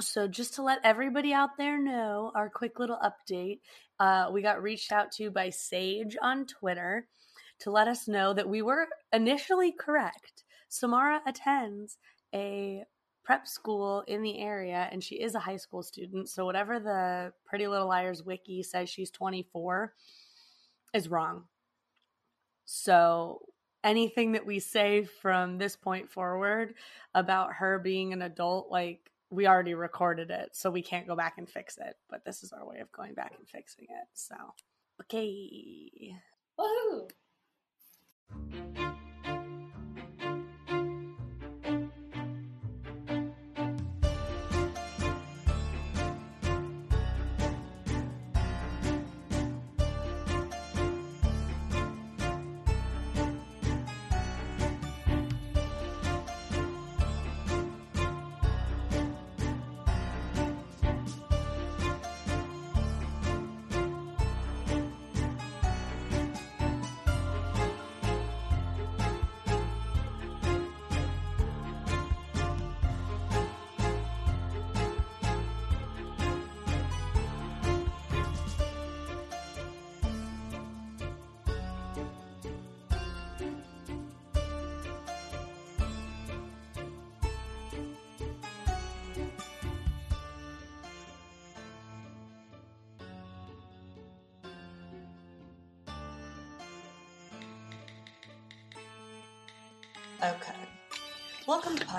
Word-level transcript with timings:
So, 0.00 0.28
just 0.28 0.54
to 0.54 0.62
let 0.62 0.78
everybody 0.84 1.32
out 1.32 1.56
there 1.58 1.76
know, 1.76 2.30
our 2.34 2.48
quick 2.48 2.78
little 2.78 2.98
update 2.98 3.60
uh, 4.00 4.30
we 4.32 4.42
got 4.42 4.62
reached 4.62 4.92
out 4.92 5.10
to 5.12 5.30
by 5.30 5.50
Sage 5.50 6.16
on 6.22 6.46
Twitter 6.46 7.08
to 7.60 7.70
let 7.70 7.88
us 7.88 8.06
know 8.06 8.32
that 8.32 8.48
we 8.48 8.62
were 8.62 8.86
initially 9.12 9.72
correct. 9.72 10.44
Samara 10.68 11.20
attends 11.26 11.98
a 12.32 12.84
prep 13.24 13.48
school 13.48 14.04
in 14.06 14.22
the 14.22 14.38
area 14.38 14.88
and 14.92 15.02
she 15.02 15.16
is 15.16 15.34
a 15.34 15.40
high 15.40 15.56
school 15.56 15.82
student. 15.82 16.28
So, 16.28 16.44
whatever 16.44 16.78
the 16.78 17.32
Pretty 17.44 17.66
Little 17.66 17.88
Liars 17.88 18.22
wiki 18.22 18.62
says 18.62 18.88
she's 18.88 19.10
24 19.10 19.92
is 20.94 21.08
wrong. 21.08 21.44
So, 22.64 23.40
anything 23.82 24.32
that 24.32 24.46
we 24.46 24.60
say 24.60 25.04
from 25.04 25.58
this 25.58 25.74
point 25.74 26.08
forward 26.08 26.74
about 27.14 27.54
her 27.54 27.80
being 27.80 28.12
an 28.12 28.22
adult, 28.22 28.70
like 28.70 29.10
we 29.30 29.46
already 29.46 29.74
recorded 29.74 30.30
it, 30.30 30.50
so 30.52 30.70
we 30.70 30.82
can't 30.82 31.06
go 31.06 31.16
back 31.16 31.34
and 31.38 31.48
fix 31.48 31.76
it. 31.78 31.96
But 32.08 32.24
this 32.24 32.42
is 32.42 32.52
our 32.52 32.66
way 32.66 32.78
of 32.80 32.90
going 32.92 33.14
back 33.14 33.34
and 33.38 33.48
fixing 33.48 33.84
it. 33.84 34.08
So, 34.14 34.34
okay. 35.02 36.14
Woohoo! 36.58 37.08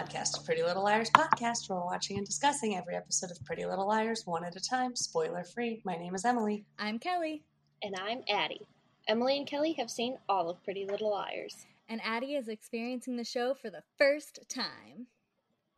Podcast 0.10 0.44
Pretty 0.44 0.64
Little 0.64 0.84
Liars 0.84 1.12
Podcast, 1.12 1.70
where 1.70 1.78
we're 1.78 1.86
watching 1.86 2.18
and 2.18 2.26
discussing 2.26 2.76
every 2.76 2.96
episode 2.96 3.30
of 3.30 3.46
Pretty 3.46 3.64
Little 3.66 3.88
Liars 3.88 4.24
one 4.26 4.44
at 4.44 4.56
a 4.56 4.60
time, 4.60 4.96
spoiler 4.96 5.44
free. 5.44 5.84
My 5.86 5.96
name 5.98 6.16
is 6.16 6.26
Emily. 6.26 6.66
I'm 6.80 6.98
Kelly. 6.98 7.44
And 7.84 7.96
I'm 7.96 8.24
Addie. 8.28 8.66
Emily 9.08 9.38
and 9.38 9.46
Kelly 9.46 9.74
have 9.74 9.92
seen 9.92 10.18
all 10.28 10.50
of 10.50 10.64
Pretty 10.64 10.88
Little 10.88 11.12
Liars. 11.12 11.68
And 11.88 12.02
Addie 12.04 12.34
is 12.34 12.48
experiencing 12.48 13.18
the 13.18 13.24
show 13.24 13.54
for 13.54 13.70
the 13.70 13.84
first 14.00 14.40
time. 14.50 15.06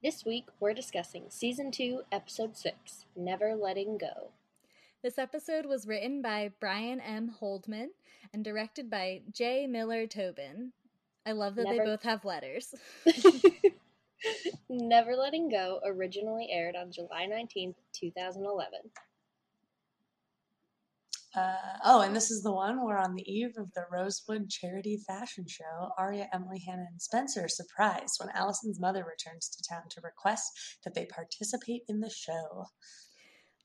This 0.02 0.24
week, 0.26 0.46
we're 0.62 0.74
discussing 0.74 1.26
Season 1.28 1.70
2, 1.70 2.04
Episode 2.14 2.56
6 2.56 3.06
Never 3.18 3.54
Letting 3.54 3.98
Go. 3.98 4.32
This 5.04 5.18
episode 5.18 5.66
was 5.66 5.88
written 5.88 6.22
by 6.22 6.52
Bryan 6.62 7.02
M. 7.02 7.36
Holdman 7.42 7.88
and 8.34 8.46
directed 8.46 8.90
by 8.90 9.24
J. 9.34 9.68
Miller 9.68 10.08
Tobin. 10.08 10.72
I 11.26 11.34
love 11.34 11.56
that 11.56 11.66
Never- 11.66 11.80
they 11.80 11.84
both 11.84 12.04
have 12.04 12.24
letters. 12.24 12.74
Never 14.72 15.18
Letting 15.18 15.50
Go 15.50 15.82
originally 15.86 16.48
aired 16.50 16.78
on 16.78 16.94
July 16.94 17.28
19th, 17.30 17.76
2011. 17.94 18.80
Uh, 21.36 21.56
oh, 21.84 22.02
and 22.02 22.16
this 22.16 22.32
is 22.32 22.42
the 22.42 22.54
one 22.54 22.84
where 22.84 22.98
on 22.98 23.16
the 23.16 23.30
eve 23.30 23.58
of 23.58 23.74
the 23.74 23.84
Rosewood 23.92 24.50
Charity 24.50 24.98
Fashion 25.06 25.46
Show, 25.46 25.90
Aria, 25.98 26.30
Emily, 26.34 26.64
Hannah, 26.66 26.88
and 26.90 27.02
Spencer 27.02 27.44
are 27.46 27.50
surprised 27.50 28.16
when 28.20 28.30
Alison's 28.34 28.80
mother 28.80 29.06
returns 29.06 29.50
to 29.50 29.64
town 29.70 29.84
to 29.90 30.02
request 30.02 30.80
that 30.86 30.94
they 30.94 31.06
participate 31.06 31.84
in 31.90 32.00
the 32.00 32.10
show. 32.10 32.66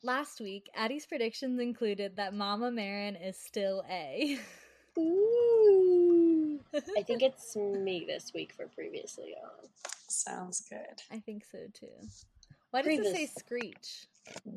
Last 0.03 0.41
week, 0.41 0.69
Addie's 0.75 1.07
predictions 1.07 1.61
included 1.61 2.17
that 2.17 2.35
Mama 2.35 2.73
Marin 2.73 3.15
is 3.15 3.39
still 3.39 3.85
A. 3.89 4.39
Ooh. 4.99 6.61
I 6.75 7.03
think 7.03 7.23
it's 7.23 7.55
me 7.55 8.05
this 8.09 8.33
week 8.35 8.53
for 8.53 8.67
previously 8.67 9.35
on. 9.41 9.69
Sounds 10.09 10.61
good. 10.69 11.03
I 11.11 11.19
think 11.21 11.45
so 11.51 11.59
too. 11.73 11.89
Why 12.71 12.83
does 12.83 12.99
it 12.99 13.15
say 13.15 13.27
Screech? 13.27 14.07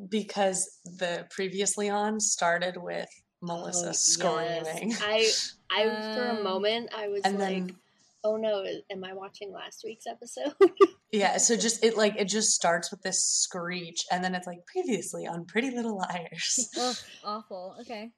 Because 0.09 0.79
the 0.97 1.25
previously 1.29 1.89
on 1.89 2.19
started 2.19 2.75
with 2.77 3.09
Melissa 3.41 3.85
Oh, 3.85 3.88
yes. 3.88 3.99
screaming. 4.01 4.93
I, 5.01 5.29
I 5.71 5.83
for 6.15 6.27
a 6.27 6.35
Um, 6.38 6.43
moment, 6.43 6.89
I 6.95 7.07
was 7.07 7.21
and 7.23 7.38
like, 7.39 7.47
then 7.67 7.75
"Oh 8.23 8.35
no, 8.35 8.65
am 8.91 9.03
I 9.03 9.13
watching 9.13 9.51
last 9.53 9.83
week's 9.83 10.07
episode?" 10.07 10.53
Yeah, 11.11 11.38
so 11.38 11.55
just 11.57 11.83
it 11.83 11.97
like 11.97 12.15
it 12.17 12.25
just 12.25 12.51
starts 12.53 12.91
with 12.91 13.01
this 13.01 13.23
screech 13.25 14.05
and 14.11 14.23
then 14.23 14.35
it's 14.35 14.45
like 14.45 14.63
previously 14.67 15.25
on 15.25 15.43
Pretty 15.45 15.71
Little 15.71 15.97
Liars. 15.97 16.69
Ugh, 16.79 16.95
awful. 17.23 17.75
Okay. 17.81 18.11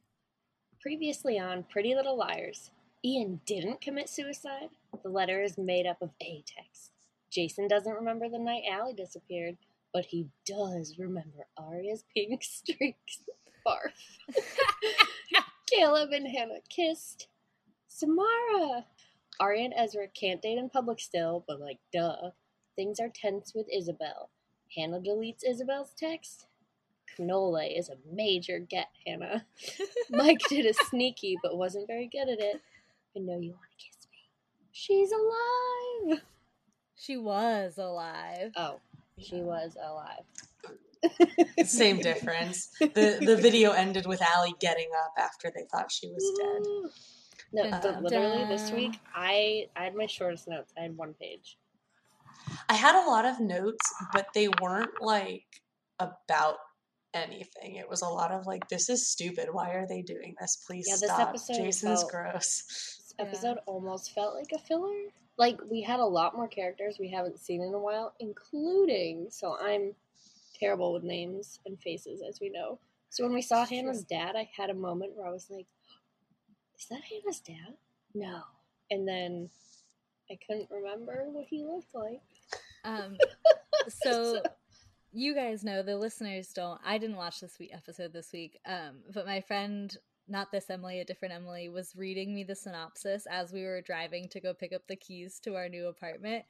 Previously 0.81 1.39
on 1.39 1.63
Pretty 1.63 1.95
Little 1.95 2.17
Liars, 2.17 2.69
Ian 3.05 3.39
didn't 3.45 3.79
commit 3.79 4.09
suicide. 4.09 4.69
The 5.03 5.09
letter 5.09 5.41
is 5.41 5.57
made 5.57 5.85
up 5.85 6.01
of 6.01 6.09
a 6.21 6.43
text. 6.45 6.90
Jason 7.31 7.67
doesn't 7.67 7.93
remember 7.95 8.29
the 8.29 8.39
night 8.39 8.63
Allie 8.69 8.93
disappeared, 8.93 9.57
but 9.93 10.05
he 10.05 10.27
does 10.45 10.95
remember 10.97 11.47
Aria's 11.57 12.03
pink 12.13 12.43
streaks. 12.43 13.23
Barf. 13.65 14.35
Caleb 15.71 16.11
and 16.11 16.27
Hannah 16.27 16.59
kissed. 16.69 17.27
Samara. 17.87 18.85
Aria 19.39 19.65
and 19.65 19.73
Ezra 19.75 20.07
can't 20.07 20.41
date 20.41 20.57
in 20.57 20.69
public 20.69 20.99
still, 20.99 21.43
but 21.47 21.59
like, 21.59 21.79
duh. 21.93 22.31
Things 22.75 22.99
are 22.99 23.09
tense 23.13 23.53
with 23.53 23.67
Isabel. 23.71 24.29
Hannah 24.75 24.99
deletes 24.99 25.43
Isabel's 25.47 25.93
text. 25.97 26.47
Cannoli 27.17 27.77
is 27.77 27.89
a 27.89 27.97
major 28.11 28.59
get, 28.59 28.87
Hannah. 29.05 29.45
Mike 30.09 30.39
did 30.49 30.65
a 30.65 30.73
sneaky, 30.73 31.37
but 31.43 31.57
wasn't 31.57 31.87
very 31.87 32.07
good 32.07 32.29
at 32.29 32.39
it. 32.39 32.61
I 33.15 33.19
know 33.19 33.37
you 33.39 33.51
want 33.51 33.63
to 33.77 33.85
kiss 33.85 34.07
me. 34.09 34.29
She's 34.71 35.11
alive. 35.11 36.21
She 37.01 37.17
was 37.17 37.79
alive. 37.79 38.51
Oh, 38.55 38.79
she 39.17 39.41
was 39.41 39.75
alive. 39.81 40.23
Same 41.65 41.97
difference. 42.09 42.69
The 42.79 43.17
the 43.25 43.35
video 43.37 43.71
ended 43.71 44.05
with 44.05 44.21
Allie 44.21 44.53
getting 44.59 44.89
up 45.03 45.13
after 45.17 45.51
they 45.53 45.63
thought 45.71 45.91
she 45.91 46.07
was 46.09 46.23
dead. 46.39 46.91
No, 47.53 47.63
Dun, 47.63 47.81
but 47.81 47.83
dun, 47.83 48.03
literally 48.03 48.45
this 48.45 48.71
week, 48.71 48.99
I 49.15 49.65
I 49.75 49.85
had 49.85 49.95
my 49.95 50.05
shortest 50.05 50.47
notes. 50.47 50.73
I 50.77 50.81
had 50.83 50.95
one 50.95 51.15
page. 51.19 51.57
I 52.69 52.75
had 52.75 52.95
a 52.95 53.09
lot 53.09 53.25
of 53.25 53.39
notes, 53.39 53.85
but 54.13 54.27
they 54.35 54.47
weren't 54.61 55.01
like 55.01 55.45
about 55.99 56.57
anything. 57.15 57.75
It 57.75 57.89
was 57.89 58.01
a 58.03 58.07
lot 58.07 58.31
of 58.31 58.45
like, 58.45 58.67
this 58.69 58.89
is 58.89 59.09
stupid. 59.09 59.47
Why 59.51 59.71
are 59.71 59.87
they 59.87 60.01
doing 60.01 60.35
this? 60.39 60.63
Please 60.67 60.85
Yeah, 60.87 60.95
this 61.01 61.09
stop. 61.09 61.29
episode 61.29 61.55
Jason's 61.57 62.01
felt- 62.01 62.11
gross. 62.11 62.63
This 62.63 63.13
Yeah. 63.19 63.25
episode 63.25 63.57
almost 63.65 64.13
felt 64.13 64.35
like 64.35 64.51
a 64.53 64.59
filler. 64.59 65.09
Like 65.37 65.59
we 65.69 65.81
had 65.81 65.99
a 65.99 66.05
lot 66.05 66.35
more 66.35 66.47
characters 66.47 66.97
we 66.99 67.09
haven't 67.09 67.39
seen 67.39 67.61
in 67.61 67.73
a 67.73 67.79
while, 67.79 68.13
including 68.19 69.27
so 69.29 69.57
I'm 69.59 69.95
terrible 70.59 70.93
with 70.93 71.03
names 71.03 71.59
and 71.65 71.79
faces, 71.79 72.21
as 72.27 72.39
we 72.39 72.49
know. 72.49 72.79
So 73.09 73.23
when 73.23 73.33
we 73.33 73.41
saw 73.41 73.65
Hannah's 73.65 74.03
dad, 74.03 74.35
I 74.35 74.49
had 74.55 74.69
a 74.69 74.75
moment 74.75 75.13
where 75.15 75.27
I 75.27 75.31
was 75.31 75.49
like, 75.49 75.67
"Is 76.79 76.85
that 76.87 77.01
Hannah's 77.03 77.39
dad?" 77.41 77.75
No, 78.13 78.41
and 78.89 79.07
then 79.07 79.49
I 80.29 80.37
couldn't 80.47 80.69
remember 80.69 81.25
what 81.31 81.45
he 81.45 81.63
looked 81.63 81.93
like. 81.93 82.21
Um, 82.83 83.17
so 83.89 84.41
you 85.11 85.35
guys 85.35 85.63
know 85.63 85.83
the 85.83 85.97
listeners 85.97 86.53
don't. 86.53 86.79
I 86.85 86.97
didn't 86.97 87.17
watch 87.17 87.41
this 87.41 87.59
week 87.59 87.71
episode 87.73 88.13
this 88.13 88.31
week. 88.31 88.59
Um, 88.65 88.99
but 89.13 89.25
my 89.25 89.41
friend, 89.41 89.95
not 90.27 90.51
this 90.51 90.69
Emily, 90.69 90.99
a 90.99 91.05
different 91.05 91.33
Emily, 91.33 91.69
was 91.69 91.93
reading 91.95 92.33
me 92.33 92.43
the 92.43 92.55
synopsis 92.55 93.25
as 93.29 93.51
we 93.51 93.63
were 93.63 93.81
driving 93.81 94.27
to 94.29 94.39
go 94.39 94.53
pick 94.53 94.73
up 94.73 94.83
the 94.87 94.95
keys 94.95 95.39
to 95.43 95.55
our 95.55 95.67
new 95.69 95.87
apartment. 95.87 96.45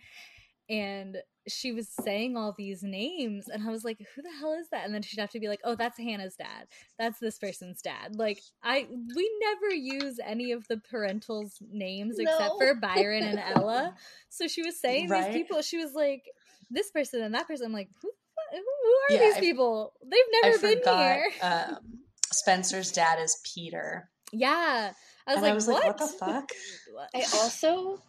And 0.70 1.18
she 1.50 1.72
was 1.74 1.90
saying 1.90 2.38
all 2.38 2.54
these 2.58 2.82
names, 2.84 3.50
and 3.50 3.68
I 3.68 3.72
was 3.72 3.84
like, 3.84 3.98
"Who 4.16 4.22
the 4.22 4.32
hell 4.40 4.54
is 4.54 4.70
that?" 4.70 4.86
And 4.86 4.94
then 4.94 5.02
she'd 5.02 5.20
have 5.20 5.32
to 5.32 5.40
be 5.40 5.50
like, 5.50 5.60
"Oh, 5.66 5.76
that's 5.76 5.98
Hannah's 5.98 6.36
dad. 6.38 6.68
That's 6.98 7.20
this 7.20 7.38
person's 7.40 7.82
dad." 7.82 8.16
Like, 8.16 8.42
I 8.64 8.88
we 9.16 9.32
never 9.42 9.74
use 9.76 10.20
any 10.24 10.52
of 10.54 10.68
the 10.70 10.78
parentals' 10.78 11.58
names 11.72 12.20
except 12.20 12.54
for 12.58 12.76
Byron 12.76 13.24
and 13.24 13.40
Ella. 13.56 13.96
So 14.30 14.48
she 14.48 14.62
was 14.62 14.80
saying 14.80 15.10
Right. 15.10 15.26
these 15.26 15.34
people. 15.42 15.62
She 15.62 15.78
was 15.78 15.94
like, 15.94 16.24
"This 16.70 16.90
person 16.92 17.22
and 17.22 17.34
that 17.36 17.48
person." 17.48 17.66
I'm 17.66 17.74
like, 17.74 17.90
"Who?" 18.02 18.10
Who 18.54 18.58
are 18.58 19.14
Yeah, 19.16 19.20
these 19.28 19.38
I- 19.38 19.40
people? 19.40 19.94
They've 20.04 20.20
I 20.20 20.40
never 20.44 20.60
been 20.60 20.78
forgot 20.80 21.16
here. 21.16 21.32
um, 21.42 21.78
Spencer's 22.32 22.92
dad 22.92 23.20
is 23.20 23.42
Peter. 23.44 24.10
yeah. 24.32 24.92
I 25.28 25.36
was 25.36 25.38
and 25.38 25.44
like, 25.44 25.52
I 25.52 25.56
was 25.56 25.68
what? 25.68 25.76
like, 25.76 25.86
what 25.86 25.98
the 25.98 26.08
fuck? 26.08 26.52
I 27.16 27.24
also 27.36 28.02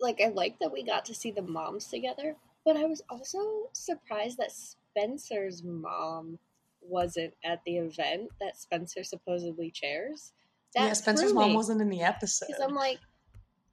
like 0.00 0.20
I 0.20 0.28
like 0.28 0.58
that 0.58 0.72
we 0.72 0.84
got 0.84 1.04
to 1.06 1.14
see 1.14 1.30
the 1.30 1.42
moms 1.42 1.86
together, 1.86 2.36
but 2.64 2.76
I 2.76 2.84
was 2.84 3.02
also 3.08 3.38
surprised 3.72 4.38
that 4.38 4.50
Spencer's 4.52 5.62
mom 5.62 6.38
wasn't 6.80 7.34
at 7.44 7.60
the 7.64 7.78
event 7.78 8.30
that 8.40 8.56
Spencer 8.56 9.04
supposedly 9.04 9.70
chairs. 9.70 10.32
That 10.74 10.86
yeah, 10.86 10.92
Spencer's 10.94 11.30
threw 11.30 11.40
mom 11.40 11.50
me, 11.50 11.56
wasn't 11.56 11.80
in 11.80 11.88
the 11.88 12.02
episode. 12.02 12.46
because 12.48 12.62
I'm 12.62 12.74
like, 12.74 12.98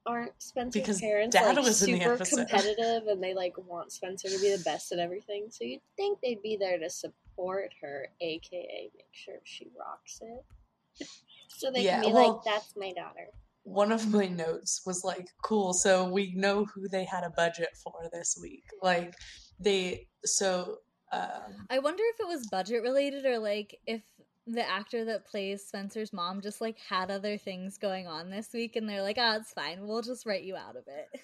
aren't 0.06 0.32
Spencer's 0.42 0.82
Because 0.82 1.02
parents 1.02 1.36
Dad 1.36 1.56
like 1.56 1.66
was 1.66 1.82
in 1.84 1.98
the 1.98 2.04
super 2.04 2.26
competitive 2.38 3.08
and 3.08 3.22
they 3.22 3.34
like 3.34 3.54
want 3.58 3.92
Spencer 3.92 4.30
to 4.30 4.40
be 4.40 4.56
the 4.56 4.64
best 4.64 4.92
at 4.92 5.00
everything? 5.00 5.48
So 5.50 5.64
you'd 5.64 5.82
think 5.98 6.20
they'd 6.22 6.42
be 6.42 6.58
there 6.58 6.78
to 6.78 6.90
support 6.90 7.16
her, 7.82 8.08
aka 8.22 8.92
make 8.96 9.06
sure 9.12 9.36
she 9.44 9.72
rocks 9.80 10.20
it. 10.22 11.08
so 11.50 11.72
they 11.72 11.84
Yeah, 11.84 12.02
can 12.02 12.10
be 12.10 12.14
well- 12.14 12.34
like, 12.36 12.44
"That's 12.44 12.76
my 12.76 12.92
daughter." 12.94 13.28
One 13.64 13.92
of 13.92 14.10
my 14.12 14.26
notes 14.28 14.82
was 14.88 15.04
like, 15.04 15.28
cool, 15.44 15.74
so 15.74 16.10
we 16.10 16.34
know 16.34 16.66
who 16.66 16.88
they 16.90 17.04
had 17.06 17.24
a 17.24 17.30
budget 17.30 17.70
for 17.84 18.10
this 18.12 18.36
week. 18.42 18.64
Like, 18.82 19.14
they, 19.60 20.08
so, 20.26 20.80
um, 21.12 21.68
I 21.70 21.78
wonder 21.78 22.02
if 22.16 22.20
it 22.20 22.28
was 22.28 22.48
budget 22.48 22.82
related 22.82 23.24
or 23.28 23.38
like 23.38 23.78
if 23.86 24.02
the 24.48 24.68
actor 24.68 25.06
that 25.06 25.28
plays 25.28 25.68
Spencer's 25.68 26.12
mom 26.12 26.42
just 26.42 26.60
like 26.60 26.80
had 26.80 27.12
other 27.12 27.38
things 27.38 27.78
going 27.78 28.08
on 28.08 28.32
this 28.32 28.50
week 28.52 28.76
and 28.76 28.90
they're 28.90 29.04
like, 29.04 29.20
oh, 29.20 29.36
it's 29.36 29.54
fine. 29.54 29.86
We'll 29.86 30.02
just 30.02 30.26
write 30.26 30.44
you 30.44 30.56
out 30.56 30.76
of 30.76 30.86
it. 30.88 31.22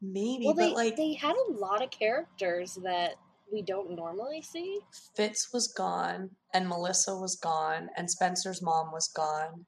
maybe, 0.00 0.46
Well, 0.46 0.54
but 0.54 0.62
they 0.68 0.72
like, 0.74 0.96
they 0.96 1.12
had 1.12 1.36
a 1.36 1.52
lot 1.52 1.82
of 1.82 1.90
characters 1.90 2.78
that 2.82 3.16
we 3.52 3.62
don't 3.62 3.94
normally 3.96 4.42
see. 4.42 4.80
Fitz 5.16 5.52
was 5.52 5.68
gone, 5.68 6.30
and 6.54 6.68
Melissa 6.68 7.16
was 7.16 7.36
gone, 7.36 7.88
and 7.96 8.10
Spencer's 8.10 8.62
mom 8.62 8.90
was 8.92 9.08
gone, 9.08 9.66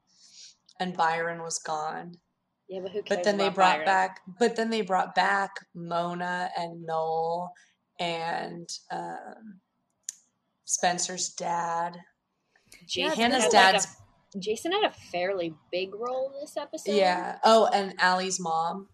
and 0.81 0.97
Byron 0.97 1.43
was 1.43 1.59
gone. 1.59 2.13
Yeah, 2.69 2.81
but 2.83 2.93
who 2.93 3.03
cares? 3.03 3.19
But 3.19 3.25
then 3.25 3.37
they 3.39 3.49
brought 3.51 3.75
Byron? 3.75 3.87
back, 3.87 4.21
but 4.39 4.57
then 4.57 4.71
they 4.71 4.83
brought 4.83 5.15
back 5.15 5.51
Mona 5.75 6.51
and 6.57 6.85
Noel 6.87 7.53
and 7.99 8.69
um, 8.91 9.61
Spencer's 10.65 11.29
dad. 11.31 11.99
Jason 12.87 13.17
Hannah's 13.17 13.53
had, 13.53 13.75
like, 13.75 13.83
a- 13.85 14.39
Jason 14.39 14.73
had 14.73 14.85
a 14.85 14.95
fairly 15.13 15.55
big 15.71 15.95
role 15.95 16.33
this 16.41 16.57
episode. 16.57 16.95
yeah. 16.95 17.37
Oh, 17.45 17.67
and 17.73 17.95
Allie's 17.99 18.41
mom. 18.41 18.89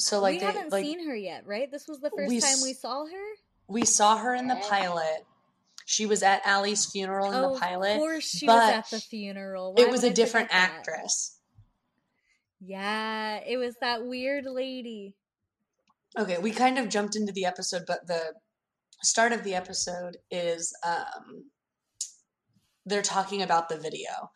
So 0.00 0.20
like 0.20 0.34
we 0.34 0.38
they 0.38 0.44
haven't 0.46 0.72
like 0.72 0.84
seen 0.84 1.06
her 1.08 1.14
yet, 1.14 1.44
right? 1.46 1.70
This 1.70 1.86
was 1.88 2.00
the 2.00 2.10
first 2.10 2.28
We 2.28 2.40
time 2.40 2.50
s- 2.52 2.62
we 2.62 2.72
saw 2.72 3.04
her. 3.04 3.26
We 3.68 3.84
saw 3.84 4.16
her 4.16 4.34
in 4.34 4.48
the 4.48 4.56
pilot. 4.68 5.26
She 5.84 6.06
was 6.06 6.22
at 6.22 6.42
Allie's 6.44 6.86
funeral 6.86 7.32
in 7.32 7.34
oh, 7.34 7.54
the 7.54 7.60
pilot. 7.60 7.92
of 7.92 7.98
course 7.98 8.28
she 8.28 8.46
but 8.46 8.56
was 8.56 8.74
at 8.74 8.90
the 8.90 9.00
funeral. 9.00 9.74
Why 9.74 9.84
It 9.84 9.90
was 9.90 10.04
a 10.04 10.10
I 10.10 10.12
different 10.12 10.50
that? 10.50 10.70
actress. 10.70 11.38
Yeah, 12.60 13.40
it 13.46 13.56
was 13.56 13.76
that 13.80 14.04
weird 14.04 14.44
lady. 14.44 15.14
Okay, 16.18 16.38
we 16.38 16.50
kind 16.50 16.78
of 16.78 16.88
jumped 16.88 17.14
into 17.14 17.32
the 17.32 17.44
episode, 17.44 17.84
but 17.86 18.06
the 18.06 18.34
start 19.02 19.32
of 19.32 19.44
the 19.44 19.54
episode 19.54 20.16
is 20.30 20.74
um, 20.84 21.44
they're 22.84 23.02
talking 23.02 23.42
about 23.42 23.68
the 23.68 23.76
video. 23.76 24.30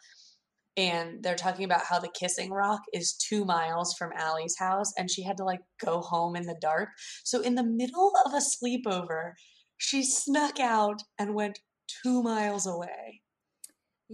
And 0.76 1.22
they're 1.22 1.34
talking 1.34 1.64
about 1.66 1.84
how 1.84 1.98
the 1.98 2.08
kissing 2.08 2.50
rock 2.50 2.80
is 2.94 3.12
two 3.12 3.44
miles 3.44 3.94
from 3.94 4.12
Allie's 4.16 4.56
house, 4.58 4.92
and 4.96 5.10
she 5.10 5.22
had 5.22 5.36
to 5.36 5.44
like 5.44 5.60
go 5.84 6.00
home 6.00 6.34
in 6.34 6.44
the 6.44 6.56
dark. 6.60 6.88
So, 7.24 7.40
in 7.40 7.56
the 7.56 7.64
middle 7.64 8.12
of 8.24 8.32
a 8.32 8.38
sleepover, 8.38 9.32
she 9.76 10.02
snuck 10.02 10.60
out 10.60 11.02
and 11.18 11.34
went 11.34 11.58
two 12.02 12.22
miles 12.22 12.66
away. 12.66 13.22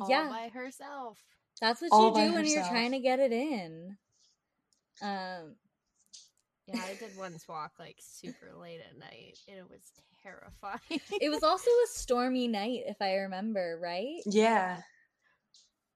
all 0.00 0.08
yeah, 0.08 0.28
by 0.28 0.48
herself. 0.52 1.18
that's 1.60 1.80
what 1.80 1.92
all 1.92 2.18
you 2.18 2.28
do 2.28 2.34
when 2.34 2.46
you're 2.46 2.64
trying 2.64 2.92
to 2.92 3.00
get 3.00 3.20
it 3.20 3.32
in. 3.32 3.96
Um, 5.02 5.56
Yeah, 6.66 6.80
I 6.82 6.94
did 6.98 7.10
once 7.18 7.46
walk 7.48 7.72
like 7.78 7.96
super 8.00 8.52
late 8.58 8.80
at 8.80 8.98
night, 8.98 9.38
and 9.46 9.58
it 9.58 9.68
was 9.68 9.82
terrifying. 10.22 11.00
it 11.20 11.28
was 11.28 11.42
also 11.42 11.70
a 11.70 11.86
stormy 11.88 12.48
night, 12.48 12.82
if 12.86 12.96
I 13.00 13.14
remember 13.14 13.78
right. 13.80 14.20
Yeah, 14.26 14.80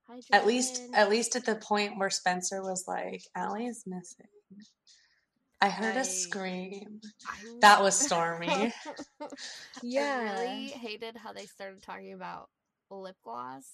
Hi, 0.07 0.19
at 0.31 0.45
least 0.45 0.81
at 0.93 1.09
least 1.09 1.35
at 1.35 1.45
the 1.45 1.55
point 1.55 1.97
where 1.97 2.09
Spencer 2.09 2.61
was 2.61 2.85
like, 2.87 3.23
"Allie 3.35 3.67
is 3.67 3.83
missing." 3.85 4.27
I 5.61 5.69
heard 5.69 5.95
I- 5.95 6.01
a 6.01 6.05
scream. 6.05 6.99
I 7.25 7.37
That 7.61 7.81
was 7.81 7.95
stormy. 8.05 8.73
Yeah. 9.81 10.19
I 10.19 10.41
really 10.41 10.67
hated 10.67 11.15
how 11.15 11.31
they 11.31 11.45
started 11.45 11.81
talking 11.81 12.13
about 12.13 12.49
lip 12.91 13.15
gloss. 13.23 13.65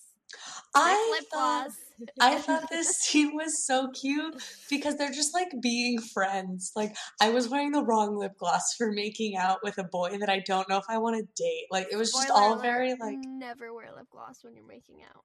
I 0.76 1.18
lip 1.18 1.30
thought 1.31 1.64
gloss. 1.66 1.78
I 2.22 2.38
thought 2.38 2.70
this 2.70 2.98
scene 2.98 3.36
was 3.36 3.66
so 3.66 3.90
cute 3.90 4.36
because 4.70 4.98
they're 4.98 5.12
just 5.12 5.34
like 5.34 5.50
being 5.62 6.00
friends. 6.00 6.72
Like 6.76 6.96
I 7.20 7.31
was 7.31 7.50
wearing 7.50 7.72
the 7.72 7.84
wrong 7.84 8.16
lip 8.16 8.34
gloss 8.38 8.76
for 8.76 8.92
making 8.92 9.36
out 9.36 9.60
with 9.64 9.80
a 9.80 9.84
boy 9.84 10.18
that 10.20 10.30
I 10.30 10.44
don't 10.46 10.70
know 10.70 10.78
if 10.78 10.86
I 10.88 11.00
want 11.00 11.18
to 11.18 11.44
date. 11.44 11.66
Like 11.72 11.88
it 11.92 11.96
was 11.96 12.12
just 12.12 12.30
all 12.30 12.54
alert, 12.54 12.62
very 12.62 12.96
like 13.00 13.18
never 13.26 13.74
wear 13.74 13.92
lip 13.96 14.08
gloss 14.12 14.44
when 14.44 14.56
you're 14.56 14.68
making 14.68 15.02
out. 15.04 15.24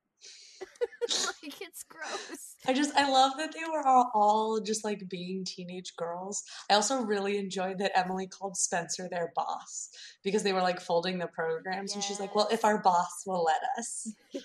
like 1.43 1.61
it's 1.61 1.83
gross. 1.85 2.55
I 2.67 2.73
just 2.73 2.95
I 2.97 3.11
love 3.11 3.33
that 3.39 3.53
they 3.53 3.65
were 3.71 3.87
all, 3.87 4.11
all 4.15 4.61
just 4.61 4.85
like 4.85 5.09
being 5.09 5.45
teenage 5.45 5.95
girls. 5.97 6.43
I 6.71 6.75
also 6.75 7.03
really 7.03 7.37
enjoyed 7.39 7.79
that 7.79 7.97
Emily 7.99 8.27
called 8.27 8.57
Spencer 8.57 9.09
their 9.11 9.33
boss 9.35 9.91
because 10.23 10.43
they 10.43 10.53
were 10.53 10.63
like 10.63 10.81
folding 10.81 11.19
the 11.19 11.27
programs 11.27 11.95
and 11.95 12.03
she's 12.03 12.21
like, 12.21 12.35
"Well, 12.35 12.49
if 12.51 12.65
our 12.65 12.79
boss 12.79 13.25
will 13.27 13.45
let 13.45 13.61
us." 13.79 14.13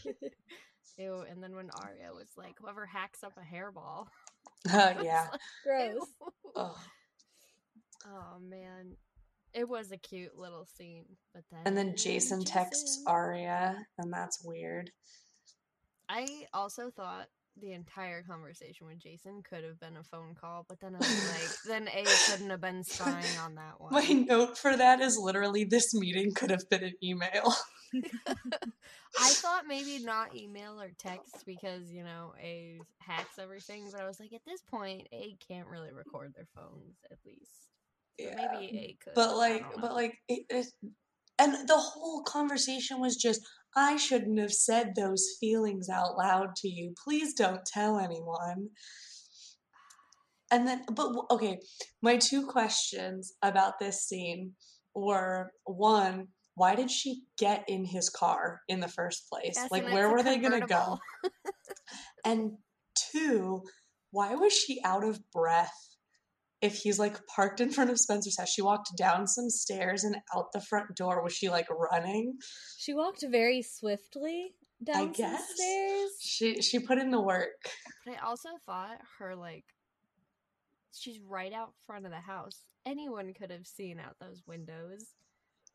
Ew, 0.98 1.24
and 1.30 1.42
then 1.42 1.56
when 1.56 1.70
Aria 1.82 2.12
was 2.14 2.28
like, 2.36 2.56
whoever 2.60 2.86
hacks 2.86 3.24
up 3.24 3.34
a 3.38 3.56
hairball. 3.56 4.08
Uh, 4.70 4.94
yeah. 5.02 5.28
like, 5.32 5.40
Gross. 5.64 5.96
ew. 6.58 6.70
Oh 8.06 8.40
man. 8.42 8.98
It 9.54 9.70
was 9.70 9.92
a 9.94 9.98
cute 9.98 10.38
little 10.38 10.66
scene, 10.66 11.06
but 11.34 11.44
then 11.52 11.62
And 11.66 11.78
then 11.78 11.96
Jason 11.96 12.44
texts 12.44 12.98
Jason- 12.98 13.04
Aria, 13.08 13.86
and 13.98 14.12
that's 14.12 14.44
weird. 14.44 14.92
I 16.10 16.48
also 16.54 16.90
thought 16.90 17.28
the 17.62 17.74
entire 17.74 18.24
conversation 18.24 18.88
with 18.88 19.00
Jason 19.00 19.44
could 19.48 19.64
have 19.64 19.80
been 19.80 19.98
a 19.98 20.04
phone 20.04 20.36
call, 20.40 20.66
but 20.68 20.80
then 20.80 20.96
I 20.96 21.00
was 21.00 21.32
like, 21.32 21.58
then 21.68 21.88
A 21.88 22.06
couldn't 22.30 22.50
have 22.50 22.62
been 22.62 22.84
spying 22.84 23.38
on 23.44 23.56
that 23.56 23.76
one. 23.80 23.94
My 23.94 24.08
note 24.08 24.58
for 24.58 24.76
that 24.76 25.02
is 25.02 25.18
literally 25.18 25.66
this 25.66 25.94
meeting 25.94 26.34
could 26.34 26.50
have 26.50 26.68
been 26.70 26.84
an 26.84 26.94
email. 27.04 27.54
I 29.20 29.30
thought 29.32 29.64
maybe 29.68 30.00
not 30.04 30.36
email 30.36 30.80
or 30.80 30.92
text 31.00 31.44
because 31.46 31.92
you 31.92 32.04
know 32.04 32.34
A 32.42 32.80
hacks 33.00 33.40
everything, 33.40 33.90
but 33.92 34.02
I 34.02 34.08
was 34.08 34.20
like, 34.20 34.34
at 34.34 34.46
this 34.46 34.62
point, 34.62 35.08
A 35.12 35.36
can't 35.48 35.68
really 35.68 35.92
record 35.92 36.34
their 36.36 36.48
phones 36.56 36.98
at 37.12 37.18
least. 37.26 37.68
So 38.20 38.30
maybe 38.36 38.78
A 38.78 38.98
could. 39.04 39.14
but 39.16 39.36
like 39.38 39.66
but 39.80 39.94
like 39.94 40.18
it, 40.28 40.44
it 40.50 40.68
and 41.40 41.68
the 41.68 41.78
whole 41.78 42.22
conversation 42.24 43.00
was 43.00 43.16
just 43.16 43.42
i 43.76 43.98
shouldn't 43.98 44.40
have 44.40 44.54
said 44.54 44.94
those 44.96 45.38
feelings 45.40 45.90
out 45.90 46.18
loud 46.18 46.56
to 46.58 46.68
you. 46.68 46.94
Please 47.04 47.34
don't 47.34 47.66
tell 47.66 48.00
anyone. 48.00 48.70
And 50.52 50.68
then 50.68 50.84
but 50.92 51.12
okay 51.32 51.60
my 52.02 52.18
two 52.18 52.48
questions 52.48 53.34
about 53.42 53.80
this 53.80 54.04
scene 54.04 54.54
were 54.96 55.52
one 55.66 56.28
why 56.56 56.76
did 56.76 56.92
she 56.92 57.22
get 57.38 57.64
in 57.70 57.86
his 57.86 58.10
car 58.10 58.62
in 58.68 58.82
the 58.82 58.90
first 58.90 59.30
place? 59.32 59.54
Yes, 59.56 59.72
like 59.72 59.86
where 59.86 60.10
were 60.10 60.24
they 60.24 60.38
going 60.38 60.60
to 60.60 60.68
go 60.68 61.00
and 62.26 62.58
two 62.96 63.64
why 64.12 64.36
was 64.36 64.54
she 64.54 64.82
out 64.84 65.06
of 65.06 65.20
breath 65.32 65.89
if 66.62 66.78
he's 66.78 67.00
like 67.00 67.26
parked 67.28 67.62
in 67.62 67.72
front 67.72 67.90
of 67.90 68.00
Spencer's 68.00 68.38
house, 68.38 68.50
she 68.50 68.62
walked 68.62 68.96
down 68.98 69.28
some 69.28 69.50
stairs 69.50 70.04
and 70.04 70.18
out 70.36 70.52
the 70.52 70.62
front 70.62 70.96
door. 70.96 71.24
Was 71.24 71.34
she 71.34 71.50
like 71.50 71.68
running? 71.70 72.38
She 72.78 72.94
walked 72.94 73.24
very 73.30 73.62
swiftly 73.62 74.54
down 74.84 74.96
some 74.96 75.12
guess. 75.14 75.44
stairs. 75.56 76.10
She 76.22 76.62
she 76.62 76.80
put 76.80 76.98
in 76.98 77.12
the 77.12 77.22
work. 77.22 77.70
But 78.06 78.16
I 78.16 78.26
also 78.28 78.50
thought 78.66 78.98
her 79.20 79.36
like 79.36 79.66
she's 80.94 81.20
right 81.28 81.54
out 81.54 81.74
front 81.86 82.06
of 82.06 82.12
the 82.12 82.20
house. 82.20 82.64
Anyone 82.86 83.34
could 83.34 83.52
have 83.52 83.68
seen 83.68 84.00
out 84.00 84.16
those 84.20 84.42
windows. 84.48 85.06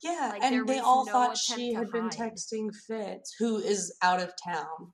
Yeah, 0.03 0.31
Like, 0.33 0.43
there 0.43 0.61
and 0.61 0.69
they 0.69 0.81
all 0.81 1.07
no 1.07 1.13
thought 1.13 1.39
she 1.39 1.73
had 1.73 1.91
been 1.91 2.11
hide. 2.11 2.13
texting 2.13 2.69
Fitz, 2.87 3.35
who 3.39 3.57
is 3.57 3.97
out 4.03 4.21
of 4.21 4.33
town. 4.43 4.93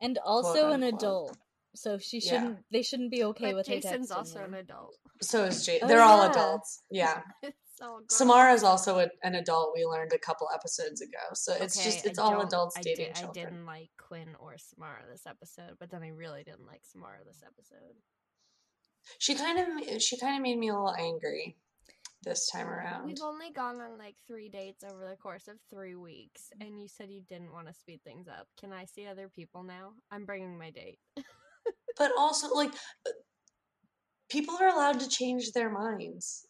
And 0.00 0.18
also 0.24 0.70
an 0.70 0.82
adult. 0.82 1.36
So 1.74 1.98
she 1.98 2.20
shouldn't 2.20 2.58
they 2.70 2.82
shouldn't 2.82 3.10
be 3.10 3.24
okay 3.24 3.46
but 3.52 3.56
with 3.56 3.66
Jason's 3.66 4.10
her 4.10 4.16
texting 4.16 4.18
also 4.18 4.44
an 4.44 4.54
adult. 4.54 4.94
So 5.22 5.44
is 5.44 5.64
Jay. 5.66 5.80
Oh, 5.82 5.88
They're 5.88 6.02
all 6.02 6.22
adults. 6.30 6.82
Yeah. 6.90 7.22
it's 7.42 7.56
so 7.76 7.86
gross. 7.96 8.06
Samara's 8.10 8.62
also 8.62 8.98
a, 9.00 9.08
an 9.22 9.34
adult. 9.34 9.72
We 9.76 9.84
learned 9.84 10.12
a 10.12 10.18
couple 10.18 10.48
episodes 10.54 11.00
ago. 11.00 11.18
So 11.34 11.52
it's 11.60 11.76
Okay, 11.78 11.84
just 11.90 12.06
it's 12.06 12.18
I 12.18 12.22
all 12.22 12.32
don't- 12.32 12.46
adults 12.46 12.76
I 12.78 12.82
dating 12.82 13.06
did, 13.06 13.16
I 13.16 13.20
children. 13.20 13.44
didn't 13.46 13.66
like 13.66 13.90
Quinn 13.98 14.34
or 14.38 14.56
Samara 14.58 15.02
this 15.10 15.26
episode, 15.26 15.76
but 15.80 15.90
then 15.90 16.02
I 16.02 16.08
really 16.08 16.44
didn't 16.44 16.66
like 16.66 16.82
Samara 16.84 17.18
this 17.26 17.42
episode. 17.44 17.96
She 19.18 19.34
kind 19.34 19.58
of 19.58 20.02
she 20.02 20.16
kind 20.18 20.36
of 20.36 20.42
made 20.42 20.58
me 20.58 20.68
a 20.68 20.72
little 20.74 20.94
angry 20.94 21.56
this 22.22 22.48
time 22.50 22.68
around. 22.68 23.04
We've 23.06 23.20
only 23.22 23.50
gone 23.50 23.80
on 23.80 23.98
like 23.98 24.14
three 24.26 24.48
dates 24.48 24.82
over 24.82 25.06
the 25.08 25.16
course 25.16 25.46
of 25.46 25.56
three 25.68 25.94
weeks, 25.94 26.48
and 26.60 26.80
you 26.80 26.88
said 26.88 27.10
you 27.10 27.20
didn't 27.28 27.52
want 27.52 27.66
to 27.68 27.74
speed 27.74 28.00
things 28.02 28.28
up. 28.28 28.46
Can 28.58 28.72
I 28.72 28.86
see 28.86 29.06
other 29.06 29.28
people 29.28 29.62
now? 29.62 29.92
I'm 30.10 30.24
bringing 30.24 30.56
my 30.58 30.70
date. 30.70 30.98
But 31.96 32.12
also, 32.18 32.48
like, 32.54 32.72
uh, 33.06 33.12
people 34.30 34.56
are 34.60 34.68
allowed 34.68 35.00
to 35.00 35.08
change 35.08 35.52
their 35.52 35.70
minds. 35.70 36.46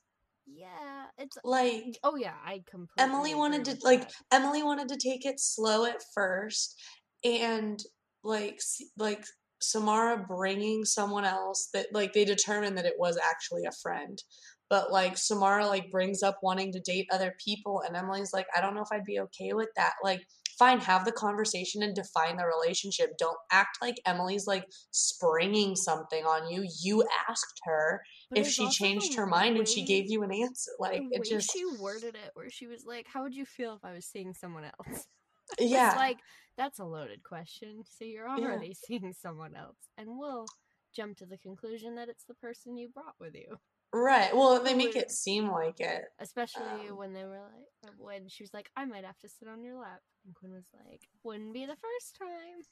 yeah, 0.47 1.07
it's 1.19 1.37
Like, 1.45 1.99
oh 2.03 2.17
yeah, 2.17 2.35
I 2.45 2.63
completely. 2.71 2.89
Emily 2.99 3.35
wanted 3.35 3.65
to 3.67 3.77
like 3.83 4.03
that. 4.03 4.13
Emily 4.33 4.63
wanted 4.63 4.89
to 4.89 4.97
take 4.97 5.25
it 5.27 5.41
slow 5.41 5.85
at 5.85 6.03
first, 6.15 6.81
and 7.25 7.79
like 8.23 8.61
like 8.99 9.25
Samara 9.61 10.25
bringing 10.29 10.85
someone 10.85 11.25
else 11.25 11.69
that 11.73 11.87
like 11.93 12.13
they 12.13 12.25
determined 12.25 12.77
that 12.79 12.87
it 12.87 12.99
was 12.99 13.19
actually 13.19 13.65
a 13.65 13.73
friend, 13.83 14.23
but 14.71 14.93
like 14.93 15.17
Samara 15.17 15.67
like 15.67 15.91
brings 15.91 16.23
up 16.23 16.39
wanting 16.43 16.73
to 16.73 16.81
date 16.81 17.09
other 17.13 17.35
people, 17.45 17.83
and 17.87 17.97
Emily's 17.97 18.33
like, 18.33 18.47
I 18.57 18.61
don't 18.61 18.75
know 18.75 18.83
if 18.83 18.93
I'd 18.93 19.05
be 19.05 19.21
okay 19.21 19.53
with 19.53 19.71
that. 19.77 19.95
Like, 20.03 20.21
fine, 20.59 20.81
have 20.81 21.05
the 21.05 21.13
conversation 21.13 21.83
and 21.83 21.95
define 21.95 22.37
the 22.37 22.45
relationship. 22.47 23.11
Don't 23.19 23.39
act 23.51 23.79
like 23.81 23.97
Emily's 24.07 24.47
like 24.47 24.65
springing 24.91 25.77
something 25.77 26.25
on 26.25 26.51
you. 26.51 26.67
You 26.83 27.07
asked 27.29 27.61
her 27.65 28.03
But 28.31 28.41
if 28.41 28.49
she 28.49 28.69
changed 28.71 29.15
her 29.17 29.27
mind 29.27 29.57
and 29.57 29.69
she 29.69 29.85
gave 29.85 30.11
you 30.11 30.23
an 30.23 30.33
answer. 30.33 30.71
Like 30.79 31.03
it 31.13 31.21
way 31.21 31.27
just 31.29 31.51
she 31.51 31.65
worded 31.67 32.15
it, 32.15 32.31
where 32.35 32.51
she 32.51 32.67
was 32.67 32.85
like, 32.85 33.07
"How 33.07 33.23
would 33.23 33.35
you 33.35 33.45
feel 33.45 33.75
if 33.75 33.85
I 33.85 33.93
was 33.93 34.07
seeing 34.07 34.35
someone 34.35 34.65
else?" 34.65 35.07
yeah. 35.59 35.89
It's 35.89 35.97
like 35.97 36.19
that's 36.57 36.79
a 36.79 36.85
loaded 36.85 37.23
question. 37.23 37.85
So 37.89 38.05
you're 38.05 38.29
Yeah. 38.29 38.47
already 38.47 38.75
seeing 38.87 39.13
someone 39.13 39.55
else, 39.57 39.89
and 39.99 40.19
we'll 40.19 40.47
jump 40.95 41.19
to 41.19 41.27
the 41.27 41.39
conclusion 41.39 41.97
that 41.97 42.09
it's 42.09 42.25
the 42.25 42.35
person 42.35 42.77
you 42.77 42.89
brought 42.89 43.15
with 43.19 43.35
you. 43.35 43.59
Right. 43.95 44.35
Well, 44.35 44.61
they 44.63 44.75
make 44.75 44.97
it 44.97 45.13
seem 45.13 45.49
like 45.49 45.79
it. 45.79 46.07
Especially 46.19 46.91
Um, 46.91 46.97
when 46.97 47.13
they 47.13 47.25
were 47.25 47.41
like, 47.41 47.93
when 47.97 48.29
she 48.29 48.43
was 48.43 48.53
like, 48.53 48.71
"I 48.77 48.85
might 48.85 49.05
have 49.05 49.19
to 49.19 49.29
sit 49.29 49.47
on 49.47 49.63
your 49.63 49.79
lap," 49.79 50.01
and 50.25 50.35
Quinn 50.35 50.53
was 50.53 50.67
like, 50.85 51.09
"Wouldn't 51.23 51.53
be 51.53 51.65
the 51.65 51.77
first 51.77 52.17
time." 52.17 52.65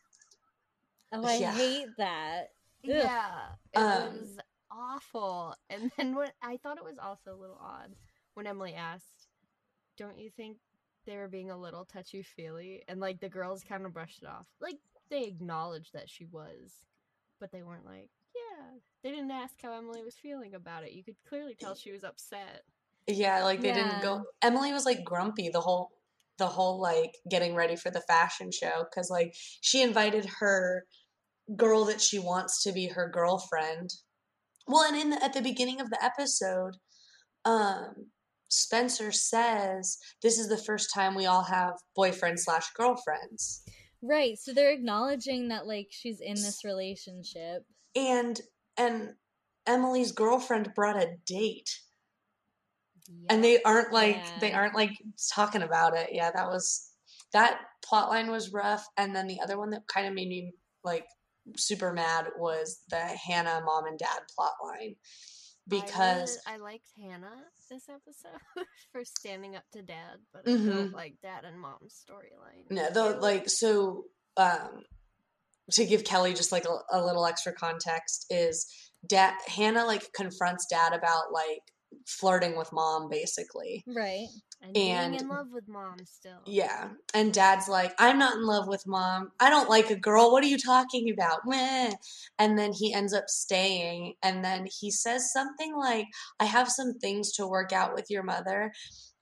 Oh, 1.12 1.25
I 1.25 1.37
Yeah. 1.37 1.52
hate 1.52 1.97
that. 1.97 2.49
Ugh. 2.85 2.91
Yeah, 2.93 3.55
it 3.73 3.79
Um, 3.79 4.19
was 4.21 4.38
awful. 4.71 5.55
And 5.71 5.93
then 5.97 6.17
when 6.17 6.33
I 6.43 6.57
thought 6.57 6.79
it 6.79 6.85
was 6.85 6.99
also 6.99 7.33
a 7.35 7.37
little 7.41 7.59
odd 7.61 7.95
when 8.35 8.47
Emily 8.49 8.75
asked, 8.75 9.29
"Don't 9.97 10.19
you 10.19 10.31
think 10.31 10.59
they 11.05 11.17
were 11.17 11.29
being 11.29 11.50
a 11.50 11.57
little 11.59 11.85
touchy 11.85 12.23
feely?" 12.23 12.83
And 12.88 13.00
like 13.00 13.21
the 13.21 13.29
girls 13.29 13.62
kind 13.62 13.87
of 13.87 13.93
brushed 13.93 14.23
it 14.23 14.29
off, 14.29 14.49
like 14.61 14.81
they 15.09 15.25
acknowledged 15.25 15.93
that 15.93 16.11
she 16.11 16.25
was, 16.26 16.87
but 17.38 17.52
they 17.52 17.62
weren't 17.62 17.87
like, 17.87 18.11
"Yeah." 18.53 18.79
They 19.03 19.11
didn't 19.11 19.33
ask 19.33 19.61
how 19.61 19.73
Emily 19.73 20.03
was 20.05 20.15
feeling 20.17 20.55
about 20.55 20.85
it. 20.85 20.93
You 20.93 21.03
could 21.03 21.17
clearly 21.29 21.57
tell 21.57 21.75
she 21.75 21.91
was 21.91 22.05
upset. 22.05 22.65
Yeah, 23.07 23.43
like 23.43 23.61
they 23.61 23.69
Yeah. 23.69 23.75
didn't 23.75 24.01
go. 24.01 24.25
Emily 24.43 24.73
was 24.73 24.87
like 24.87 25.05
grumpy 25.05 25.49
the 25.49 25.61
whole 25.61 25.91
the 26.39 26.47
whole 26.47 26.81
like 26.81 27.17
getting 27.29 27.55
ready 27.55 27.77
for 27.77 27.91
the 27.91 28.01
fashion 28.03 28.51
show 28.51 28.85
cuz 28.95 29.11
like 29.11 29.35
she 29.61 29.83
invited 29.83 30.25
her 30.41 30.87
girl 31.57 31.85
that 31.85 32.01
she 32.01 32.19
wants 32.19 32.63
to 32.63 32.73
be 32.73 32.87
her 32.89 33.09
girlfriend. 33.09 33.91
Well, 34.67 34.85
and 34.85 34.97
in 34.97 35.11
the, 35.11 35.23
at 35.23 35.33
the 35.33 35.43
beginning 35.43 35.81
of 35.81 35.91
the 35.91 36.03
episode, 36.03 36.77
um 37.45 38.13
Spencer 38.49 39.11
says 39.13 39.99
this 40.21 40.39
is 40.39 40.49
the 40.49 40.59
first 40.59 40.93
time 40.93 41.15
we 41.15 41.27
all 41.27 41.43
have 41.45 41.75
boyfriends 41.97 42.41
slash 42.41 42.71
girlfriends. 42.75 43.65
Right. 44.01 44.39
So 44.39 44.53
they're 44.53 44.73
acknowledging 44.73 45.49
that 45.49 45.67
like 45.67 45.89
she's 45.91 46.21
in 46.21 46.35
this 46.35 46.65
relationship. 46.65 47.67
And 47.95 48.41
and 48.77 49.15
Emily's 49.67 50.13
girlfriend 50.13 50.73
brought 50.75 50.97
a 50.97 51.17
date. 51.27 51.71
and 53.29 53.43
they 53.45 53.63
aren't 53.63 53.93
like 53.93 54.41
they 54.41 54.53
aren't 54.53 54.75
like 54.75 54.93
talking 55.35 55.63
about 55.63 55.95
it 55.97 56.11
yeah 56.13 56.31
that 56.31 56.49
was 56.49 56.91
that 57.33 57.59
plot 57.85 58.09
line 58.09 58.31
was 58.31 58.53
rough 58.53 58.87
and 58.97 59.15
then 59.15 59.27
the 59.27 59.41
other 59.41 59.59
one 59.59 59.71
that 59.71 59.87
kind 59.87 60.07
of 60.07 60.15
made 60.15 60.29
me 60.29 60.53
like 60.85 61.05
super 61.57 61.93
mad 61.93 62.27
was 62.39 62.81
the 62.91 62.97
hannah 62.97 63.61
mom 63.65 63.87
and 63.87 63.99
dad 63.99 64.21
plot 64.35 64.53
line 64.65 64.95
because 65.69 66.39
I, 66.47 66.55
I 66.55 66.57
liked 66.57 66.89
Hannah 66.97 67.45
this 67.71 67.89
episode 67.89 68.41
for 68.93 69.05
standing 69.05 69.57
up 69.57 69.65
to 69.73 69.83
dad, 69.83 70.19
but 70.33 70.43
I 70.47 70.57
don't 70.57 70.93
like 70.93 71.15
dad 71.23 71.45
and 71.45 71.59
mom's 71.59 72.05
storyline. 72.05 72.71
no 72.71 72.91
the 72.91 73.19
like 73.21 73.49
so 73.49 74.05
um 74.37 74.83
to 75.71 75.85
give 75.87 76.04
kelly 76.04 76.35
just 76.35 76.52
like 76.52 76.64
a, 76.66 76.97
a 76.99 77.04
little 77.04 77.25
extra 77.26 77.52
context 77.52 78.26
is 78.31 78.66
dad 79.07 79.35
hannah 79.47 79.85
like 79.85 80.12
confronts 80.12 80.66
dad 80.66 80.92
about 80.92 81.33
like 81.33 81.61
flirting 82.07 82.57
with 82.57 82.73
mom 82.73 83.09
basically 83.11 83.85
Right. 83.87 84.26
and 84.62 84.73
being 84.73 84.92
and- 84.92 85.21
in 85.21 85.28
love 85.28 85.49
with 85.52 85.69
mom 85.69 85.97
still. 86.07 86.40
Yeah. 86.47 86.88
And 87.12 87.35
dad's 87.35 87.69
like, 87.69 87.92
I'm 87.99 88.19
not 88.19 88.37
in 88.37 88.47
love 88.47 88.66
with 88.66 88.87
mom. 88.87 89.31
I 89.38 89.50
don't 89.50 89.69
like 89.69 89.90
a 89.90 89.97
girl. 89.97 90.33
What 90.33 90.42
are 90.42 90.49
you 90.49 90.57
talking 90.57 91.12
about? 91.12 91.40
Meh. 91.45 91.92
And 92.38 92.59
then 92.59 92.73
he 92.73 92.95
ends 92.95 93.12
up 93.12 93.28
staying. 93.28 94.14
And 94.23 94.42
then 94.45 94.66
he 94.81 94.90
says 94.90 95.33
something 95.33 95.76
like, 95.76 96.07
I 96.40 96.45
have 96.47 96.71
some 96.71 96.95
things 96.99 97.33
to 97.33 97.47
work 97.47 97.73
out 97.73 97.92
with 97.95 98.07
your 98.09 98.23
mother. 98.23 98.73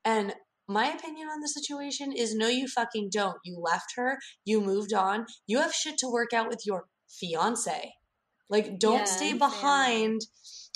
And 0.04 0.32
my 0.70 0.86
opinion 0.92 1.28
on 1.28 1.40
the 1.40 1.48
situation 1.48 2.12
is 2.12 2.34
no, 2.34 2.48
you 2.48 2.68
fucking 2.68 3.10
don't. 3.12 3.36
You 3.44 3.58
left 3.60 3.92
her. 3.96 4.18
You 4.44 4.60
moved 4.60 4.94
on. 4.94 5.26
You 5.46 5.58
have 5.58 5.74
shit 5.74 5.98
to 5.98 6.08
work 6.10 6.32
out 6.32 6.48
with 6.48 6.62
your 6.64 6.84
fiance. 7.18 7.92
Like, 8.48 8.78
don't 8.78 9.00
Yeah. 9.00 9.04
stay 9.04 9.32
behind 9.34 10.22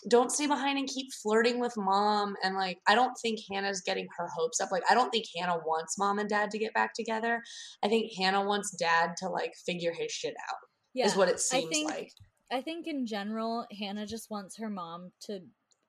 don't 0.07 0.31
stay 0.31 0.47
behind 0.47 0.77
and 0.79 0.87
keep 0.87 1.07
flirting 1.23 1.59
with 1.61 1.73
mom 1.79 2.35
and 2.43 2.55
like 2.57 2.77
i 2.87 2.95
don't 2.95 3.15
think 3.23 3.39
hannah's 3.51 3.81
getting 3.81 4.07
her 4.19 4.29
hopes 4.37 4.61
up 4.61 4.71
like 4.71 4.83
i 4.91 4.93
don't 4.93 5.09
think 5.09 5.25
hannah 5.35 5.57
wants 5.65 5.97
mom 5.99 6.19
and 6.19 6.29
dad 6.29 6.51
to 6.51 6.59
get 6.59 6.75
back 6.75 6.91
together 6.95 7.41
i 7.83 7.89
think 7.89 8.13
hannah 8.19 8.45
wants 8.45 8.71
dad 8.79 9.13
to 9.17 9.27
like 9.31 9.55
figure 9.65 9.95
his 9.99 10.13
shit 10.13 10.35
out 10.51 10.59
Yeah. 10.93 11.07
is 11.07 11.17
what 11.17 11.29
it 11.31 11.37
I 11.37 11.39
seems 11.39 11.71
think 11.71 11.91
like 11.91 12.11
I 12.53 12.61
think 12.61 12.87
in 12.87 13.07
general, 13.07 13.67
Hannah 13.81 14.07
just 14.07 14.31
wants 14.31 14.59
her 14.59 14.69
mom 14.69 15.13
to 15.23 15.41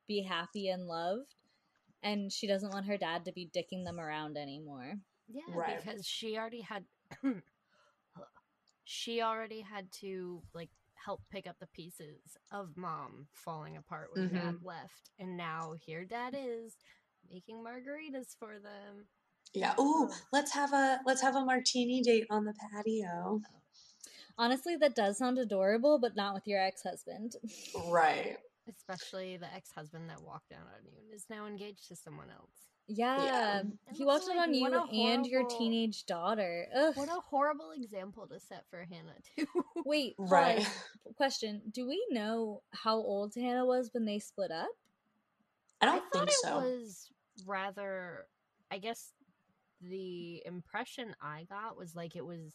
be 0.08 0.22
happy 0.22 0.68
and 0.68 0.86
loved, 0.86 1.34
and 2.06 2.32
she 2.32 2.46
doesn't 2.46 2.72
want 2.72 2.86
her 2.86 2.96
dad 2.96 3.24
to 3.26 3.32
be 3.32 3.50
dicking 3.54 3.84
them 3.84 3.98
around 4.00 4.36
anymore. 4.38 4.94
Yeah, 5.28 5.42
Right. 5.54 5.78
because 5.84 6.06
she 6.06 6.38
already 6.38 6.60
had 6.62 6.84
she 8.84 9.20
already 9.22 9.60
had 9.60 9.90
to 10.00 10.42
like 10.54 10.70
help 10.94 11.22
pick 11.30 11.46
up 11.46 11.56
the 11.60 11.66
pieces 11.68 12.36
of 12.52 12.76
mom 12.76 13.26
falling 13.32 13.76
apart 13.76 14.08
when 14.12 14.32
dad 14.32 14.56
Mm-hmm. 14.56 14.66
left. 14.66 15.10
And 15.18 15.36
now 15.36 15.74
here 15.84 16.04
dad 16.04 16.34
is 16.38 16.76
making 17.30 17.62
margaritas 17.64 18.36
for 18.38 18.58
them. 18.58 19.06
yeah 19.54 19.74
ooh 19.80 20.10
let's 20.32 20.52
have 20.52 20.72
a 20.72 21.00
let's 21.06 21.22
have 21.22 21.36
a 21.36 21.44
martini 21.44 22.00
date 22.02 22.26
on 22.30 22.44
the 22.44 22.54
patio 22.72 23.40
Honestly, 24.38 24.76
that 24.76 24.94
does 24.94 25.16
sound 25.16 25.38
adorable, 25.38 25.98
but 25.98 26.14
not 26.14 26.34
with 26.34 26.46
your 26.46 26.60
ex 26.60 26.82
husband. 26.82 27.36
right 27.90 28.36
Especially 28.68 29.36
the 29.36 29.52
ex 29.54 29.70
husband 29.72 30.10
that 30.10 30.22
walked 30.22 30.52
out 30.52 30.66
on 30.66 30.84
you 30.84 30.92
and 31.04 31.14
is 31.14 31.26
now 31.30 31.46
engaged 31.46 31.88
to 31.88 31.96
someone 31.96 32.28
else. 32.30 32.70
Yeah, 32.88 33.60
And 33.60 33.78
he 33.92 34.04
walked 34.04 34.24
out 34.24 34.36
like, 34.36 34.48
on 34.48 34.54
you 34.54 34.62
what 34.62 34.72
a 34.72 34.84
and 34.92 35.26
your 35.26 35.44
teenage 35.48 36.04
daughter. 36.06 36.66
Ugh. 36.74 36.96
What 36.96 37.08
a 37.08 37.20
horrible 37.28 37.72
example 37.72 38.28
to 38.28 38.38
set 38.38 38.64
for 38.70 38.86
Hannah 38.88 39.16
too. 39.36 39.46
Wait, 39.84 40.14
right 40.18 40.58
pause. 40.58 41.14
Question: 41.16 41.62
Do 41.72 41.86
we 41.86 42.04
know 42.10 42.62
how 42.72 42.96
old 42.96 43.34
Hannah 43.34 43.66
was 43.66 43.90
when 43.92 44.04
they 44.04 44.18
split 44.18 44.50
up? 44.50 44.68
i 45.80 45.86
I 45.86 45.90
don't 45.90 46.02
thought 46.12 46.12
think 46.12 46.28
it 46.28 46.34
so 46.42 46.56
was 46.56 47.10
rather. 47.44 48.26
I 48.70 48.78
guess 48.78 49.12
the 49.80 50.42
impression 50.44 51.14
I 51.20 51.46
got 51.48 51.76
was 51.76 51.94
like 51.94 52.16
it 52.16 52.24
was 52.24 52.54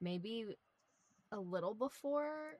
maybe 0.00 0.46
a 1.32 1.40
little 1.40 1.74
before 1.74 2.58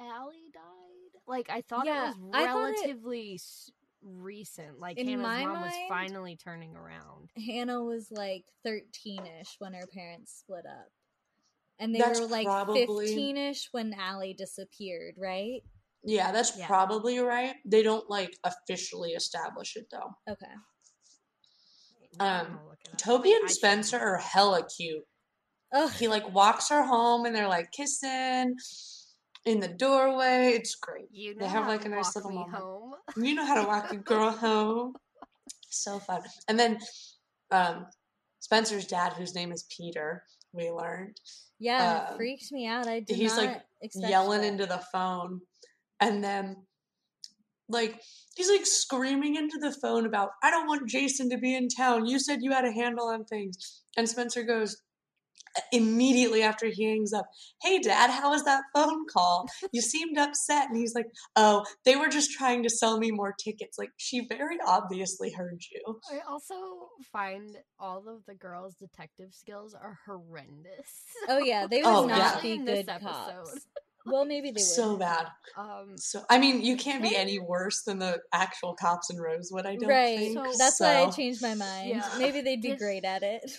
Allie 0.00 0.50
died. 0.52 0.95
Like 1.26 1.50
I 1.50 1.62
thought 1.62 1.86
Yeah, 1.86 2.10
it 2.12 2.18
was 2.18 2.30
I 2.34 2.46
thought 2.46 2.68
it- 2.70 2.74
relatively 2.76 3.40
recent. 4.02 4.78
Like 4.78 4.98
Hannah's 4.98 5.16
my 5.20 5.44
mom 5.44 5.62
was 5.62 5.72
finally 5.88 6.36
turning 6.36 6.76
around. 6.76 7.30
Hannah 7.44 7.82
was 7.82 8.10
like 8.10 8.44
13ish 8.64 9.56
when 9.58 9.74
her 9.74 9.86
parents 9.92 10.32
split 10.38 10.64
up. 10.66 10.88
And 11.78 11.94
they 11.94 11.98
That's 11.98 12.20
were 12.20 12.26
like 12.26 12.46
probably- 12.46 12.86
15ish 12.86 13.68
when 13.72 13.92
Allie 13.94 14.34
disappeared, 14.34 15.14
right? 15.18 15.62
yeah 16.08 16.30
that's 16.30 16.56
Yeah. 16.56 16.66
probably 16.68 17.18
right 17.18 17.56
they 17.64 17.82
don't 17.82 18.08
like 18.08 18.36
officially 18.44 19.12
establish 19.12 19.74
it 19.74 19.86
though 19.90 20.10
Okay. 20.30 20.46
Wait, 22.00 22.10
now 22.18 22.24
I'm 22.24 22.46
Um, 22.46 22.52
gonna 22.54 22.68
look 22.68 22.78
it 22.84 22.90
up. 22.92 22.98
toby 22.98 23.32
and 23.32 23.50
spencer 23.50 23.98
are 23.98 24.18
hella 24.18 24.68
cute 24.68 25.04
Ugh. 25.72 25.90
he 25.94 26.06
like 26.06 26.32
walks 26.32 26.68
her 26.68 26.84
home 26.84 27.24
and 27.24 27.34
they're 27.34 27.48
like 27.48 27.72
kissing 27.72 28.54
in 29.46 29.60
the 29.60 29.68
doorway 29.68 30.52
it's 30.54 30.74
great 30.74 31.06
You 31.10 31.34
know 31.34 31.44
they 31.44 31.50
have 31.50 31.66
like 31.66 31.84
a 31.84 31.88
nice 31.88 32.14
little 32.16 32.32
moment 32.32 32.54
home. 32.56 32.92
you 33.16 33.34
know 33.34 33.46
how 33.46 33.60
to 33.62 33.66
walk 33.66 33.92
a 33.92 33.96
girl 33.96 34.30
home 34.46 34.94
so 35.70 35.98
fun 35.98 36.20
and 36.48 36.58
then 36.58 36.78
um 37.52 37.86
spencer's 38.40 38.86
dad 38.86 39.12
whose 39.14 39.34
name 39.34 39.52
is 39.52 39.64
peter 39.76 40.22
we 40.52 40.70
learned 40.70 41.16
Yeah, 41.58 42.10
it 42.12 42.16
freaked 42.16 42.50
me 42.52 42.66
out. 42.66 42.86
I 42.88 43.00
did 43.00 43.16
he's, 43.16 43.36
like, 43.36 43.62
yelling 43.94 44.40
that. 44.42 44.46
into 44.48 44.66
the 44.66 44.82
phone 44.92 45.40
and 46.00 46.22
then 46.24 46.56
like 47.68 48.00
he's 48.36 48.48
like 48.50 48.64
screaming 48.66 49.36
into 49.36 49.58
the 49.60 49.72
phone 49.82 50.06
about 50.06 50.30
I 50.42 50.50
don't 50.50 50.66
want 50.68 50.88
Jason 50.88 51.28
to 51.30 51.38
be 51.38 51.54
in 51.54 51.68
town. 51.68 52.06
You 52.06 52.18
said 52.18 52.38
you 52.42 52.52
had 52.52 52.64
a 52.64 52.72
handle 52.72 53.08
on 53.08 53.24
things. 53.24 53.82
And 53.96 54.08
Spencer 54.08 54.42
goes 54.44 54.76
immediately 55.72 56.42
after 56.42 56.66
he 56.66 56.84
hangs 56.84 57.12
up, 57.12 57.26
"Hey 57.62 57.78
dad, 57.78 58.10
how 58.10 58.30
was 58.30 58.44
that 58.44 58.62
phone 58.74 59.06
call? 59.12 59.46
You 59.72 59.80
seemed 59.92 60.18
upset." 60.18 60.68
And 60.68 60.76
he's 60.76 60.94
like, 60.94 61.06
"Oh, 61.36 61.64
they 61.84 61.96
were 61.96 62.08
just 62.08 62.30
trying 62.32 62.62
to 62.62 62.70
sell 62.70 62.98
me 62.98 63.10
more 63.10 63.32
tickets." 63.32 63.78
Like 63.78 63.90
she 63.96 64.26
very 64.28 64.58
obviously 64.66 65.32
heard 65.32 65.60
you. 65.72 66.00
I 66.12 66.20
also 66.28 66.54
find 67.12 67.56
all 67.78 68.08
of 68.08 68.24
the 68.26 68.34
girls' 68.34 68.74
detective 68.74 69.30
skills 69.32 69.74
are 69.74 69.98
horrendous. 70.06 70.90
Oh 71.28 71.38
yeah, 71.38 71.66
they 71.66 71.78
would 71.82 71.86
Oh, 71.88 72.06
not 72.06 72.18
yeah. 72.18 72.40
be 72.40 72.52
In 72.52 72.64
this 72.64 72.80
good 72.86 72.88
episode. 72.90 73.10
cops. 73.10 73.66
Well, 74.08 74.24
maybe 74.24 74.50
they 74.50 74.60
would. 74.60 74.60
So 74.60 74.96
bad. 74.96 75.26
Um, 75.56 75.96
So 75.96 76.22
I 76.30 76.38
mean, 76.38 76.62
you 76.62 76.76
can't 76.76 77.02
be 77.02 77.16
any 77.16 77.40
worse 77.40 77.82
than 77.82 77.98
the 77.98 78.20
actual 78.32 78.74
cops 78.74 79.10
in 79.10 79.20
Rosewood. 79.20 79.66
I 79.66 79.74
don't 79.74 79.88
right. 79.88 80.16
think. 80.18 80.36
So- 80.38 80.52
That's 80.58 80.78
why 80.78 81.02
I 81.02 81.10
changed 81.10 81.42
my 81.42 81.54
mind. 81.54 81.88
Yeah. 81.88 82.08
Maybe 82.18 82.40
they'd 82.42 82.62
be 82.62 82.76
great 82.76 83.04
at 83.04 83.24
it. 83.24 83.50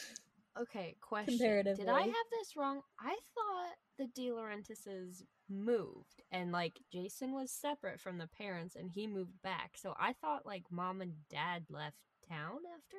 Okay, 0.62 0.96
question. 1.02 1.38
Did 1.76 1.88
I 1.88 2.02
have 2.02 2.30
this 2.32 2.56
wrong? 2.56 2.82
I 3.00 3.16
thought 3.36 3.76
the 3.98 4.08
DiLaurentises 4.20 5.24
moved 5.50 6.22
and 6.32 6.52
like 6.52 6.80
Jason 6.92 7.34
was 7.34 7.52
separate 7.52 8.00
from 8.00 8.18
the 8.18 8.28
parents 8.28 8.76
and 8.76 8.90
he 8.92 9.08
moved 9.08 9.42
back. 9.44 9.72
So 9.76 9.94
I 10.00 10.14
thought 10.14 10.46
like 10.46 10.64
mom 10.72 11.02
and 11.02 11.14
dad 11.30 11.66
left 11.70 11.98
town 12.28 12.60
after. 12.76 12.98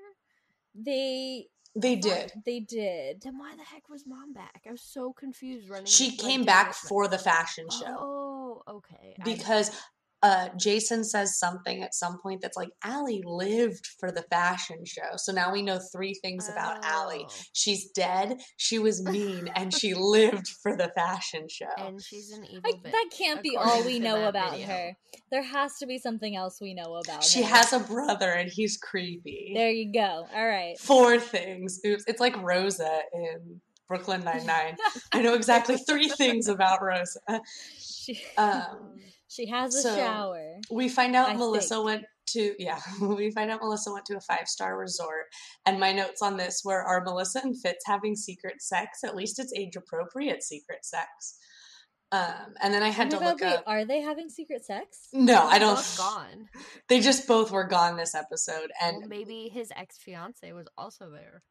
They 0.74 1.46
They 1.74 1.96
did. 1.96 2.32
they 2.44 2.60
did. 2.60 3.22
Then 3.22 3.38
why 3.38 3.54
the 3.56 3.64
heck 3.64 3.88
was 3.88 4.06
mom 4.06 4.32
back? 4.32 4.62
I 4.66 4.70
was 4.70 4.82
so 4.82 5.12
confused 5.12 5.68
running. 5.68 5.86
She 5.86 6.16
came 6.16 6.44
back 6.44 6.74
for 6.74 7.08
the 7.08 7.18
fashion 7.18 7.68
show. 7.70 7.96
Oh, 7.98 8.62
okay. 8.68 9.16
I- 9.20 9.24
because 9.24 9.70
uh, 10.22 10.48
Jason 10.58 11.04
says 11.04 11.38
something 11.38 11.82
at 11.82 11.94
some 11.94 12.18
point 12.20 12.40
that's 12.40 12.56
like 12.56 12.70
Allie 12.82 13.22
lived 13.24 13.86
for 14.00 14.10
the 14.10 14.22
fashion 14.30 14.78
show. 14.84 15.16
So 15.16 15.32
now 15.32 15.52
we 15.52 15.62
know 15.62 15.78
three 15.92 16.14
things 16.14 16.48
about 16.48 16.84
Allie. 16.84 17.26
Oh. 17.28 17.34
She's 17.52 17.90
dead, 17.90 18.36
she 18.56 18.78
was 18.78 19.02
mean, 19.02 19.48
and 19.56 19.72
she 19.72 19.94
lived 19.94 20.48
for 20.62 20.76
the 20.76 20.90
fashion 20.96 21.46
show. 21.48 21.66
and 21.78 22.02
she's 22.02 22.32
an 22.32 22.44
evil 22.44 22.62
I, 22.66 22.72
bitch. 22.72 22.90
that 22.92 23.10
can't 23.16 23.42
be 23.42 23.56
all 23.56 23.84
we 23.84 23.98
know 24.00 24.28
about 24.28 24.52
video. 24.52 24.66
her. 24.66 24.96
There 25.30 25.42
has 25.42 25.76
to 25.78 25.86
be 25.86 25.98
something 25.98 26.34
else 26.34 26.58
we 26.60 26.74
know 26.74 26.96
about 27.04 27.22
she 27.22 27.42
her. 27.42 27.46
She 27.46 27.52
has 27.52 27.72
a 27.72 27.80
brother 27.80 28.30
and 28.32 28.50
he's 28.50 28.76
creepy. 28.76 29.52
There 29.54 29.70
you 29.70 29.92
go. 29.92 30.26
All 30.34 30.46
right. 30.46 30.78
Four 30.80 31.18
things. 31.18 31.80
Oops. 31.86 32.04
It's 32.08 32.20
like 32.20 32.36
Rosa 32.42 33.00
in 33.12 33.60
Brooklyn 33.86 34.24
Nine-Nine. 34.24 34.76
I 35.12 35.22
know 35.22 35.34
exactly 35.34 35.76
three 35.76 36.08
things 36.08 36.48
about 36.48 36.82
Rosa. 36.82 37.20
She, 37.78 38.22
Um, 38.38 38.94
she 39.28 39.46
has 39.46 39.74
a 39.76 39.82
so- 39.82 39.96
shower. 39.96 40.56
we 40.70 40.88
find 40.88 41.14
out 41.14 41.28
I 41.30 41.36
Melissa 41.36 41.74
think. 41.76 41.84
went 41.84 42.04
to 42.32 42.54
yeah 42.58 42.80
we 43.00 43.30
find 43.30 43.50
out 43.50 43.60
Melissa 43.62 43.92
went 43.92 44.04
to 44.06 44.16
a 44.16 44.20
five 44.20 44.46
star 44.48 44.76
resort 44.78 45.26
and 45.64 45.78
my 45.80 45.92
notes 45.92 46.20
on 46.22 46.36
this 46.36 46.62
were 46.64 46.82
are 46.82 47.02
Melissa 47.02 47.40
and 47.42 47.58
Fitz 47.58 47.84
having 47.86 48.14
secret 48.16 48.60
sex 48.60 49.00
at 49.04 49.16
least 49.16 49.38
it's 49.38 49.52
age 49.56 49.76
appropriate 49.76 50.42
secret 50.42 50.84
sex 50.84 51.38
um 52.12 52.54
and 52.62 52.72
then 52.72 52.82
I 52.82 52.88
had 52.88 53.08
Oh 53.08 53.18
to 53.18 53.20
my 53.20 53.30
look 53.30 53.40
God, 53.40 53.46
wait, 53.50 53.56
up 53.58 53.64
are 53.66 53.84
they 53.86 54.00
having 54.00 54.28
secret 54.30 54.64
sex? 54.64 55.08
no 55.12 55.42
I 55.46 55.58
They're 55.58 55.68
don't 55.68 55.94
gone. 55.98 56.48
they 56.88 57.00
just 57.00 57.26
both 57.26 57.50
were 57.50 57.64
gone 57.64 57.96
this 57.96 58.14
episode 58.14 58.70
and 58.82 58.98
well, 59.00 59.08
maybe 59.08 59.50
his 59.52 59.70
ex 59.76 59.96
fiance 59.98 60.52
was 60.52 60.66
also 60.76 61.10
there. 61.10 61.42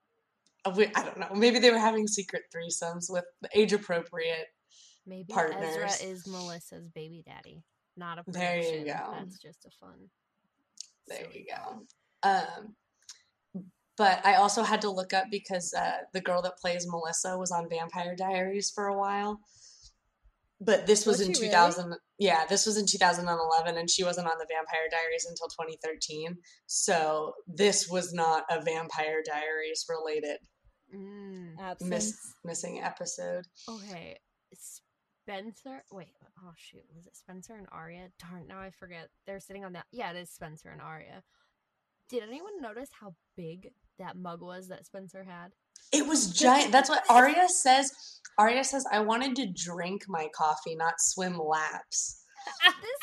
we, 0.75 0.87
I 0.95 1.03
don't 1.03 1.19
know 1.19 1.33
maybe 1.35 1.57
they 1.59 1.71
were 1.71 1.77
having 1.79 2.07
secret 2.07 2.43
threesomes 2.53 3.05
with 3.09 3.25
age 3.55 3.73
appropriate 3.73 4.47
Maybe 5.07 5.31
Partners. 5.33 5.75
Ezra 5.77 6.07
is 6.09 6.27
Melissa's 6.27 6.89
baby 6.89 7.23
daddy, 7.25 7.63
not 7.95 8.19
a 8.19 8.23
There 8.27 8.57
you 8.57 8.61
prediction. 8.63 8.85
go. 8.87 9.11
That's 9.17 9.39
just 9.39 9.65
a 9.65 9.69
fun. 9.79 10.09
There 11.07 11.17
silly 11.23 11.45
you 11.47 11.55
go. 11.55 12.29
Um, 12.29 12.75
but 13.97 14.23
I 14.25 14.35
also 14.35 14.63
had 14.63 14.81
to 14.81 14.89
look 14.91 15.13
up 15.13 15.25
because 15.31 15.73
uh, 15.73 15.99
the 16.13 16.21
girl 16.21 16.41
that 16.43 16.57
plays 16.57 16.85
Melissa 16.87 17.37
was 17.37 17.51
on 17.51 17.69
Vampire 17.69 18.15
Diaries 18.15 18.69
for 18.69 18.87
a 18.87 18.97
while. 18.97 19.39
But 20.59 20.87
this 20.87 21.05
was, 21.05 21.19
Was 21.19 21.27
in 21.27 21.33
she 21.35 21.41
really? 21.41 21.51
2000. 21.51 21.95
Yeah, 22.17 22.45
this 22.49 22.65
was 22.65 22.77
in 22.77 22.85
2011, 22.87 23.77
and 23.77 23.89
she 23.89 24.03
wasn't 24.03 24.27
on 24.27 24.37
the 24.39 24.47
Vampire 24.49 24.87
Diaries 24.91 25.25
until 25.29 25.47
2013. 25.47 26.35
So 26.65 27.33
this 27.47 27.87
was 27.87 28.11
not 28.11 28.43
a 28.49 28.61
Vampire 28.61 29.21
Diaries 29.25 29.85
related 29.87 30.37
Mm, 30.95 31.55
miss, 31.81 32.17
missing 32.45 32.81
episode. 32.81 33.43
okay, 33.69 34.17
Spencer. 35.27 35.83
Wait, 35.91 36.13
oh 36.39 36.51
shoot, 36.55 36.83
was 36.95 37.05
it 37.05 37.15
Spencer 37.17 37.55
and 37.55 37.67
Aria? 37.71 38.07
Darn, 38.19 38.47
now 38.47 38.59
I 38.61 38.69
forget. 38.69 39.09
They're 39.25 39.39
sitting 39.41 39.65
on 39.65 39.73
that. 39.73 39.85
Yeah, 39.91 40.11
it 40.11 40.17
is 40.17 40.29
Spencer 40.31 40.69
and 40.69 40.81
Aria. 40.81 41.21
Did 42.09 42.23
anyone 42.23 42.61
notice 42.61 42.89
how 43.01 43.13
big 43.35 43.71
that 43.99 44.15
mug 44.15 44.41
was 44.41 44.69
that 44.69 44.85
Spencer 44.85 45.23
had? 45.25 45.49
It 45.91 46.07
was 46.07 46.31
giant. 46.31 46.71
That's 46.71 46.89
what 46.89 47.03
Aria 47.09 47.49
says. 47.49 47.91
Aria 48.37 48.63
says, 48.63 48.85
"I 48.91 49.01
wanted 49.01 49.35
to 49.37 49.47
drink 49.53 50.03
my 50.07 50.29
coffee, 50.35 50.75
not 50.75 50.93
swim 50.99 51.37
laps." 51.37 52.23
This, 52.81 52.97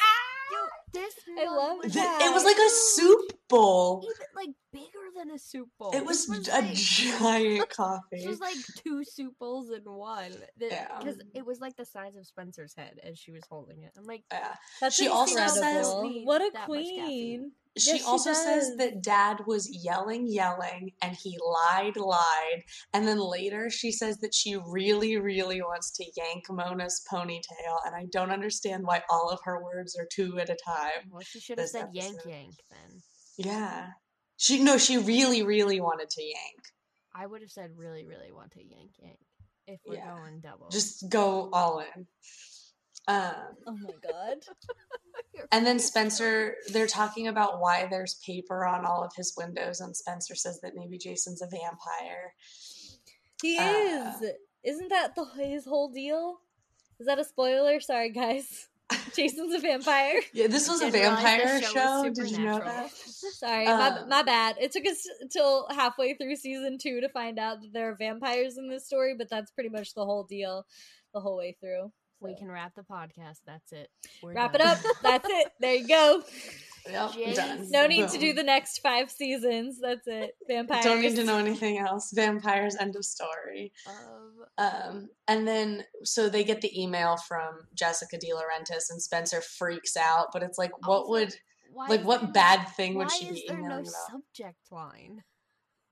yo, 0.52 0.58
this 1.00 1.14
I 1.38 1.54
love 1.54 1.78
was 1.82 1.92
Th- 1.92 2.04
It 2.04 2.32
was 2.32 2.44
like 2.44 2.56
a 2.56 2.70
soup 2.70 3.32
bowl. 3.48 4.02
even 4.04 4.26
like 4.36 4.54
bigger 4.72 4.93
than 5.16 5.30
a 5.30 5.38
soup 5.38 5.68
bowl. 5.78 5.92
It 5.94 6.04
was, 6.04 6.26
This 6.26 6.48
a 6.48 6.60
like- 6.60 6.74
giant 6.74 7.68
coffee. 7.76 8.02
This 8.12 8.26
was 8.26 8.40
like 8.40 8.56
two 8.84 9.04
soup 9.04 9.34
bowls 9.38 9.70
in 9.70 9.82
one. 9.84 10.32
Yeah. 10.58 10.88
Because 10.98 11.18
it 11.34 11.44
was 11.46 11.60
like 11.60 11.76
the 11.76 11.84
size 11.84 12.16
of 12.16 12.26
Spencer's 12.26 12.74
head 12.76 12.98
as 13.02 13.18
she 13.18 13.32
was 13.32 13.42
holding 13.48 13.82
it. 13.82 13.92
I'm 13.98 14.04
like, 14.04 14.24
yeah. 14.32 14.54
That's 14.80 14.94
She 14.96 15.08
also 15.08 15.32
incredible. 15.40 16.02
says- 16.12 16.24
what 16.24 16.40
a 16.42 16.50
That 16.52 16.66
queen. 16.66 17.52
She 17.76 17.90
Yes, 17.90 17.98
she 18.02 18.04
also 18.04 18.32
says 18.32 18.76
that 18.76 19.02
dad 19.02 19.40
was 19.48 19.68
yelling, 19.84 20.28
yelling, 20.28 20.92
and 21.02 21.16
he 21.16 21.36
lied, 21.44 21.96
lied. 21.96 22.62
And 22.92 23.04
then 23.08 23.18
later 23.18 23.68
she 23.68 23.90
says 23.90 24.18
that 24.18 24.32
she 24.32 24.54
really, 24.64 25.16
really 25.16 25.60
wants 25.60 25.90
to 25.96 26.04
yank 26.16 26.44
Mona's 26.48 27.02
ponytail. 27.12 27.78
And 27.84 27.96
I 27.96 28.06
don't 28.12 28.30
understand 28.30 28.84
why 28.86 29.02
all 29.10 29.28
of 29.28 29.40
her 29.42 29.60
words 29.60 29.96
are 29.98 30.06
two 30.12 30.38
at 30.38 30.50
a 30.50 30.56
time. 30.64 31.08
well, 31.10 31.22
she 31.22 31.40
should 31.40 31.58
have 31.58 31.64
This 31.64 31.72
said 31.72 31.88
yank 31.92 32.20
yank 32.24 32.54
then. 32.70 33.02
Yeah. 33.38 33.88
She, 34.36 34.62
no, 34.62 34.78
she 34.78 34.98
really, 34.98 35.42
really 35.42 35.80
wanted 35.80 36.10
to 36.10 36.22
yank. 36.22 36.62
I 37.14 37.26
would 37.26 37.40
have 37.42 37.50
said 37.50 37.70
really, 37.76 38.04
really 38.04 38.32
want 38.32 38.52
to 38.52 38.60
yank 38.62 38.90
yank 38.98 39.18
if 39.66 39.80
we're 39.86 39.94
Yeah. 39.96 40.14
going 40.16 40.40
double. 40.40 40.68
Just 40.70 41.08
go 41.08 41.48
all 41.52 41.78
in. 41.80 42.06
Um, 43.06 43.34
Oh 43.66 43.76
my 43.80 43.90
god. 44.02 44.38
And 45.52 45.66
then 45.66 45.78
Spencer, 45.78 46.56
they're 46.72 46.86
talking 46.86 47.28
about 47.28 47.60
why 47.60 47.86
there's 47.90 48.14
paper 48.26 48.64
on 48.64 48.84
all 48.84 49.04
of 49.04 49.12
his 49.16 49.34
windows, 49.36 49.80
and 49.80 49.94
Spencer 49.96 50.34
says 50.34 50.60
that 50.62 50.74
maybe 50.74 50.96
Jason's 50.98 51.42
a 51.42 51.46
vampire. 51.46 52.34
He 53.42 53.58
Uh, 53.58 54.12
is. 54.20 54.30
Isn't 54.64 54.88
that 54.88 55.14
the 55.14 55.24
his 55.36 55.64
whole 55.64 55.88
deal? 55.88 56.38
Is 56.98 57.06
that 57.06 57.18
a 57.18 57.24
spoiler? 57.24 57.78
Sorry, 57.80 58.10
guys. 58.10 58.68
Jason's 59.16 59.54
a 59.54 59.60
vampire. 59.60 60.20
Yeah, 60.32 60.48
this 60.48 60.68
was 60.68 60.82
a 60.82 60.90
vampire 60.90 61.62
show. 61.62 61.72
show 61.72 62.10
Did 62.12 62.30
you 62.30 62.44
know 62.44 62.58
that? 62.58 62.90
Sorry, 63.34 63.64
my, 63.64 63.88
Um, 63.88 64.08
my 64.08 64.22
bad. 64.22 64.56
It 64.60 64.72
took 64.72 64.84
us 64.86 65.06
till 65.30 65.66
halfway 65.70 66.14
through 66.14 66.36
season 66.36 66.78
two 66.80 67.00
to 67.00 67.08
find 67.08 67.38
out 67.38 67.60
that 67.62 67.72
there 67.72 67.90
are 67.90 67.96
vampires 67.96 68.58
in 68.58 68.68
this 68.68 68.86
story, 68.86 69.14
but 69.16 69.30
that's 69.30 69.50
pretty 69.52 69.70
much 69.70 69.94
the 69.94 70.04
whole 70.04 70.24
deal 70.24 70.66
the 71.14 71.20
whole 71.20 71.36
way 71.36 71.56
through. 71.60 71.92
We 72.20 72.34
can 72.36 72.50
wrap 72.50 72.74
the 72.74 72.82
podcast. 72.82 73.40
That's 73.46 73.72
it. 73.72 73.88
We're 74.22 74.34
wrap 74.34 74.54
it 74.54 74.60
up. 74.60 74.78
That's 75.02 75.28
it. 75.28 75.52
There 75.60 75.74
you 75.74 75.86
go. 75.86 76.22
Yep, 76.90 77.12
Jason. 77.12 77.34
done. 77.34 77.70
No 77.70 77.86
need 77.86 78.08
to 78.10 78.18
do 78.18 78.32
the 78.32 78.42
next 78.42 78.78
five 78.80 79.10
seasons. 79.10 79.78
That's 79.80 80.06
it. 80.06 80.32
Vampires. 80.48 80.84
Don't 80.84 81.00
need 81.00 81.16
to 81.16 81.24
know 81.24 81.38
anything 81.38 81.78
else. 81.78 82.10
Vampires. 82.14 82.76
End 82.78 82.94
of 82.96 83.04
story. 83.04 83.72
Um, 83.86 84.44
Um, 84.58 85.08
and 85.26 85.48
then 85.48 85.84
so 86.04 86.28
they 86.28 86.44
get 86.44 86.60
the 86.60 86.80
email 86.80 87.16
from 87.16 87.66
Jessica 87.74 88.16
DiLaurentis, 88.18 88.90
and 88.90 89.00
Spencer 89.02 89.40
freaks 89.40 89.96
out. 89.96 90.28
But 90.32 90.42
it's 90.42 90.58
like, 90.58 90.72
what 90.86 90.98
Also, 90.98 91.10
would 91.12 91.34
why 91.72 91.86
like 91.88 92.04
what 92.04 92.20
there 92.20 92.30
bad 92.32 92.68
thing 92.76 92.94
would 92.96 93.08
why 93.08 93.16
she 93.18 93.26
is 93.26 93.40
be 93.40 93.44
there 93.48 93.60
no 93.60 93.78
about? 93.78 93.86
subject 94.10 94.58
line? 94.70 95.22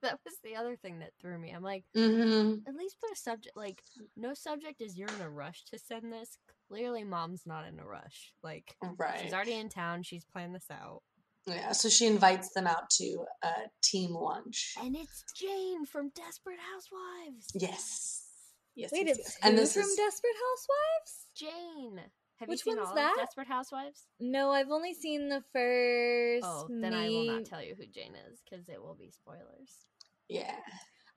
That 0.02 0.18
was 0.24 0.35
the 0.42 0.57
other 0.57 0.74
thing 0.74 0.98
that 0.98 1.12
threw 1.20 1.38
me. 1.38 1.52
I'm 1.52 1.62
like, 1.62 1.85
Mm-hmm. 1.96 2.68
at 2.68 2.74
least 2.74 2.96
put 3.00 3.12
a 3.12 3.16
subject. 3.16 3.57
Like, 3.57 3.81
no 4.16 4.35
subject 4.35 4.81
is 4.83 4.98
you're 4.98 5.07
in 5.07 5.20
a 5.20 5.31
rush 5.31 5.62
to 5.70 5.78
send 5.78 6.12
this. 6.12 6.38
Clearly, 6.72 7.04
mom's 7.04 7.42
not 7.44 7.66
in 7.68 7.78
a 7.78 7.85
rush. 7.85 8.32
Like, 8.42 8.74
Right. 8.96 9.20
she's 9.20 9.35
already 9.35 9.52
in 9.52 9.68
town. 9.68 10.02
She's 10.04 10.24
planned 10.24 10.54
this 10.54 10.70
out, 10.70 11.02
Yeah. 11.46 11.72
So 11.72 11.90
she 11.90 12.06
invites 12.06 12.54
them 12.54 12.66
out 12.66 12.88
to 12.98 13.26
a 13.42 13.52
team 13.82 14.12
lunch. 14.14 14.74
and 14.80 14.96
it's 14.96 15.22
Jane 15.37 15.85
from 15.85 16.08
Desperate 16.11 16.58
Housewives. 16.72 17.48
Yes. 17.54 18.26
Yes. 18.74 18.90
Wait, 18.90 19.06
yes, 19.06 19.18
it's 19.18 19.28
yes. 19.28 19.38
And 19.42 19.58
this 19.58 19.74
from 19.74 19.82
is 19.82 19.94
Desperate 19.96 20.37
Housewives? 20.48 21.26
Jane. 21.35 22.11
Have 22.37 22.48
Which 22.48 22.64
you 22.64 22.72
seen 22.72 22.76
one's 22.78 22.88
all 22.88 22.94
that? 22.94 23.12
of 23.12 23.18
Desperate 23.18 23.48
Housewives? 23.48 24.06
No, 24.18 24.50
I've 24.50 24.70
only 24.70 24.94
seen 24.94 25.28
the 25.28 25.42
first. 25.52 26.46
Oh, 26.46 26.66
then 26.70 26.94
I 26.94 27.08
will 27.11 27.26
not 27.26 27.44
tell 27.44 27.62
you 27.62 27.74
who 27.74 27.85
Jane 27.87 28.14
is 28.30 28.40
because 28.48 28.66
it 28.70 28.80
will 28.80 28.94
be 28.98 29.11
spoilers. 29.11 29.85
yeah. 30.28 30.56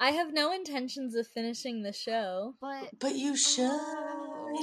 I 0.01 0.11
have 0.11 0.33
no 0.33 0.51
intentions 0.51 1.15
of 1.15 1.25
finishing 1.25 1.81
the 1.83 1.93
show. 1.93 2.55
But 2.59 2.99
But 2.99 3.15
you 3.15 3.37
should. 3.37 3.69
Oh. 3.71 4.59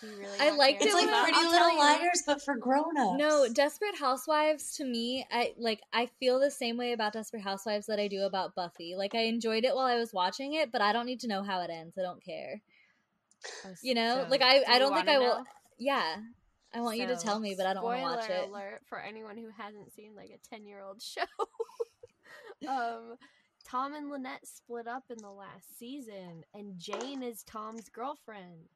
Do 0.00 0.08
you 0.08 0.18
really 0.18 0.38
I 0.40 0.50
not 0.50 0.58
liked 0.58 0.80
care 0.80 0.88
It's 0.88 0.94
like 0.94 1.06
when 1.06 1.14
I- 1.14 1.18
about 1.20 1.32
Pretty? 1.32 1.48
Little. 1.48 1.78
Liars, 1.78 2.22
but 2.26 2.42
for 2.42 2.56
grown-ups. 2.56 3.18
No, 3.18 3.48
Desperate 3.52 3.96
Housewives 3.98 4.76
to 4.76 4.84
me, 4.84 5.26
I 5.30 5.54
like 5.58 5.80
I 5.92 6.06
feel 6.20 6.38
the 6.38 6.50
same 6.50 6.76
way 6.76 6.92
about 6.92 7.12
Desperate 7.14 7.42
Housewives 7.42 7.86
that 7.86 7.98
I 7.98 8.08
do 8.08 8.22
about 8.24 8.54
Buffy. 8.54 8.94
Like 8.96 9.14
I 9.14 9.20
enjoyed 9.22 9.64
it 9.64 9.74
while 9.74 9.86
I 9.86 9.96
was 9.96 10.12
watching 10.12 10.52
it, 10.54 10.70
but 10.70 10.80
I 10.82 10.92
don't 10.92 11.06
need 11.06 11.20
to 11.20 11.28
know 11.28 11.42
how 11.42 11.60
it 11.62 11.70
ends. 11.70 11.96
I 11.98 12.02
don't 12.02 12.22
care. 12.22 12.60
Oh, 13.64 13.70
You 13.82 13.94
know, 13.94 14.22
so 14.24 14.30
like 14.30 14.42
I 14.42 14.62
I 14.68 14.78
don't 14.78 14.94
think 14.94 15.08
I 15.08 15.18
will 15.18 15.38
know? 15.38 15.44
Yeah. 15.78 16.16
I 16.74 16.80
want 16.80 16.98
you 16.98 17.06
to 17.06 17.16
tell 17.16 17.38
me, 17.38 17.54
but 17.56 17.64
I 17.64 17.72
don't 17.72 17.84
want 17.84 17.98
to 18.00 18.04
watch 18.04 18.28
it. 18.28 18.48
alert 18.50 18.82
for 18.88 19.00
anyone 19.00 19.38
who 19.38 19.48
hasn't 19.56 19.94
seen 19.94 20.14
like 20.14 20.28
a 20.30 20.48
10 20.54 20.66
year 20.66 20.82
old 20.82 21.00
show. 21.02 21.22
um, 22.68 23.16
Tom 23.64 23.94
and 23.94 24.10
Lynette 24.10 24.46
split 24.46 24.86
up 24.86 25.04
in 25.10 25.16
the 25.18 25.30
last 25.30 25.78
season, 25.78 26.44
and 26.54 26.78
Jane 26.78 27.22
is 27.22 27.42
Tom's 27.44 27.88
girlfriend. 27.88 28.68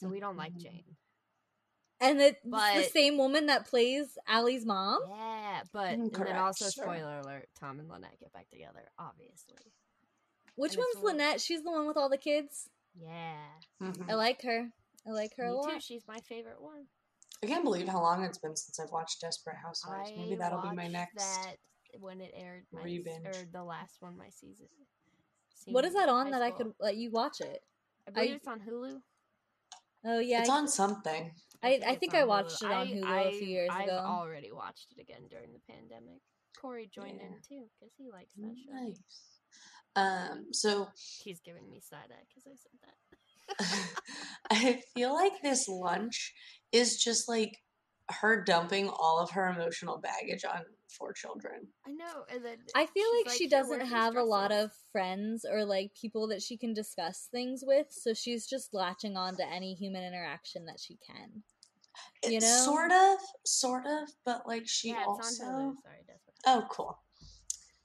So 0.00 0.08
we 0.08 0.18
don't 0.20 0.36
like 0.36 0.54
Mhm. 0.54 0.60
Jane. 0.60 0.96
And 2.02 2.18
it- 2.20 2.40
it's 2.42 2.86
the 2.86 2.90
same 2.92 3.18
woman 3.18 3.46
that 3.46 3.66
plays 3.66 4.16
Allie's 4.26 4.64
mom. 4.64 5.02
Yeah, 5.10 5.62
but 5.72 5.92
and 5.92 6.10
then 6.10 6.36
also 6.36 6.70
sure. 6.70 6.84
spoiler 6.84 7.18
alert: 7.20 7.50
Tom 7.56 7.78
and 7.78 7.88
Lynette 7.90 8.18
get 8.18 8.32
back 8.32 8.48
together. 8.48 8.90
Obviously, 8.98 9.72
Which 10.56 10.72
And 10.74 10.80
one's 10.80 10.96
a 10.96 10.98
little- 11.00 11.16
Lynette? 11.18 11.40
She's 11.40 11.62
the 11.62 11.70
one 11.70 11.86
with 11.86 11.96
all 11.96 12.08
the 12.10 12.18
kids. 12.18 12.68
yeah. 12.94 13.60
Mhm. 13.80 14.10
I 14.10 14.14
like 14.14 14.42
her. 14.42 14.72
I 15.06 15.10
like 15.10 15.34
her 15.36 15.44
Me 15.44 15.50
a 15.50 15.54
lot. 15.54 15.70
too. 15.74 15.80
She's 15.80 16.06
my 16.06 16.20
favorite 16.20 16.60
one. 16.60 16.88
I 17.42 17.46
can't 17.46 17.64
believe 17.64 17.88
how 17.88 18.00
long 18.02 18.24
it's 18.24 18.36
been 18.38 18.56
since 18.56 18.78
I've 18.78 18.90
watched 18.90 19.20
Desperate 19.20 19.56
Housewives. 19.56 20.10
I 20.10 20.16
Maybe 20.16 20.36
that'll 20.36 20.60
be 20.60 20.68
my 20.74 20.84
watched 20.84 20.92
next. 20.92 21.14
That 21.16 21.56
when 21.98 22.20
it 22.20 22.32
aired, 22.34 22.66
my 22.72 22.82
Re-binge. 22.82 23.26
or 23.26 23.44
the 23.46 23.62
last 23.64 24.02
one, 24.02 24.16
my 24.18 24.28
season. 24.30 24.68
What 25.66 25.84
is 25.86 25.94
that 25.94 26.08
on 26.10 26.26
high 26.26 26.32
that 26.32 26.42
I 26.42 26.50
could 26.50 26.74
let 26.78 26.96
you 26.96 27.10
watch 27.10 27.40
it? 27.40 27.64
I 28.06 28.10
believe 28.10 28.32
I- 28.32 28.36
it's 28.36 28.48
on 28.48 28.60
Hulu. 28.60 29.02
Oh 30.04 30.18
yeah, 30.18 30.40
It's 30.40 30.48
I- 30.50 30.56
on 30.56 30.68
something. 30.68 31.32
I, 31.62 31.78
I 31.86 31.94
think 31.96 32.14
on 32.14 32.20
I 32.20 32.22
Hulu. 32.22 32.28
watched 32.28 32.62
it 32.62 32.70
on 32.72 32.86
Hulu 32.88 33.26
a 33.28 33.32
few 33.38 33.46
years 33.48 33.68
I've 33.70 33.84
ago. 33.88 33.98
already 33.98 34.50
watched 34.50 34.86
it 34.96 35.00
again 35.02 35.22
during 35.30 35.52
the 35.52 35.60
pandemic. 35.70 36.20
Corey 36.58 36.90
joined 36.94 37.20
in 37.20 37.34
too 37.46 37.66
because 37.78 37.92
he 37.98 38.08
likes 38.10 38.32
that 38.36 38.54
show. 38.64 38.72
Nice. 38.72 39.02
Um, 39.96 40.46
so 40.52 40.88
He's 41.22 41.40
giving 41.40 41.68
me 41.70 41.80
side 41.80 42.10
eye 42.10 42.24
because 42.28 42.46
I 42.46 42.56
said 42.56 42.78
that. 42.82 43.94
I 44.50 44.82
feel 44.94 45.12
like 45.12 45.32
this 45.42 45.68
lunch 45.68 46.32
is 46.72 46.96
just 47.02 47.28
like 47.28 47.52
her 48.22 48.42
dumping 48.44 48.88
all 48.88 49.18
of 49.20 49.30
her 49.32 49.48
emotional 49.48 49.98
baggage 49.98 50.44
on 50.44 50.62
four 50.90 51.12
children. 51.12 51.68
I 51.86 51.92
know. 51.92 52.24
And 52.32 52.44
then 52.44 52.58
I 52.74 52.86
feel 52.86 53.06
she's 53.18 53.26
like 53.26 53.38
she 53.38 53.48
doesn't 53.48 53.86
have 53.86 54.16
a 54.16 54.22
lot 54.22 54.52
of 54.52 54.70
friends 54.92 55.44
or 55.50 55.64
like 55.64 55.92
people 56.00 56.28
that 56.28 56.42
she 56.42 56.56
can 56.56 56.74
discuss 56.74 57.28
things 57.32 57.62
with, 57.66 57.86
so 57.90 58.14
she's 58.14 58.46
just 58.46 58.74
latching 58.74 59.16
on 59.16 59.36
to 59.36 59.46
any 59.46 59.74
human 59.74 60.04
interaction 60.04 60.66
that 60.66 60.80
she 60.80 60.98
can. 61.06 61.42
You 62.24 62.36
It's 62.36 62.46
know? 62.46 62.64
sort 62.64 62.92
of, 62.92 63.18
sort 63.44 63.86
of, 63.86 64.08
but 64.24 64.46
like 64.46 64.66
she 64.66 64.88
yeah, 64.88 65.04
also. 65.06 65.20
it's 65.28 65.40
on 65.40 65.46
Hulu. 65.48 65.74
Sorry, 65.82 66.00
Oh, 66.46 66.66
cool. 66.70 66.98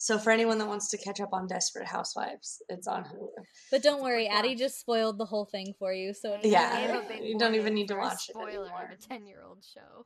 So 0.05 0.19
for 0.19 0.29
anyone 0.29 0.59
that 0.59 0.67
wants 0.67 0.87
to 0.89 0.99
catch 0.99 1.19
up 1.19 1.33
on 1.33 1.47
Desperate 1.47 1.87
Housewives, 1.87 2.61
it's 2.69 2.85
on 2.85 3.05
Hulu. 3.05 3.25
But 3.71 3.81
don't 3.81 4.03
worry, 4.03 4.27
quick 4.27 4.37
Addie 4.37 4.53
just 4.55 4.79
spoiled 4.79 5.17
the 5.17 5.25
whole 5.25 5.45
thing 5.45 5.73
for 5.79 5.91
you, 5.91 6.13
so 6.13 6.33
it 6.33 6.41
Yeah, 6.45 6.69
I 6.71 6.81
gave 6.81 6.89
a 6.91 6.93
doesn't 6.93 7.07
big 7.09 7.23
you 7.27 7.39
don't 7.39 7.55
even 7.55 7.73
need 7.73 7.87
to 7.87 7.95
for 7.95 8.01
a 8.01 8.03
watch 8.03 8.29
it 8.29 8.33
spoiler 8.35 8.49
anymore. 8.49 8.83
of 8.83 8.91
a 8.91 9.01
ten-year-old 9.01 9.63
show. 9.73 10.05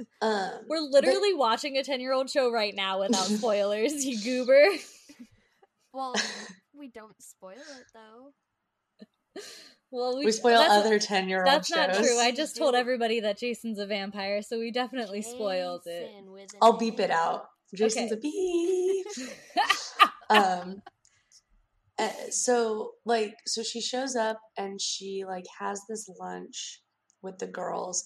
Um, 0.20 0.50
We're 0.68 0.80
but- 0.80 0.90
literally 1.04 1.34
watching 1.34 1.76
a 1.76 1.84
ten-year-old 1.84 2.28
show 2.28 2.50
right 2.50 2.74
now 2.74 2.98
without 2.98 3.26
spoilers, 3.38 4.04
you 4.04 4.20
goober. 4.20 4.64
Well, 5.94 6.14
we 6.76 6.88
don't 6.88 7.14
spoil 7.22 7.52
it 7.52 7.86
though. 7.94 9.42
Well, 9.92 10.18
we, 10.18 10.24
we 10.26 10.32
spoil 10.32 10.58
other 10.58 10.98
ten-year-old 10.98 11.46
That's 11.46 11.68
shows. 11.68 11.76
not 11.76 11.94
true. 11.94 12.18
I 12.18 12.32
just 12.32 12.56
told 12.56 12.74
everybody 12.74 13.20
that 13.20 13.38
Jason's 13.38 13.78
a 13.78 13.86
vampire, 13.86 14.42
so 14.42 14.58
we 14.58 14.72
definitely 14.72 15.22
spoiled 15.22 15.82
it. 15.86 16.08
Jason 16.10 16.32
with 16.32 16.52
an 16.54 16.58
I'll 16.60 16.76
beep 16.76 16.98
it 16.98 17.10
out. 17.12 17.46
Jason's 17.74 18.12
Okay. 18.12 18.18
a 18.18 18.20
beep. 18.20 19.06
um 20.30 20.82
uh, 21.98 22.10
so 22.30 22.92
like 23.04 23.34
so 23.46 23.62
she 23.62 23.80
shows 23.80 24.14
up 24.14 24.40
and 24.56 24.80
she 24.80 25.24
like 25.26 25.46
has 25.58 25.80
this 25.88 26.08
lunch 26.20 26.80
with 27.22 27.38
the 27.38 27.46
girls 27.46 28.04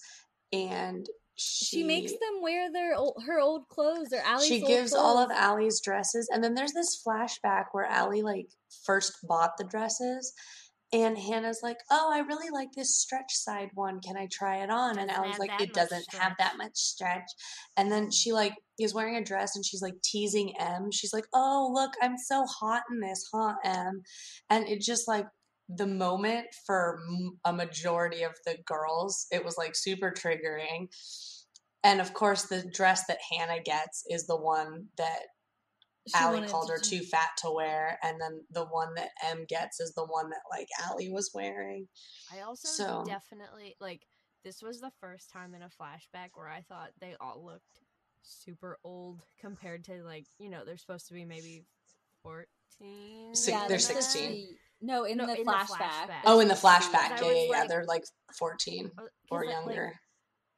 and 0.51 1.07
she, 1.35 1.65
she 1.77 1.83
makes 1.83 2.11
them 2.11 2.41
wear 2.41 2.71
their 2.71 2.95
old, 2.95 3.21
her 3.25 3.39
old 3.39 3.67
clothes 3.69 4.13
or 4.13 4.21
Allie's 4.25 4.47
she 4.47 4.61
gives 4.61 4.93
all 4.93 5.17
of. 5.17 5.31
Allie's 5.31 5.79
dresses 5.81 6.29
and 6.33 6.43
then 6.43 6.53
there's 6.55 6.73
this 6.73 7.01
flashback 7.05 7.65
where 7.71 7.85
Allie 7.85 8.21
like 8.23 8.47
first 8.85 9.13
bought 9.27 9.57
the 9.57 9.63
dresses 9.63 10.33
and 10.93 11.17
Hannah's 11.17 11.61
like, 11.63 11.79
"Oh, 11.89 12.09
I 12.13 12.19
really 12.19 12.51
like 12.51 12.71
this 12.73 12.95
stretch 12.95 13.33
side 13.33 13.69
one. 13.73 13.99
Can 13.99 14.15
I 14.15 14.27
try 14.31 14.57
it 14.63 14.69
on?" 14.69 14.99
And 14.99 15.09
Doesn't 15.09 15.23
Allie's 15.23 15.31
have 15.33 15.39
like, 15.39 15.61
"It 15.61 15.73
doesn't 15.73 16.13
have 16.13 16.33
that 16.37 16.57
much 16.57 16.75
stretch." 16.75 17.29
And 17.75 17.91
then 17.91 18.11
she 18.11 18.29
mm-hmm. 18.29 18.37
like 18.37 18.53
is 18.79 18.93
wearing 18.93 19.15
a 19.15 19.23
dress 19.23 19.55
and 19.55 19.65
she's 19.65 19.81
like 19.81 19.99
teasing 20.03 20.53
M. 20.59 20.91
She's 20.91 21.13
like, 21.13 21.25
"Oh, 21.33 21.71
look, 21.73 21.93
I'm 22.01 22.17
so 22.17 22.45
hot 22.45 22.83
in 22.91 22.99
this, 22.99 23.27
huh, 23.33 23.55
M?" 23.65 24.03
And 24.49 24.67
it 24.67 24.81
just 24.81 25.07
like 25.07 25.25
the 25.69 25.87
moment 25.87 26.47
for 26.65 26.99
a 27.45 27.53
majority 27.53 28.23
of 28.23 28.33
the 28.45 28.57
girls, 28.65 29.25
it 29.31 29.43
was 29.43 29.57
like 29.57 29.75
super 29.75 30.11
triggering. 30.11 30.87
And 31.83 31.99
of 31.99 32.13
course, 32.13 32.43
the 32.43 32.63
dress 32.73 33.05
that 33.07 33.19
Hannah 33.31 33.61
gets 33.61 34.05
is 34.09 34.25
the 34.25 34.37
one 34.37 34.85
that 34.97 35.21
Allie 36.13 36.47
called 36.47 36.69
her 36.69 36.77
do- 36.77 36.99
too 36.99 37.05
fat 37.05 37.29
to 37.39 37.51
wear, 37.51 37.97
and 38.03 38.19
then 38.19 38.41
the 38.51 38.65
one 38.65 38.93
that 38.95 39.11
M 39.23 39.45
gets 39.47 39.79
is 39.79 39.93
the 39.93 40.05
one 40.05 40.29
that 40.31 40.41
like 40.49 40.67
Allie 40.85 41.09
was 41.09 41.31
wearing. 41.33 41.87
I 42.31 42.41
also 42.41 42.67
So- 42.67 43.03
definitely 43.05 43.75
like 43.79 44.01
this 44.43 44.61
was 44.61 44.81
the 44.81 44.91
first 44.99 45.29
time 45.31 45.53
in 45.55 45.61
a 45.61 45.69
flashback 45.69 46.29
where 46.33 46.49
I 46.49 46.61
thought 46.61 46.91
they 46.99 47.15
all 47.21 47.43
looked 47.45 47.79
super 48.21 48.77
old 48.83 49.21
compared 49.39 49.83
to 49.85 50.03
like 50.03 50.25
you 50.39 50.49
know 50.49 50.63
they're 50.65 50.77
supposed 50.77 51.07
to 51.07 51.13
be 51.13 51.25
maybe 51.25 51.65
fourteen. 52.21 53.33
Six- 53.35 53.47
Yeah, 53.47 53.67
they're 53.67 53.79
16. 53.79 54.31
the- 54.31 54.57
No, 54.81 55.05
in, 55.05 55.17
No, 55.17 55.27
the, 55.27 55.39
in 55.39 55.45
the 55.45 55.51
flashback. 55.51 55.67
flashback. 56.07 56.21
Oh, 56.25 56.39
in 56.41 56.47
the 56.49 56.53
flashback, 56.55 57.11
I 57.11 57.21
yeah, 57.21 57.27
was 57.27 57.35
yeah, 57.37 57.43
yeah, 57.43 57.59
like- 57.59 57.69
they're 57.69 57.85
like 57.85 58.03
fourteen 58.37 58.91
Uh, 58.97 59.01
'cause, 59.03 59.09
or 59.31 59.45
like- 59.45 59.55
like, 59.55 59.65
younger. 59.65 59.99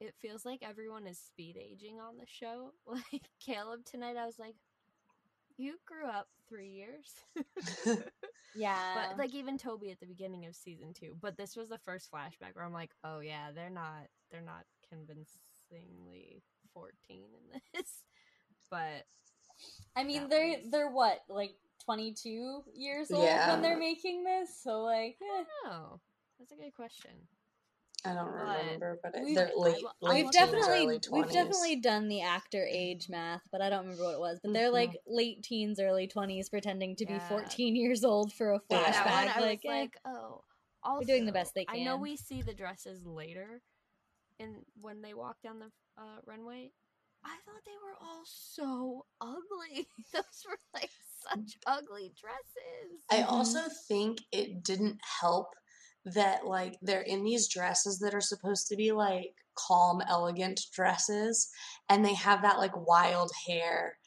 it 0.00 0.14
feels 0.20 0.44
like 0.44 0.60
everyone 0.62 1.06
is 1.06 1.20
speed 1.20 1.56
aging 1.56 2.00
on 2.00 2.16
the 2.16 2.26
show. 2.26 2.72
Like 2.86 3.22
Caleb 3.40 3.84
tonight, 3.84 4.16
I 4.16 4.26
was 4.26 4.38
like, 4.38 4.56
"You 5.56 5.74
grew 5.86 6.06
up 6.08 6.28
three 6.48 6.70
years." 6.70 7.14
Yeah. 8.58 8.94
But 9.10 9.18
like 9.18 9.34
even 9.34 9.58
Toby 9.58 9.90
at 9.90 10.00
the 10.00 10.06
beginning 10.06 10.46
of 10.46 10.54
season 10.56 10.94
two. 10.94 11.14
But 11.20 11.36
this 11.36 11.56
was 11.56 11.68
the 11.68 11.76
first 11.76 12.10
flashback 12.10 12.54
where 12.54 12.64
I'm 12.64 12.72
like, 12.72 12.90
oh 13.04 13.20
yeah, 13.20 13.50
they're 13.54 13.68
not 13.68 14.06
they're 14.30 14.40
not 14.40 14.64
convincingly 14.88 16.42
fourteen 16.72 17.26
in 17.52 17.60
this. 17.74 18.02
But 18.70 19.04
I 19.94 20.04
mean, 20.04 20.28
they're 20.30 20.56
was- 20.62 20.70
they're 20.70 20.90
what 20.90 21.18
like 21.28 21.52
twenty 21.84 22.14
two 22.14 22.62
years 22.74 23.10
old 23.10 23.24
Yeah. 23.24 23.52
when 23.52 23.60
they're 23.62 23.78
making 23.78 24.24
this. 24.24 24.48
So 24.62 24.80
like, 24.82 25.18
eh. 25.20 25.44
oh, 25.66 26.00
that's 26.38 26.52
a 26.52 26.56
good 26.56 26.74
question. 26.74 27.10
I 28.06 28.14
don't 28.14 28.32
remember, 28.32 28.98
but 29.02 29.14
it, 29.14 29.22
we've- 29.24 29.34
they're 29.34 29.50
late, 29.56 29.84
I- 29.84 30.06
I 30.06 30.08
late 30.08 30.24
we've 30.24 30.32
definitely 30.32 30.84
early 30.84 30.98
20s 31.00 31.10
we've 31.10 31.32
definitely 31.32 31.76
done 31.80 32.08
the 32.08 32.22
actor 32.22 32.64
age 32.70 33.08
math, 33.08 33.42
but 33.50 33.60
I 33.60 33.68
don't 33.68 33.84
remember 33.84 34.04
what 34.04 34.14
it 34.14 34.20
was. 34.20 34.40
But 34.42 34.52
they're 34.52 34.70
Mhm. 34.70 34.74
like 34.74 34.96
late 35.06 35.42
teens, 35.42 35.80
early 35.80 36.06
twenties, 36.06 36.48
pretending 36.48 36.96
to 36.96 37.06
be 37.06 37.18
fourteen 37.28 37.74
years 37.76 38.04
old 38.04 38.32
for 38.32 38.52
a 38.52 38.60
Yeah. 38.70 38.90
That 38.90 38.94
flashback. 38.94 39.10
one, 39.10 39.28
I 39.28 39.46
like, 39.46 39.64
was 39.64 39.70
eh. 39.72 39.78
like, 39.80 39.96
oh, 40.04 40.44
also, 40.82 41.06
doing 41.06 41.26
the 41.26 41.32
best 41.32 41.54
they 41.54 41.64
can. 41.64 41.80
I 41.80 41.84
know 41.84 41.96
we 41.96 42.16
see 42.16 42.42
the 42.42 42.54
dresses 42.54 43.04
later, 43.04 43.60
and 44.38 44.64
when 44.80 45.02
they 45.02 45.14
walk 45.14 45.40
down 45.42 45.58
the 45.58 45.72
uh, 46.00 46.20
runway. 46.26 46.70
I 47.24 47.38
thought 47.44 47.64
they 47.64 47.72
were 47.82 47.96
all 48.00 48.22
so 48.24 49.06
ugly. 49.20 49.88
Those 50.12 50.44
were 50.48 50.58
like 50.74 50.90
such 51.28 51.58
ugly 51.66 52.12
dresses. 52.16 53.02
I 53.10 53.22
Mhm. 53.22 53.32
also 53.32 53.60
think 53.88 54.20
it 54.30 54.62
didn't 54.62 55.00
help 55.02 55.48
that 56.06 56.46
like 56.46 56.76
they're 56.82 57.00
in 57.00 57.24
these 57.24 57.48
dresses 57.48 57.98
that 57.98 58.14
are 58.14 58.20
supposed 58.20 58.68
to 58.68 58.76
be 58.76 58.92
like 58.92 59.34
calm, 59.54 60.00
elegant 60.08 60.60
dresses, 60.72 61.50
and 61.88 62.04
they 62.04 62.14
have 62.14 62.42
that 62.42 62.58
like 62.58 62.76
wild 62.76 63.30
hair 63.48 63.98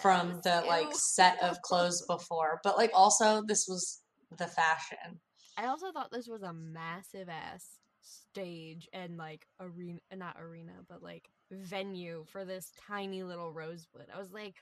from 0.00 0.28
Yes, 0.28 0.44
the 0.44 0.66
like 0.68 0.94
set 0.94 1.42
of 1.42 1.60
clothes 1.62 2.04
before. 2.06 2.60
But 2.62 2.76
like 2.76 2.90
also 2.94 3.42
this 3.46 3.66
was 3.68 4.02
the 4.36 4.46
fashion. 4.46 5.20
I 5.56 5.66
also 5.66 5.90
thought 5.90 6.10
this 6.12 6.28
was 6.28 6.42
a 6.42 6.52
massive 6.52 7.28
ass 7.28 7.78
stage 8.00 8.88
and 8.92 9.16
like 9.16 9.46
arena, 9.60 9.98
not 10.14 10.36
arena, 10.40 10.72
but 10.88 11.02
like 11.02 11.28
venue 11.50 12.24
for 12.30 12.44
this 12.44 12.72
tiny 12.86 13.24
little 13.24 13.52
Rosewood. 13.52 14.06
I 14.14 14.18
was 14.18 14.30
like, 14.32 14.54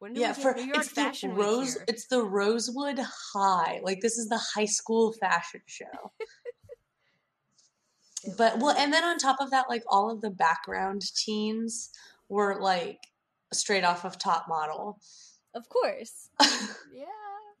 when 0.00 0.16
Yeah, 0.16 0.32
for 0.32 0.52
New 0.54 0.64
York 0.64 0.78
it's 0.78 0.88
the 0.88 0.94
Fashion 0.96 1.30
Week 1.36 1.46
rose 1.46 1.74
here? 1.74 1.84
it's 1.86 2.06
the 2.08 2.22
Rosewood 2.22 2.98
High. 3.34 3.80
Like 3.84 4.00
this 4.00 4.18
is 4.18 4.28
the 4.28 4.40
high 4.56 4.64
school 4.64 5.12
fashion 5.12 5.60
show. 5.66 6.12
But 8.36 8.58
well, 8.58 8.76
and 8.76 8.92
then 8.92 9.02
on 9.02 9.16
top 9.16 9.36
of 9.40 9.50
that, 9.50 9.70
like 9.70 9.82
all 9.88 10.10
of 10.10 10.20
the 10.20 10.28
background 10.30 11.02
teens 11.16 11.88
were 12.28 12.60
like 12.60 12.98
straight 13.52 13.82
off 13.84 14.04
of 14.04 14.18
Top 14.18 14.46
Model. 14.48 14.98
Of 15.54 15.68
course. 15.68 16.28
Yeah. 16.92 17.06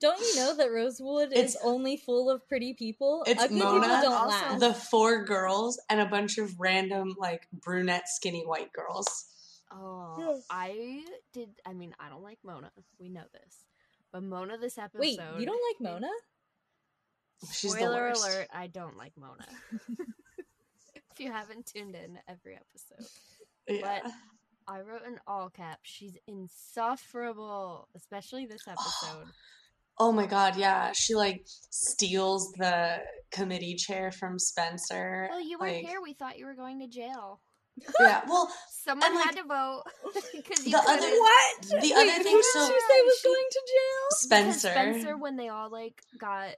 Don't 0.02 0.18
you 0.20 0.36
know 0.36 0.56
that 0.56 0.70
Rosewood 0.72 1.30
It's- 1.32 1.50
is 1.50 1.56
only 1.62 1.96
full 1.98 2.30
of 2.30 2.46
pretty 2.48 2.72
people? 2.74 3.22
It's 3.26 3.42
Ugly 3.42 3.58
Mona, 3.58 3.80
people 3.86 4.00
don't 4.02 4.12
also 4.12 4.28
last. 4.48 4.60
the 4.60 4.74
four 4.74 5.24
girls 5.24 5.80
and 5.90 6.00
a 6.00 6.06
bunch 6.06 6.36
of 6.38 6.58
random 6.58 7.14
like 7.18 7.46
brunette 7.52 8.08
skinny 8.08 8.42
white 8.46 8.72
girls. 8.72 9.26
Oh, 9.72 10.16
Yeah. 10.18 10.40
I 10.50 11.04
did. 11.32 11.50
I 11.66 11.72
mean, 11.72 11.94
I 12.00 12.08
don't 12.08 12.22
like 12.22 12.38
Mona. 12.44 12.70
We 12.98 13.08
know 13.08 13.24
this, 13.32 13.64
but 14.12 14.22
Mona 14.22 14.58
this 14.58 14.78
episode. 14.78 15.00
Wait, 15.00 15.20
you 15.38 15.46
don't 15.46 15.62
like 15.82 15.92
Mona? 15.92 16.10
She's 17.52 17.72
the 17.72 17.78
Spoiler 17.78 18.08
worst. 18.08 18.24
alert! 18.26 18.48
I 18.52 18.66
don't 18.66 18.96
like 18.96 19.12
Mona. 19.16 19.46
if 20.38 21.18
you 21.20 21.32
haven't 21.32 21.66
tuned 21.66 21.94
in 21.94 22.14
to 22.14 22.20
every 22.28 22.56
episode, 22.56 23.06
Yeah. 23.68 24.00
But- 24.04 24.12
I 24.68 24.82
wrote 24.82 25.04
in 25.04 25.18
all 25.26 25.50
caps. 25.50 25.80
She's 25.82 26.16
insufferable, 26.28 27.88
especially 27.96 28.46
this 28.46 28.62
episode. 28.68 29.26
Oh 29.98 30.12
my 30.12 30.26
god, 30.26 30.56
yeah. 30.56 30.92
She 30.94 31.14
like 31.14 31.42
steals 31.46 32.52
the 32.52 32.98
committee 33.32 33.74
chair 33.74 34.12
from 34.12 34.38
Spencer. 34.38 35.26
well, 35.30 35.40
you 35.40 35.58
weren't 35.58 35.76
like, 35.76 35.86
here. 35.86 36.00
We 36.00 36.12
thought 36.12 36.38
you 36.38 36.46
were 36.46 36.54
going 36.54 36.78
to 36.80 36.86
jail. 36.86 37.40
Yeah. 38.00 38.22
Well, 38.28 38.50
Someone 38.82 39.12
And, 39.12 39.20
had 39.22 39.36
to 39.36 39.42
vote 39.44 39.82
because 40.32 40.64
you 40.64 40.72
the 40.72 40.78
other- 40.78 40.98
couldn't- 40.98 41.20
What? 41.20 41.62
The 41.62 41.76
Wait, 41.82 41.92
other 41.92 42.12
who 42.16 42.22
thing, 42.22 42.36
did 42.36 42.44
so- 42.46 42.60
you 42.66 42.80
say 42.88 43.02
was 43.04 43.18
She- 43.20 43.28
going 43.28 43.46
to 43.50 43.60
jail? 43.66 44.06
Because 44.08 44.20
Spencer. 44.20 44.70
Spencer, 44.70 45.16
when 45.18 45.36
they 45.36 45.48
all 45.48 45.70
like 45.70 46.00
got 46.18 46.54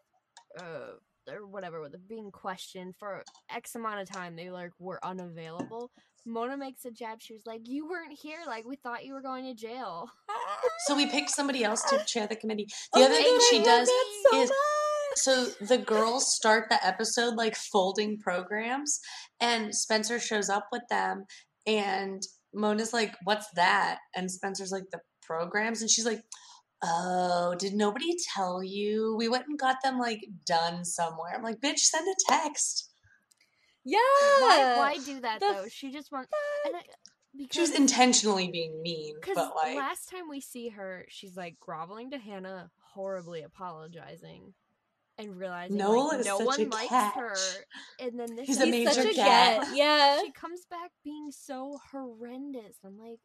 uh 0.60 0.92
or 1.30 1.46
whatever, 1.46 1.80
with 1.80 1.96
being 2.08 2.30
questioned 2.30 2.94
for 2.98 3.22
X 3.50 3.74
amount 3.74 4.00
of 4.00 4.08
time, 4.10 4.36
they 4.36 4.50
like 4.50 4.70
were 4.78 4.98
unavailable. 5.04 5.90
Mona 6.24 6.56
makes 6.56 6.84
a 6.84 6.90
jab. 6.92 7.20
She 7.20 7.32
was 7.32 7.42
like, 7.46 7.62
"You 7.64 7.88
weren't 7.88 8.16
here. 8.16 8.38
Like 8.46 8.64
we 8.64 8.76
thought 8.76 9.04
you 9.04 9.12
were 9.14 9.22
going 9.22 9.44
to 9.44 9.54
jail." 9.54 10.08
So 10.86 10.94
we 10.96 11.06
picked 11.06 11.30
somebody 11.30 11.64
else 11.64 11.82
to 11.90 12.04
chair 12.04 12.26
the 12.28 12.36
committee. 12.36 12.68
The 12.92 13.00
Oh 13.00 13.04
other 13.04 13.14
thing 13.14 13.24
God, 13.38 13.42
she 13.50 13.60
I 13.60 13.64
does 13.64 13.88
so 13.88 14.40
is 14.42 14.48
much. 14.48 14.58
So 15.16 15.46
the 15.60 15.78
girls 15.78 16.34
start 16.34 16.68
the 16.68 16.84
episode 16.86 17.34
like 17.34 17.56
folding 17.56 18.18
programs 18.18 19.00
and 19.40 19.74
Spencer 19.74 20.18
shows 20.18 20.48
up 20.48 20.68
with 20.72 20.82
them 20.90 21.24
and 21.66 22.22
Mona's 22.54 22.92
like, 22.92 23.14
"What's 23.24 23.46
that?" 23.54 23.98
And 24.14 24.30
Spencer's 24.30 24.72
like, 24.72 24.84
"The 24.90 25.00
programs." 25.22 25.80
And 25.80 25.90
she's 25.90 26.04
like, 26.04 26.22
"Oh, 26.82 27.54
did 27.58 27.74
nobody 27.74 28.14
tell 28.34 28.62
you? 28.62 29.14
We 29.16 29.28
went 29.28 29.46
and 29.48 29.58
got 29.58 29.76
them 29.82 29.98
like 29.98 30.20
done 30.46 30.84
somewhere." 30.84 31.32
I'm 31.34 31.42
like, 31.42 31.60
"Bitch, 31.60 31.78
send 31.78 32.06
a 32.06 32.14
text." 32.28 32.90
Yeah. 33.84 33.98
why, 34.40 34.74
why 34.76 34.98
do 35.04 35.20
that 35.20 35.40
the 35.40 35.46
though? 35.46 35.68
She 35.68 35.90
just 35.90 36.12
wants. 36.12 36.30
Because 37.34 37.54
She 37.54 37.60
was 37.62 37.74
intentionally 37.74 38.50
being 38.50 38.82
mean, 38.82 39.14
Because 39.18 39.36
but 39.36 39.56
like 39.56 39.76
last 39.76 40.10
time 40.10 40.28
we 40.28 40.40
see 40.40 40.68
her, 40.68 41.06
she's 41.08 41.36
like 41.36 41.58
groveling 41.58 42.10
to 42.10 42.18
Hannah, 42.18 42.70
horribly 42.92 43.42
apologizing, 43.42 44.52
and 45.18 45.36
realizing 45.38 45.76
Noel 45.76 46.08
like, 46.08 46.20
is 46.20 46.26
no 46.26 46.38
such 46.38 46.46
one 46.46 46.60
a 46.60 46.64
likes 46.68 46.88
catch. 46.88 47.14
her. 47.14 47.34
And 48.00 48.18
then 48.18 48.34
this 48.36 48.46
He's 48.46 48.60
a 48.60 48.66
major 48.66 48.90
such 48.92 49.12
a 49.12 49.14
cat. 49.14 49.62
get. 49.62 49.76
Yeah. 49.76 50.20
she 50.22 50.32
comes 50.32 50.64
back 50.70 50.90
being 51.04 51.30
so 51.30 51.78
horrendous. 51.90 52.76
I'm 52.84 52.98
like, 52.98 53.18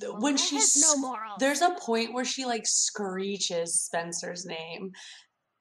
Th- 0.00 0.12
when 0.18 0.36
she's 0.36 0.76
no 0.80 0.96
morals. 0.96 1.36
There's 1.38 1.60
a 1.60 1.70
point 1.80 2.12
where 2.12 2.24
she 2.24 2.44
like 2.44 2.66
screeches 2.66 3.80
Spencer's 3.80 4.44
name. 4.46 4.92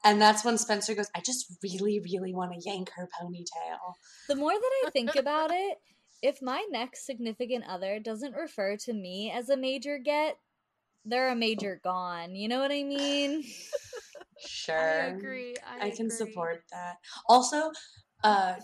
And 0.03 0.21
that's 0.21 0.45
when 0.45 0.57
Spencer 0.57 0.95
goes, 0.95 1.09
I 1.13 1.19
just 1.25 1.53
really, 1.61 1.99
really 1.99 2.33
want 2.33 2.53
to 2.53 2.69
yank 2.69 2.89
her 2.95 3.09
ponytail. 3.21 3.93
The 4.29 4.35
more 4.35 4.53
that 4.53 4.71
I 4.85 4.89
think 4.91 5.15
about 5.15 5.51
it, 5.51 5.77
if 6.23 6.41
my 6.41 6.65
next 6.71 7.05
significant 7.05 7.65
other 7.67 7.99
doesn't 7.99 8.33
refer 8.33 8.77
to 8.77 8.93
me 8.93 9.29
as 9.35 9.49
a 9.49 9.57
major 9.57 9.97
get, 9.97 10.37
they're 11.05 11.29
a 11.29 11.35
major 11.35 11.79
gone. 11.83 12.33
You 12.35 12.47
know 12.47 12.59
what 12.59 12.71
I 12.71 12.83
mean? 12.83 13.43
Sure. 14.45 15.03
I 15.03 15.05
agree. 15.07 15.55
I, 15.65 15.87
I 15.87 15.89
can 15.91 16.05
agree. 16.07 16.17
support 16.17 16.63
that. 16.71 16.95
Also, 17.27 17.71
uh, 18.23 18.55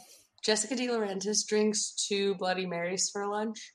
Jessica 0.44 0.76
DiLaurentis 0.76 1.48
drinks 1.48 1.94
two 2.08 2.36
Bloody 2.36 2.66
Marys 2.66 3.10
for 3.12 3.28
lunch. 3.28 3.74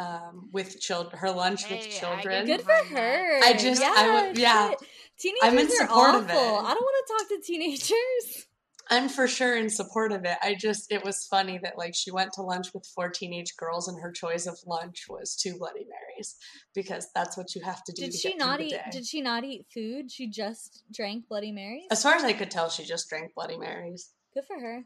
Um, 0.00 0.48
with 0.52 0.78
children, 0.80 1.18
her 1.18 1.30
lunch 1.32 1.68
with 1.68 1.80
Hey, 1.84 1.96
I 1.96 1.98
children. 1.98 2.46
Good 2.46 2.62
for 2.62 2.70
her. 2.72 3.40
I 3.42 3.52
just- 3.54 3.82
I 3.82 4.28
would- 4.28 4.38
yeah. 4.38 4.70
shit. 4.70 4.78
Teenagers 5.18 5.42
I'm 5.42 5.58
in 5.58 5.66
are 5.66 5.70
support 5.70 6.14
of 6.14 6.30
it. 6.30 6.32
I 6.32 6.34
don't 6.34 6.80
want 6.82 7.06
to 7.06 7.12
talk 7.18 7.28
to 7.30 7.40
teenagers. 7.44 8.46
I'm 8.90 9.08
for 9.08 9.28
sure 9.28 9.56
in 9.56 9.68
support 9.70 10.12
of 10.12 10.24
it. 10.24 10.38
I 10.42 10.54
just, 10.54 10.90
it 10.90 11.04
was 11.04 11.26
funny 11.26 11.58
that 11.62 11.76
like 11.76 11.94
she 11.94 12.10
went 12.10 12.32
to 12.34 12.42
lunch 12.42 12.72
with 12.72 12.86
four 12.94 13.08
teenage 13.10 13.56
girls 13.56 13.86
and 13.88 14.00
her 14.02 14.10
choice 14.12 14.46
of 14.46 14.58
lunch 14.66 15.04
was 15.08 15.36
two 15.36 15.58
Bloody 15.58 15.84
Marys 15.88 16.36
because 16.74 17.08
that's 17.14 17.36
what 17.36 17.54
you 17.54 17.62
have 17.62 17.84
to 17.84 17.92
do. 17.92 18.02
Did 18.02 18.12
to 18.12 18.18
she 18.18 18.28
get 18.28 18.38
through 18.38 18.46
not 18.46 18.58
the 18.60 18.64
eat? 18.66 18.70
day. 18.70 18.82
Did 18.90 19.06
she 19.06 19.20
not 19.20 19.44
eat 19.44 19.66
food? 19.72 20.10
She 20.10 20.28
just 20.28 20.82
drank 20.92 21.28
Bloody 21.28 21.52
Marys. 21.52 21.84
As 21.90 22.02
far 22.02 22.14
as 22.14 22.24
I 22.24 22.32
could 22.32 22.50
tell, 22.50 22.70
she 22.70 22.84
just 22.84 23.08
drank 23.08 23.34
Bloody 23.34 23.58
Marys. 23.58 24.10
Good 24.34 24.44
for 24.46 24.58
her. 24.58 24.84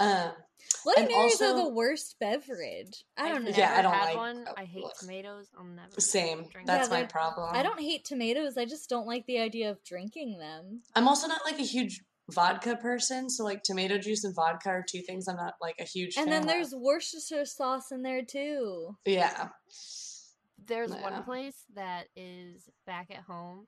Um, 0.00 0.32
Bloody 0.84 1.02
And 1.02 1.10
Marys 1.10 1.42
are 1.42 1.54
the 1.56 1.68
worst 1.68 2.16
beverage. 2.18 3.04
I 3.16 3.26
I've 3.26 3.34
don't 3.34 3.44
know. 3.44 3.50
Yeah, 3.54 3.74
I 3.76 3.82
don't 3.82 3.92
had 3.92 4.04
like- 4.06 4.16
one. 4.16 4.44
I 4.56 4.64
hate 4.64 4.84
ugh. 4.84 4.92
tomatoes. 4.98 5.48
I'll 5.56 5.64
never. 5.64 6.00
same. 6.00 6.44
drink 6.50 6.66
That's 6.66 6.88
Yeah, 6.88 7.00
my 7.00 7.04
problem. 7.04 7.50
I 7.54 7.62
don't 7.62 7.80
hate 7.80 8.04
tomatoes. 8.04 8.56
I 8.56 8.64
just 8.64 8.88
don't 8.88 9.06
like 9.06 9.26
the 9.26 9.38
idea 9.38 9.70
of 9.70 9.82
drinking 9.84 10.38
them. 10.38 10.82
I'm 10.96 11.06
also 11.08 11.26
not 11.28 11.42
like 11.44 11.58
a 11.58 11.64
huge 11.64 12.00
vodka 12.32 12.76
person, 12.76 13.28
so 13.30 13.44
like 13.44 13.62
tomato 13.62 13.98
juice 13.98 14.24
and 14.24 14.34
vodka 14.34 14.68
are 14.70 14.84
two 14.88 15.02
things 15.02 15.28
I'm 15.28 15.36
not 15.36 15.54
like 15.60 15.76
a 15.80 15.84
huge. 15.84 16.14
Fan 16.14 16.24
And 16.24 16.32
fan 16.32 16.40
then 16.40 16.42
of. 16.42 16.48
there's 16.70 16.74
Worcestershire 16.74 17.44
sauce 17.44 17.92
in 17.92 18.02
there 18.02 18.22
too. 18.24 18.96
yeah, 19.04 19.48
There's 20.64 20.90
Yeah. 20.90 21.02
one 21.02 21.24
place 21.24 21.64
that 21.74 22.06
is 22.14 22.68
back 22.86 23.10
at 23.10 23.24
home. 23.24 23.66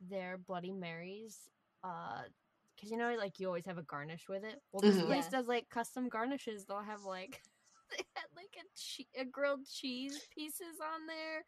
Their 0.00 0.38
Bloody 0.38 0.72
Marys, 0.72 1.38
uh, 1.84 2.22
because 2.74 2.90
you 2.90 2.96
know, 2.96 3.14
like 3.16 3.38
you 3.38 3.46
always 3.46 3.66
have 3.66 3.76
a 3.78 3.82
garnish 3.82 4.26
with 4.28 4.44
it. 4.44 4.62
Well, 4.72 4.80
this 4.80 4.96
Mhm. 4.96 5.06
place 5.06 5.24
Yeah. 5.24 5.30
does 5.40 5.46
like 5.46 5.68
custom 5.68 6.08
garnishes. 6.08 6.64
They'll 6.64 6.80
have 6.82 7.02
like 7.02 7.42
they 7.90 8.04
had 8.16 8.24
like 8.34 8.56
a 8.56 8.64
che- 8.74 9.08
a 9.16 9.24
grilled 9.26 9.66
cheese 9.68 10.26
pieces 10.34 10.80
on 10.80 11.06
there. 11.06 11.44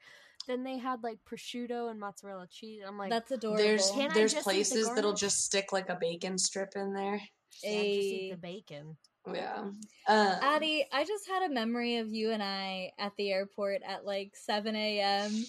Then 0.47 0.65
they 0.65 0.79
had 0.79 1.03
like 1.03 1.19
prosciutto 1.31 1.91
and 1.91 2.01
mozzarella 2.01 2.47
cheese. 2.51 2.83
I'm 2.87 2.99
like, 2.99 3.11
That's 3.11 3.31
adorable. 3.31 3.63
there's 3.63 3.91
Can 3.91 4.13
there's 4.13 4.33
just 4.33 4.47
eat 4.47 4.51
the 4.51 4.55
places 4.55 4.91
that'll 4.95 5.13
just 5.13 5.45
stick 5.45 5.73
like 5.73 5.89
a 5.89 5.97
bacon 6.01 6.39
strip 6.39 6.73
in 6.77 6.93
there. 6.93 7.21
yeah, 7.63 7.83
just 7.83 7.89
eat 7.89 8.33
a 8.33 8.35
the 8.35 8.41
bacon. 8.41 8.97
Yeah. 9.33 9.71
Uh, 10.09 10.39
Addie, 10.43 10.87
I 10.93 11.05
just 11.05 11.29
had 11.29 11.43
a 11.43 11.49
memory 11.49 11.99
of 11.99 12.13
you 12.13 12.33
and 12.33 12.43
I 12.43 12.91
at 12.99 13.13
the 13.17 13.31
airport 13.31 13.83
at 13.87 14.05
like 14.05 14.33
7 14.35 14.75
a.m. 14.75 15.45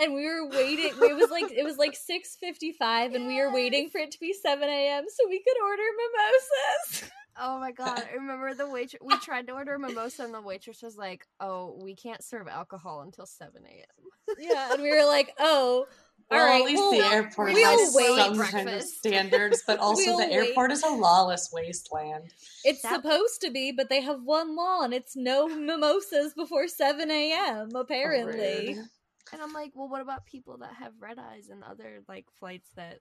And 0.00 0.14
we 0.14 0.24
were 0.24 0.48
waiting. 0.48 0.92
It 1.02 1.16
was 1.16 1.30
like 1.30 1.50
it 1.50 1.64
was 1.64 1.76
like 1.76 1.94
6:55, 1.94 3.14
and 3.14 3.26
we 3.26 3.40
were 3.40 3.52
waiting 3.52 3.90
for 3.90 3.98
it 3.98 4.12
to 4.12 4.20
be 4.20 4.32
7 4.32 4.66
a.m. 4.66 5.04
so 5.08 5.28
we 5.28 5.42
could 5.42 5.60
order 5.60 5.82
mimosas. 5.98 7.10
Oh 7.40 7.58
my 7.60 7.72
god! 7.72 8.02
I 8.10 8.14
remember 8.14 8.52
the 8.54 8.68
waitress. 8.68 9.00
We 9.04 9.16
tried 9.18 9.46
to 9.46 9.52
order 9.52 9.74
a 9.74 9.78
mimosa, 9.78 10.24
and 10.24 10.34
the 10.34 10.40
waitress 10.40 10.82
was 10.82 10.96
like, 10.96 11.26
"Oh, 11.40 11.78
we 11.82 11.94
can't 11.94 12.22
serve 12.22 12.48
alcohol 12.48 13.02
until 13.02 13.26
seven 13.26 13.62
a.m." 13.66 14.36
yeah, 14.38 14.72
and 14.72 14.82
we 14.82 14.90
were 14.90 15.04
like, 15.06 15.32
"Oh, 15.38 15.86
well, 16.30 16.40
all 16.40 16.46
right, 16.46 16.60
at 16.60 16.66
least 16.66 16.82
well, 16.82 16.90
the 16.92 17.04
airport 17.14 17.52
we'll 17.54 17.78
has 17.78 17.94
wait. 17.94 18.16
some 18.16 18.38
kind 18.38 18.68
of 18.68 18.82
standards, 18.82 19.62
but 19.66 19.78
also 19.80 20.02
We'll 20.06 20.18
the 20.18 20.24
wait. 20.26 20.32
airport 20.48 20.72
is 20.72 20.82
a 20.82 20.88
lawless 20.88 21.50
wasteland. 21.52 22.32
It's 22.64 22.82
That- 22.82 22.96
supposed 22.96 23.40
to 23.42 23.50
be, 23.50 23.72
but 23.72 23.88
they 23.88 24.00
have 24.02 24.22
one 24.22 24.56
law, 24.56 24.82
and 24.82 24.92
it's 24.92 25.14
no 25.16 25.46
mimosas 25.48 26.34
before 26.34 26.66
7 26.68 27.10
a.m. 27.10 27.70
Apparently, 27.74 28.74
Rude. 28.74 28.84
And 29.32 29.42
I'm 29.42 29.52
like, 29.52 29.72
"Well, 29.74 29.88
what 29.88 30.00
about 30.00 30.26
people 30.26 30.58
that 30.58 30.74
have 30.74 30.92
red 31.00 31.18
eyes 31.18 31.50
and 31.50 31.62
other 31.62 32.00
like 32.08 32.26
flights 32.38 32.70
that?" 32.76 32.98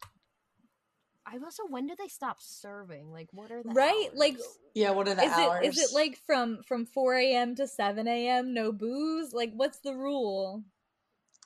I 1.28 1.38
also, 1.44 1.64
when 1.68 1.88
do 1.88 1.96
they 1.98 2.08
stop 2.08 2.38
serving? 2.40 3.12
Like, 3.12 3.28
what 3.32 3.52
are 3.52 3.62
the 3.62 3.70
right? 3.70 4.10
Like. 4.16 4.38
Yeah, 4.74 4.92
what 4.92 5.08
are 5.08 5.16
the 5.16 5.24
is 5.24 5.32
hours? 5.32 5.66
it 5.66 5.70
is 5.70 5.78
it 5.80 5.94
like 5.96 6.20
from 6.26 6.62
from 6.64 6.86
4 6.86 7.16
a.m. 7.16 7.56
to 7.56 7.68
7 7.68 8.08
a.m. 8.08 8.54
No 8.54 8.72
booze? 8.72 9.34
Like, 9.34 9.52
what's 9.54 9.80
the 9.80 9.94
rule? 9.94 10.64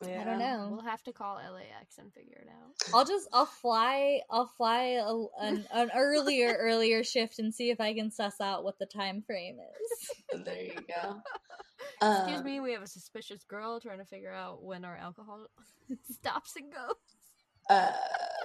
I 0.03 0.23
don't 0.23 0.39
know. 0.39 0.69
we'll 0.71 0.81
have 0.81 1.03
to 1.03 1.13
call 1.13 1.35
LAX 1.35 1.97
and 1.99 2.11
figure 2.11 2.41
it 2.41 2.49
out. 2.49 2.93
I'll 2.93 3.05
just 3.05 3.27
I'll 3.31 3.45
fly 3.45 4.21
I'll 4.29 4.47
fly 4.47 4.99
a, 4.99 5.13
an 5.39 5.67
an 5.71 5.91
earlier 5.95 6.55
earlier 6.59 7.03
shift 7.03 7.39
and 7.39 7.53
see 7.53 7.69
if 7.69 7.79
I 7.79 7.93
can 7.93 8.09
suss 8.11 8.41
out 8.41 8.63
what 8.63 8.79
the 8.79 8.85
time 8.87 9.21
frame 9.21 9.57
is. 9.59 10.11
There 10.45 10.63
you 10.63 10.73
go. 10.87 11.21
Excuse 12.01 12.39
Um, 12.39 12.45
me, 12.45 12.59
we 12.61 12.71
have 12.71 12.81
a 12.81 12.87
suspicious 12.87 13.43
girl 13.43 13.79
trying 13.79 13.99
to 13.99 14.05
figure 14.05 14.31
out 14.31 14.63
when 14.63 14.85
our 14.85 14.95
alcohol 14.95 15.45
stops 16.11 16.55
and 16.55 16.71
goes. 16.71 16.95
Uh, 17.69 17.91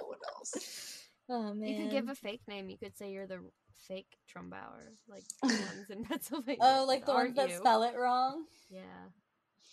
what 0.05 0.19
else? 0.35 0.96
Oh 1.29 1.53
man. 1.53 1.67
You 1.69 1.75
could 1.75 1.91
give 1.91 2.09
a 2.09 2.15
fake 2.15 2.41
name. 2.47 2.69
You 2.69 2.77
could 2.77 2.97
say 2.97 3.11
you're 3.11 3.27
the 3.27 3.39
fake 3.87 4.17
Trumbauer, 4.33 4.93
like 5.07 5.23
the 5.41 5.47
ones 5.47 5.89
in 5.89 6.03
Pennsylvania. 6.03 6.59
Oh, 6.61 6.85
like 6.87 7.05
the 7.05 7.13
ones 7.13 7.35
that 7.35 7.49
you? 7.49 7.57
spell 7.57 7.83
it 7.83 7.95
wrong. 7.95 8.45
Yeah, 8.69 9.09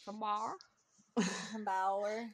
Trumbauer. 0.07 0.53
Bauer. 1.65 2.27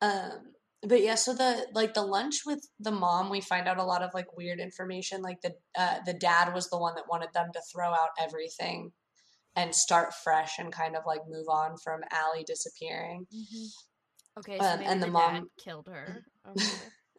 Um, 0.00 0.52
but 0.82 1.02
yeah, 1.02 1.16
so 1.16 1.34
the 1.34 1.66
like 1.74 1.94
the 1.94 2.02
lunch 2.02 2.42
with 2.46 2.68
the 2.78 2.92
mom, 2.92 3.30
we 3.30 3.40
find 3.40 3.66
out 3.66 3.78
a 3.78 3.84
lot 3.84 4.02
of 4.02 4.14
like 4.14 4.36
weird 4.36 4.60
information. 4.60 5.22
Like 5.22 5.40
the 5.42 5.54
uh, 5.76 5.98
the 6.06 6.14
dad 6.14 6.54
was 6.54 6.70
the 6.70 6.78
one 6.78 6.94
that 6.94 7.08
wanted 7.10 7.30
them 7.34 7.48
to 7.52 7.60
throw 7.72 7.90
out 7.90 8.10
everything 8.18 8.92
and 9.56 9.74
start 9.74 10.14
fresh 10.14 10.58
and 10.58 10.72
kind 10.72 10.94
of 10.96 11.02
like 11.04 11.20
move 11.28 11.46
on 11.48 11.76
from 11.82 12.02
Allie 12.12 12.44
disappearing. 12.44 13.26
Okay, 14.38 14.58
so 14.58 14.64
Um, 14.64 14.78
maybe 14.78 14.90
and 14.90 15.02
the 15.02 15.06
the, 15.06 15.12
mom- 15.12 15.34
dad 15.34 15.44
killed 15.62 15.88
her. 15.88 16.24
Okay. 16.48 16.64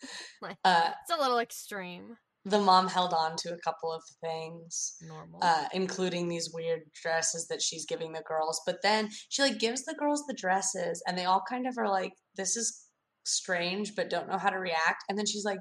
Uh, 0.64 0.92
it's 1.02 1.18
a 1.18 1.22
little 1.22 1.40
extreme. 1.40 2.18
the 2.46 2.60
mom 2.60 2.88
held 2.88 3.14
on 3.14 3.36
to 3.38 3.54
a 3.54 3.58
couple 3.60 3.92
of 3.92 4.02
things. 4.22 4.96
Normal. 5.06 5.40
uh, 5.42 5.66
including 5.74 6.28
these 6.30 6.50
weird 6.54 6.82
dresses 7.02 7.48
that 7.50 7.62
she's 7.62 7.86
giving 7.86 8.14
the 8.14 8.22
girls. 8.28 8.62
But 8.66 8.82
then 8.82 9.10
she 9.30 9.42
like 9.42 9.60
gives 9.60 9.84
the 9.84 9.96
girls 9.96 10.24
the 10.28 10.34
dresses, 10.34 11.04
and 11.06 11.18
they 11.18 11.26
all 11.26 11.44
kind 11.50 11.68
of 11.68 11.78
are 11.78 11.90
like, 11.90 12.14
"This 12.36 12.56
is 12.56 12.86
strange," 13.26 13.96
but 13.96 14.10
don't 14.10 14.30
know 14.30 14.38
how 14.38 14.50
to 14.50 14.58
react. 14.58 15.04
And 15.10 15.18
then 15.18 15.26
she's 15.26 15.46
like, 15.46 15.60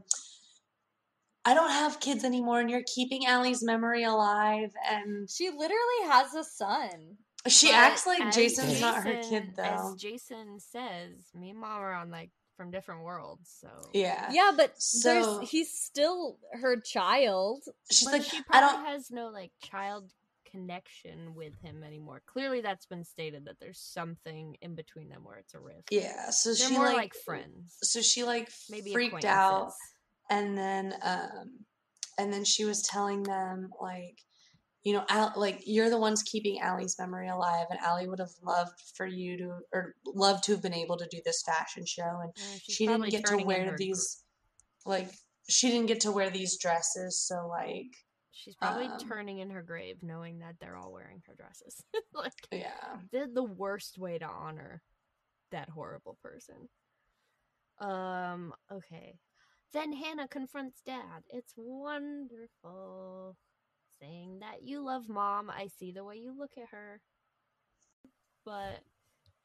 "I 1.44 1.54
don't 1.54 1.70
have 1.70 2.00
kids 2.00 2.24
anymore, 2.24 2.60
and 2.60 2.70
you're 2.70 2.82
keeping 2.94 3.26
Allie's 3.26 3.62
memory 3.64 4.04
alive." 4.04 4.70
And 4.88 5.28
She 5.30 5.48
literally 5.50 6.02
has 6.06 6.34
a 6.34 6.44
son. 6.44 7.16
she 7.46 7.68
But 7.68 7.74
acts 7.74 8.06
like 8.06 8.20
as 8.20 8.34
Jason's 8.34 8.80
not 8.80 9.04
her 9.04 9.20
kid, 9.22 9.54
though. 9.56 9.62
As 9.92 9.94
Jason 10.00 10.58
says, 10.60 11.30
me 11.34 11.50
and 11.50 11.58
mom 11.60 11.80
are 11.80 11.92
on 11.94 12.10
like 12.10 12.30
from 12.58 12.70
different 12.70 13.02
worlds, 13.04 13.48
so 13.60 13.70
Yeah, 13.94 14.30
Yeah, 14.30 14.50
but 14.54 14.74
So- 14.82 15.08
there's 15.38 15.50
he's 15.50 15.72
still 15.72 16.38
her 16.52 16.78
child. 16.78 17.62
she's 17.90 18.04
But 18.04 18.12
like, 18.14 18.22
she 18.24 18.36
"I 18.38 18.42
probably 18.42 18.76
don't." 18.76 18.86
has 18.86 19.10
no 19.10 19.28
like 19.28 19.52
child 19.62 20.12
connection 20.50 21.34
with 21.34 21.54
him 21.62 21.84
anymore. 21.84 22.20
Clearly, 22.26 22.60
that's 22.60 22.86
been 22.86 23.04
stated 23.04 23.44
that 23.46 23.60
there's 23.60 23.80
something 23.80 24.56
in 24.60 24.74
between 24.74 25.08
them 25.08 25.22
where 25.24 25.36
it's 25.36 25.54
a 25.54 25.60
rift. 25.60 25.88
Yeah, 25.90 26.30
so 26.30 26.50
They're 26.54 26.68
she 26.68 26.74
more 26.74 26.86
like, 26.86 26.96
like, 26.96 27.14
friends, 27.24 27.76
so 27.82 28.02
she 28.02 28.24
like 28.24 28.50
maybe 28.68 28.92
freaked 28.92 29.24
out. 29.24 29.72
and 30.30 30.58
then 30.58 30.94
um 31.02 31.64
and 32.18 32.32
then 32.32 32.44
she 32.44 32.64
was 32.64 32.82
telling 32.82 33.22
them 33.22 33.70
like 33.80 34.18
you 34.88 34.94
know 34.94 35.04
Al, 35.10 35.34
like 35.36 35.60
you're 35.66 35.90
the 35.90 35.98
ones 35.98 36.22
keeping 36.22 36.60
Allie's 36.60 36.98
memory 36.98 37.28
alive 37.28 37.66
and 37.68 37.78
Allie 37.80 38.08
would 38.08 38.20
have 38.20 38.32
loved 38.42 38.80
for 38.94 39.04
you 39.04 39.36
to 39.36 39.58
or 39.74 39.94
loved 40.06 40.44
to 40.44 40.52
have 40.52 40.62
been 40.62 40.72
able 40.72 40.96
to 40.96 41.06
do 41.10 41.20
this 41.26 41.42
fashion 41.42 41.84
show 41.84 42.20
and 42.22 42.32
Yeah, 42.34 42.58
she 42.66 42.86
didn't 42.86 43.10
get 43.10 43.26
to 43.26 43.36
wear 43.36 43.76
these 43.76 44.22
like 44.86 45.10
she 45.46 45.70
didn't 45.70 45.88
get 45.88 46.00
to 46.00 46.10
wear 46.10 46.30
these 46.30 46.56
dresses 46.56 47.20
so 47.20 47.46
like 47.48 47.94
She's 48.30 48.56
probably 48.56 48.86
um, 48.86 48.98
turning 48.98 49.40
in 49.40 49.50
her 49.50 49.62
grave 49.62 49.98
knowing 50.02 50.38
that 50.38 50.54
they're 50.58 50.78
all 50.78 50.90
wearing 50.90 51.20
her 51.26 51.34
dresses. 51.34 51.84
like 52.14 52.32
yeah 52.50 52.96
the 53.12 53.28
the 53.30 53.44
worst 53.44 53.98
way 53.98 54.16
to 54.16 54.26
honor 54.26 54.80
that 55.50 55.68
horrible 55.68 56.16
person. 56.22 56.70
Um, 57.78 58.54
okay. 58.72 59.18
Then 59.74 59.92
Hannah 59.92 60.28
confronts 60.28 60.80
dad. 60.80 61.24
It's 61.28 61.52
wonderful. 61.58 63.36
Saying 64.00 64.38
that 64.40 64.62
you 64.62 64.80
love 64.84 65.08
mom. 65.08 65.50
I 65.50 65.68
see 65.78 65.92
the 65.92 66.04
way 66.04 66.16
you 66.16 66.34
look 66.38 66.52
at 66.56 66.68
her. 66.70 67.00
But 68.44 68.80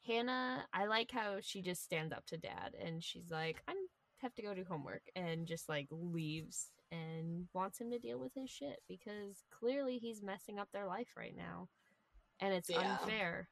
Hannah, 0.06 0.64
I 0.72 0.86
like 0.86 1.10
how 1.10 1.36
she 1.40 1.60
just 1.62 1.82
stands 1.82 2.12
up 2.12 2.24
to 2.26 2.36
dad 2.36 2.74
and 2.82 3.02
she's 3.02 3.30
like, 3.30 3.62
I'm 3.68 3.76
have 4.18 4.34
to 4.34 4.42
go 4.42 4.54
do 4.54 4.64
homework 4.66 5.02
and 5.16 5.46
just 5.46 5.68
like 5.68 5.86
leaves 5.90 6.70
and 6.90 7.46
wants 7.52 7.78
him 7.78 7.90
to 7.90 7.98
deal 7.98 8.18
with 8.18 8.32
his 8.34 8.48
shit 8.48 8.80
because 8.88 9.42
clearly 9.50 9.98
he's 9.98 10.22
messing 10.22 10.58
up 10.58 10.68
their 10.72 10.86
life 10.86 11.08
right 11.16 11.36
now. 11.36 11.68
And 12.40 12.54
it's 12.54 12.70
Yeah. 12.70 12.96
unfair. 13.02 13.48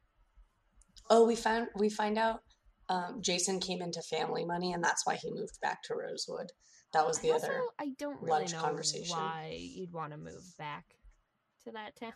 oh 1.10 1.26
we 1.26 1.36
found 1.36 1.68
we 1.74 1.88
find 1.90 2.16
out 2.16 2.42
um 2.92 3.20
Jason 3.20 3.58
came 3.60 3.80
into 3.82 4.00
family 4.02 4.44
money 4.44 4.72
and 4.72 4.82
that's 4.84 5.06
why 5.06 5.16
he 5.16 5.30
moved 5.30 5.58
back 5.60 5.82
to 5.84 5.94
Rosewood 5.94 6.50
that 6.92 7.06
was 7.06 7.18
the 7.20 7.30
also, 7.32 7.46
other 7.46 7.60
I 7.78 7.88
don't 7.98 8.20
really 8.20 8.40
lunch 8.40 8.52
know 8.52 8.60
conversation. 8.60 9.16
why 9.16 9.56
you'd 9.58 9.92
want 9.92 10.12
to 10.12 10.18
move 10.18 10.44
back 10.58 10.84
to 11.64 11.70
that 11.72 11.94
town. 12.00 12.12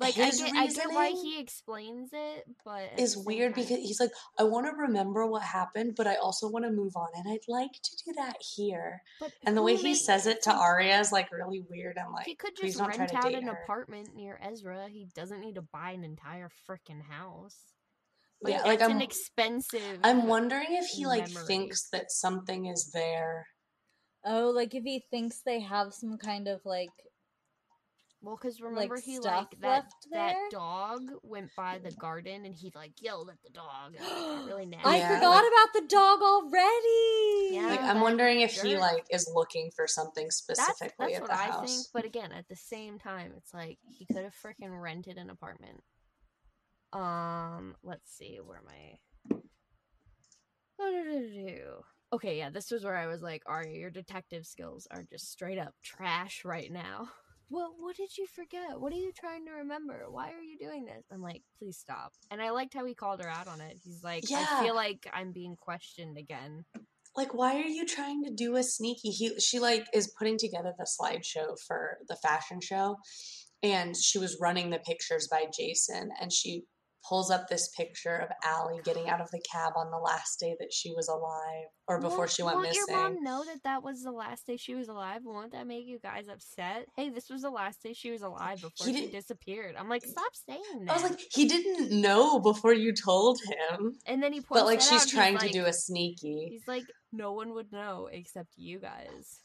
like 0.00 0.16
I 0.16 0.26
His 0.26 0.38
get, 0.40 0.54
I 0.54 0.66
get 0.68 0.88
why 0.90 1.10
he 1.10 1.40
explains 1.40 2.10
it, 2.12 2.44
but 2.64 2.84
is 2.96 3.16
weird 3.16 3.54
time- 3.54 3.62
because 3.64 3.78
he's 3.78 3.98
like, 4.00 4.12
I 4.38 4.44
want 4.44 4.66
to 4.66 4.72
remember 4.86 5.26
what 5.26 5.42
happened, 5.42 5.94
but 5.96 6.06
I 6.06 6.14
also 6.14 6.48
want 6.48 6.64
to 6.64 6.70
move 6.70 6.96
on, 6.96 7.08
and 7.16 7.24
I'd 7.28 7.40
like 7.48 7.72
to 7.72 7.96
do 8.06 8.12
that 8.16 8.36
here. 8.40 9.02
But 9.20 9.32
And 9.44 9.56
the 9.56 9.62
way 9.62 9.74
he 9.76 9.94
says 9.96 10.26
it 10.26 10.42
to 10.44 10.52
Aria 10.54 10.98
is 11.00 11.10
like 11.12 11.32
really 11.32 11.64
weird. 11.68 11.98
I'm 11.98 12.12
like, 12.12 12.26
he 12.26 12.36
could 12.36 12.56
just 12.56 12.78
rent 12.80 13.12
out 13.12 13.34
an 13.34 13.42
her. 13.48 13.58
apartment 13.64 14.14
near 14.14 14.38
Ezra. 14.42 14.88
He 14.88 15.08
doesn't 15.14 15.40
need 15.40 15.56
to 15.56 15.62
buy 15.62 15.90
an 15.90 16.04
entire 16.04 16.48
freaking 16.70 17.02
house. 17.02 17.56
Yeah, 18.50 18.56
Like, 18.58 18.66
like 18.66 18.74
it's 18.80 18.84
I'm, 18.84 18.96
an 18.96 19.02
expensive. 19.02 19.98
I'm 20.02 20.20
uh, 20.22 20.26
wondering 20.26 20.66
if 20.70 20.86
he 20.86 21.06
like 21.06 21.28
thinks 21.28 21.88
that 21.90 22.10
something 22.10 22.66
is 22.66 22.90
there. 22.92 23.46
Oh, 24.24 24.50
like 24.50 24.74
if 24.74 24.84
he 24.84 25.04
thinks 25.10 25.42
they 25.44 25.60
have 25.60 25.92
some 25.94 26.16
kind 26.18 26.48
of 26.48 26.60
like 26.64 26.88
Well, 28.22 28.38
because 28.40 28.58
remember 28.62 28.96
he 28.98 29.18
like 29.18 29.50
that 29.60 29.66
left 29.84 30.06
that 30.12 30.34
dog 30.50 31.02
went 31.22 31.50
by 31.56 31.78
the 31.84 31.90
garden 31.90 32.46
and 32.46 32.54
he 32.54 32.72
like 32.74 32.92
yelled 33.02 33.28
at 33.28 33.36
the 33.44 33.50
dog. 33.50 33.94
And 34.00 34.46
really 34.46 34.64
nasty. 34.74 34.88
I 34.88 34.96
Yeah, 34.96 35.14
forgot 35.16 35.30
like- 35.30 35.44
about 35.52 35.72
the 35.74 35.88
dog 35.88 36.22
already. 36.22 37.54
Yeah. 37.54 37.66
Like 37.68 37.82
I'm 37.82 38.00
wondering 38.00 38.40
if 38.40 38.52
he 38.62 38.78
like 38.78 39.04
is 39.10 39.30
looking 39.34 39.70
for 39.76 39.86
something 39.86 40.30
specifically 40.30 40.90
that's 40.98 41.14
at 41.16 41.20
what 41.22 41.30
the 41.30 41.36
I 41.38 41.44
house. 41.50 41.74
think. 41.74 41.86
But 41.92 42.04
again, 42.06 42.32
at 42.32 42.48
the 42.48 42.56
same 42.56 42.98
time, 42.98 43.32
it's 43.36 43.52
like 43.52 43.78
he 43.86 44.06
could 44.06 44.24
have 44.24 44.34
freaking 44.34 44.80
rented 44.80 45.18
an 45.18 45.28
apartment. 45.28 45.82
Um, 46.94 47.74
let's 47.82 48.10
see, 48.16 48.38
where 48.44 48.58
am 48.58 48.64
I? 48.68 48.98
Okay, 52.12 52.38
yeah, 52.38 52.50
this 52.50 52.70
was 52.70 52.84
where 52.84 52.96
I 52.96 53.06
was 53.06 53.22
like, 53.22 53.42
Aria, 53.46 53.76
your 53.78 53.90
detective 53.90 54.46
skills 54.46 54.86
are 54.90 55.02
just 55.02 55.30
straight 55.32 55.58
up 55.58 55.74
trash 55.82 56.42
right 56.44 56.70
now. 56.70 57.08
Well, 57.50 57.74
what 57.78 57.94
did 57.94 58.16
you 58.16 58.26
forget? 58.26 58.80
What 58.80 58.90
are 58.94 58.96
you 58.96 59.12
trying 59.12 59.44
to 59.46 59.52
remember? 59.52 60.06
Why 60.08 60.32
are 60.32 60.40
you 60.42 60.56
doing 60.58 60.86
this? 60.86 61.04
I'm 61.12 61.20
like, 61.20 61.42
please 61.58 61.76
stop. 61.76 62.12
And 62.30 62.40
I 62.40 62.50
liked 62.50 62.72
how 62.72 62.86
he 62.86 62.94
called 62.94 63.22
her 63.22 63.28
out 63.28 63.46
on 63.48 63.60
it. 63.60 63.78
He's 63.84 64.02
like, 64.02 64.28
Yeah. 64.30 64.46
I 64.50 64.64
feel 64.64 64.74
like 64.74 65.06
I'm 65.12 65.30
being 65.30 65.54
questioned 65.54 66.16
again. 66.16 66.64
like 67.16 67.34
why 67.34 67.56
are 67.56 67.66
you 67.66 67.86
trying 67.86 68.24
to 68.24 68.30
do 68.30 68.56
a 68.56 68.62
sneaky 68.62 69.10
he 69.10 69.38
she 69.38 69.60
like 69.60 69.86
is 69.92 70.12
putting 70.18 70.38
together 70.38 70.72
the 70.78 70.86
slideshow 70.98 71.54
for 71.66 71.98
the 72.08 72.16
fashion 72.16 72.60
show 72.62 72.96
and 73.62 73.94
she 73.94 74.18
was 74.18 74.38
running 74.40 74.70
the 74.70 74.78
pictures 74.78 75.28
by 75.30 75.44
jason 75.56 76.08
and 76.20 76.32
she 76.32 76.64
pulls 77.08 77.30
up 77.30 77.48
this 77.48 77.68
picture 77.76 78.16
of 78.16 78.28
Allie 78.44 78.80
getting 78.84 79.08
out 79.10 79.20
of 79.20 79.30
the 79.30 79.40
cab 79.52 79.72
on 79.76 79.90
the 79.90 79.98
last 79.98 80.40
day 80.40 80.56
that 80.58 80.72
she 80.72 80.92
was 80.94 81.06
alive 81.08 81.66
or 81.86 82.00
before 82.00 82.18
Won't- 82.20 82.30
she 82.30 82.42
went 82.42 82.56
won't 82.56 82.68
missing 82.68 82.84
your 82.88 82.96
mom 82.96 83.22
know 83.22 83.44
that 83.44 83.62
that 83.64 83.82
was 83.82 84.02
the 84.02 84.10
last 84.10 84.46
day 84.46 84.56
she 84.56 84.74
was 84.74 84.88
alive? 84.88 85.20
Won't 85.22 85.52
that 85.52 85.66
make 85.66 85.84
you 85.86 85.98
guys 85.98 86.28
upset? 86.28 86.86
Hey, 86.96 87.10
this 87.10 87.28
was 87.28 87.42
the 87.42 87.50
last 87.50 87.82
day 87.82 87.92
she 87.92 88.10
was 88.10 88.22
alive 88.22 88.60
before 88.62 88.86
He 88.86 88.94
she 88.96 89.06
disappeared. 89.10 89.74
I'm 89.78 89.88
like, 89.88 90.02
stop 90.04 90.32
saying 90.48 90.62
that. 90.86 90.90
i 90.90 90.94
was 90.94 91.02
like 91.10 91.20
he 91.30 91.46
didn't 91.46 91.90
know 92.00 92.38
before 92.40 92.72
you 92.72 92.94
told 92.94 93.38
him 93.70 93.96
and 94.06 94.22
then 94.22 94.32
he 94.32 94.40
points 94.40 94.62
but 94.62 94.64
like 94.66 94.80
she's 94.80 95.02
out, 95.02 95.08
trying 95.08 95.36
to 95.38 95.44
like- 95.44 95.52
do 95.52 95.66
a 95.66 95.72
sneaky 95.72 96.48
He's 96.50 96.66
like, 96.66 96.84
no 97.12 97.32
one 97.32 97.52
would 97.54 97.70
know 97.70 98.08
except 98.10 98.48
you 98.56 98.78
guys. 98.78 99.40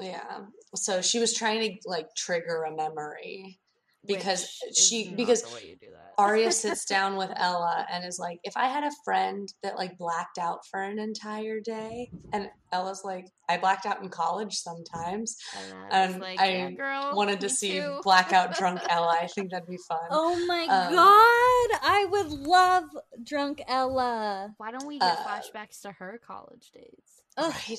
yeah 0.00 0.40
so 0.74 1.00
she 1.00 1.18
was 1.18 1.32
trying 1.34 1.60
to 1.60 1.88
like 1.88 2.06
trigger 2.16 2.62
a 2.64 2.74
memory 2.74 3.58
because 4.06 4.58
which 4.66 4.76
she 4.76 5.14
because 5.14 5.42
the 5.42 5.54
way 5.54 5.68
you 5.70 5.76
do 5.76 5.86
that. 5.92 6.12
Aria 6.16 6.52
sits 6.64 6.84
down 6.84 7.16
with 7.16 7.30
Ella 7.34 7.86
and 7.90 8.04
is 8.04 8.18
like, 8.20 8.38
if 8.44 8.56
I 8.56 8.68
had 8.68 8.84
a 8.84 8.90
friend 9.04 9.48
that 9.64 9.76
like 9.76 9.98
blacked 9.98 10.38
out 10.38 10.60
for 10.70 10.80
an 10.80 10.98
entire 11.00 11.58
day, 11.60 12.08
and 12.32 12.48
Ella's 12.72 13.02
like, 13.04 13.26
I 13.48 13.56
blacked 13.58 13.84
out 13.84 14.00
in 14.02 14.08
college 14.10 14.54
sometimes. 14.54 15.36
and 15.58 15.74
I 15.74 15.88
and 15.90 16.20
like, 16.20 16.40
I 16.40 16.50
yeah, 16.52 16.70
girl, 16.70 17.12
Wanted 17.16 17.40
to 17.40 17.48
see 17.48 17.80
too. 17.80 17.98
blackout 18.04 18.56
drunk 18.56 18.80
Ella. 18.88 19.16
I 19.20 19.26
think 19.26 19.50
that'd 19.50 19.68
be 19.68 19.78
fun. 19.88 19.98
Oh 20.10 20.36
my 20.46 20.62
Um, 20.62 20.94
god, 20.94 21.80
I 21.82 22.06
would 22.10 22.30
love 22.30 22.84
drunk 23.24 23.60
Ella. 23.66 24.54
Why 24.58 24.70
don't 24.70 24.86
we 24.86 25.00
get 25.00 25.18
Uh, 25.18 25.24
flashbacks 25.24 25.80
to 25.82 25.92
her 25.92 26.20
college 26.24 26.70
days? 26.72 27.22
Ugh. 27.36 27.52
Right? 27.68 27.78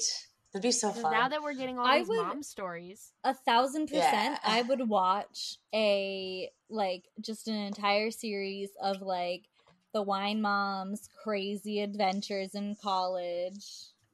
That'd 0.56 0.70
be 0.70 0.72
so 0.72 0.92
fun. 0.92 1.12
Now 1.12 1.28
that 1.28 1.44
we're 1.44 1.54
getting 1.54 1.78
all 1.78 1.86
I 1.86 2.00
these 2.00 2.08
would- 2.08 2.18
mom 2.26 2.42
stories, 2.42 3.12
A 3.26 3.34
thousand 3.34 3.88
percent, 3.88 4.06
Yeah. 4.06 4.40
I 4.42 4.62
would 4.62 4.88
watch 4.88 5.58
a 5.74 6.50
like 6.70 7.04
just 7.20 7.50
an 7.50 7.56
entire 7.56 8.10
series 8.10 8.70
of 8.82 9.02
like 9.02 9.44
the 9.94 10.02
wine 10.02 10.42
mom's 10.42 11.10
crazy 11.24 11.82
adventures 11.82 12.56
in 12.56 12.78
college. 12.82 13.66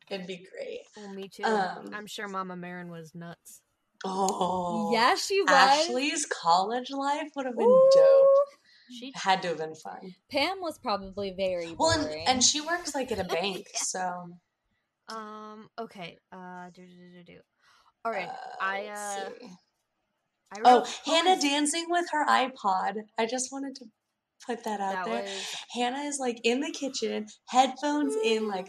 It'd 0.09 0.25
be 0.25 0.37
great. 0.51 0.79
well, 0.97 1.13
me 1.13 1.27
too. 1.29 1.43
Um, 1.43 1.91
I'm 1.93 2.07
sure 2.07 2.27
Mama 2.27 2.55
Marin 2.55 2.89
was 2.89 3.13
nuts. 3.13 3.61
Oh, 4.03 4.89
yeah, 4.91 5.13
she 5.13 5.41
was. 5.41 5.51
Ashley's 5.51 6.25
college 6.25 6.89
life 6.89 7.29
would 7.35 7.45
have 7.45 7.55
been 7.55 7.67
Ooh. 7.67 7.89
dope. 7.93 8.57
She 8.99 9.13
Had 9.15 9.43
to 9.43 9.49
have 9.49 9.59
been 9.59 9.75
fun. 9.75 10.15
Pam 10.31 10.57
was 10.59 10.79
probably 10.79 11.31
very 11.37 11.75
Well, 11.77 11.91
and, 11.91 12.27
and 12.27 12.43
she 12.43 12.61
works 12.61 12.95
like 12.95 13.11
at 13.11 13.19
a 13.19 13.23
bank, 13.35 13.67
so. 13.75 14.27
Um. 15.11 15.67
Okay. 15.79 16.17
Uh. 16.31 16.69
Do 16.73 16.85
do 16.85 17.17
do 17.17 17.23
do. 17.33 17.39
All 18.05 18.11
right. 18.11 18.27
uh, 18.29 18.33
I 18.59 18.85
uh. 18.87 19.29
see. 19.29 19.47
I 20.53 20.59
Oh, 20.65 20.85
Hannah 21.05 21.29
poems. 21.31 21.43
dancing 21.43 21.85
with 21.89 22.05
her 22.11 22.25
iPod. 22.25 22.95
I 23.17 23.25
just 23.25 23.51
wanted 23.51 23.75
to 23.75 23.85
put 24.45 24.63
that 24.65 24.81
out 24.81 25.05
That 25.05 25.05
there. 25.05 25.21
was 25.23 25.55
Hannah 25.73 25.99
is 26.03 26.19
like 26.19 26.39
in 26.43 26.59
the 26.59 26.71
kitchen, 26.71 27.27
headphones 27.47 28.15
in, 28.23 28.47
like 28.47 28.67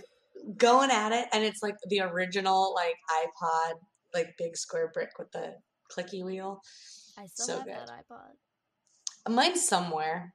going 0.57 0.91
at 0.91 1.13
it, 1.13 1.27
and 1.33 1.45
it's 1.45 1.63
like 1.63 1.77
the 1.89 2.01
original 2.01 2.73
like 2.75 2.95
iPod, 3.11 3.73
like 4.15 4.35
big 4.39 4.57
square 4.57 4.91
brick 4.93 5.11
with 5.19 5.31
the 5.33 5.55
clicky 5.91 6.25
wheel. 6.25 6.61
I 7.19 7.27
still 7.27 7.47
so 7.47 7.57
have 7.59 7.65
good. 7.65 7.75
that 7.75 8.05
iPod. 8.11 9.33
Mine's 9.35 9.67
somewhere. 9.67 10.35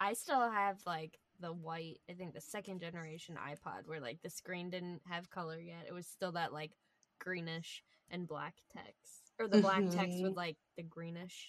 I 0.00 0.14
still 0.14 0.50
have 0.50 0.78
like 0.86 1.18
the 1.40 1.52
white, 1.52 2.00
I 2.08 2.14
think 2.14 2.34
the 2.34 2.40
second 2.40 2.80
generation 2.80 3.36
iPod 3.36 3.86
where 3.86 4.00
like 4.00 4.20
the 4.22 4.30
screen 4.30 4.70
didn't 4.70 5.00
have 5.08 5.30
color 5.30 5.58
yet. 5.58 5.86
It 5.88 5.92
was 5.92 6.06
still 6.06 6.32
that 6.32 6.52
like 6.52 6.72
greenish 7.18 7.82
and 8.10 8.26
black 8.28 8.54
text. 8.72 9.32
Or 9.38 9.48
the 9.48 9.60
black 9.60 9.82
text 9.90 10.18
Mhm. 10.18 10.22
with 10.22 10.36
like 10.36 10.56
the 10.76 10.82
greenish 10.82 11.48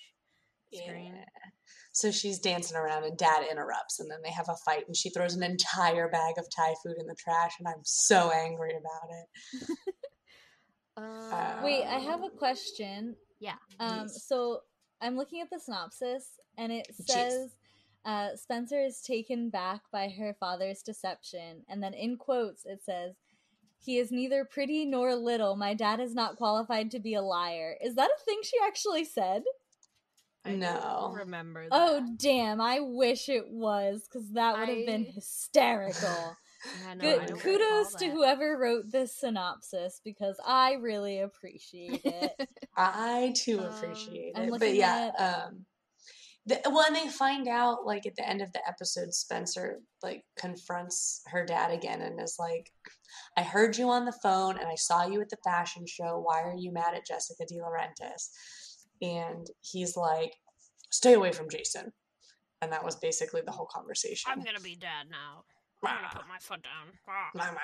screen. 0.74 1.16
Yeah. 1.16 1.50
So 1.92 2.12
she's 2.12 2.40
dancing 2.40 2.78
around 2.78 3.04
and 3.04 3.18
dad 3.18 3.46
interrupts 3.52 4.00
and 4.00 4.10
then 4.10 4.22
they 4.24 4.32
have 4.32 4.48
a 4.48 4.56
fight 4.64 4.88
and 4.88 4.96
she 4.96 5.10
throws 5.10 5.36
an 5.36 5.44
entire 5.44 6.08
bag 6.08 6.38
of 6.38 6.48
Thai 6.50 6.74
food 6.84 6.96
in 6.98 7.08
the 7.08 7.16
trash 7.16 7.54
and 7.60 7.68
I'm 7.68 7.84
so 7.84 8.32
angry 8.32 8.74
about 8.76 9.10
it. 9.12 9.88
Uh, 10.98 11.62
Wait, 11.64 11.84
I 11.86 12.00
have 12.00 12.24
a 12.24 12.30
question. 12.30 13.16
Yeah. 13.40 13.56
Um, 13.80 14.02
Please. 14.08 14.24
so 14.26 14.62
I'm 15.02 15.18
looking 15.18 15.42
at 15.42 15.50
the 15.50 15.60
synopsis, 15.60 16.40
and 16.58 16.72
it 16.72 16.88
says 16.94 17.50
uh, 18.06 18.36
Spencer 18.36 18.82
is 18.82 19.02
taken 19.02 19.50
back 19.50 19.82
by 19.92 20.10
her 20.10 20.36
father's 20.40 20.82
deception, 20.82 21.64
and 21.70 21.82
then 21.84 21.94
in 21.94 22.18
quotes 22.18 22.66
it 22.66 22.82
says, 22.84 23.16
"He 23.84 23.98
is 23.98 24.12
neither 24.12 24.44
pretty 24.46 24.86
nor 24.86 25.16
little. 25.16 25.56
My 25.56 25.74
dad 25.74 26.00
is 26.00 26.14
not 26.16 26.36
qualified 26.38 26.92
to 26.92 27.00
be 27.00 27.14
a 27.14 27.22
liar." 27.22 27.76
Is 27.82 27.96
that 27.96 28.10
a 28.10 28.24
thing 28.24 28.40
she 28.44 28.58
actually 28.66 29.06
said? 29.06 29.44
I 30.44 30.50
don't 30.52 30.60
No. 30.60 31.14
remember 31.16 31.64
that. 31.64 31.70
Oh 31.72 32.16
damn! 32.18 32.60
I 32.60 32.80
wish 32.80 33.30
it 33.30 33.48
was, 33.50 34.08
because 34.12 34.32
that 34.32 34.58
would 34.58 34.70
have 34.70 34.86
been 34.86 35.06
hysterical. 35.06 36.36
Yeah, 36.84 36.94
no, 36.94 37.02
Good. 37.26 37.40
Kudos 37.40 37.94
to 37.96 38.06
that. 38.06 38.12
whoever 38.12 38.56
wrote 38.56 38.92
this 38.92 39.16
synopsis 39.16 40.00
because 40.06 40.40
I 40.46 40.74
really 40.74 41.20
appreciate 41.22 42.02
it. 42.06 42.50
I 42.78 43.34
too 43.36 43.58
Um, 43.58 43.66
appreciate 43.66 44.34
I'm 44.36 44.54
it. 44.54 44.60
But 44.60 44.76
yeah, 44.76 45.10
at- 45.18 45.48
um 45.48 45.66
the, 46.46 46.60
well, 46.66 46.86
and 46.88 46.96
they 46.96 47.08
find 47.08 47.48
out 47.48 47.86
like 47.86 48.06
at 48.06 48.16
the 48.16 48.28
end 48.28 48.42
of 48.42 48.52
the 48.52 48.68
episode, 48.68 49.14
Spencer 49.14 49.80
like 50.02 50.24
confronts 50.38 51.22
her 51.28 51.46
dad 51.46 51.72
again 51.72 52.02
and 52.02 52.20
is 52.20 52.38
like, 52.40 52.72
"I 53.38 53.44
heard 53.44 53.78
you 53.78 53.90
on 53.90 54.06
the 54.06 54.18
phone 54.24 54.58
and 54.58 54.68
I 54.68 54.76
saw 54.76 55.06
you 55.06 55.22
at 55.22 55.30
the 55.30 55.38
fashion 55.44 55.86
show. 55.86 56.20
Why 56.20 56.42
are 56.42 56.56
you 56.58 56.72
mad 56.72 56.96
at 56.96 57.06
Jessica 57.06 57.44
DiLaurentis?" 57.46 58.30
And 59.02 59.48
he's 59.62 59.96
like, 59.96 60.36
"Stay 60.90 61.14
away 61.14 61.32
from 61.32 61.50
Jason." 61.50 61.94
And 62.62 62.72
that 62.72 62.84
was 62.84 62.96
basically 62.96 63.42
the 63.42 63.52
whole 63.52 63.68
conversation. 63.68 64.32
I'm 64.32 64.42
gonna 64.42 64.60
be 64.60 64.76
dad 64.76 65.10
now. 65.10 65.44
I'm 65.84 65.96
gonna 65.96 66.10
put 66.14 66.28
my 66.28 66.40
foot 66.40 66.64
down. 66.64 66.94
Ah. 67.08 67.30
Ma, 67.36 67.46
ma, 67.46 67.60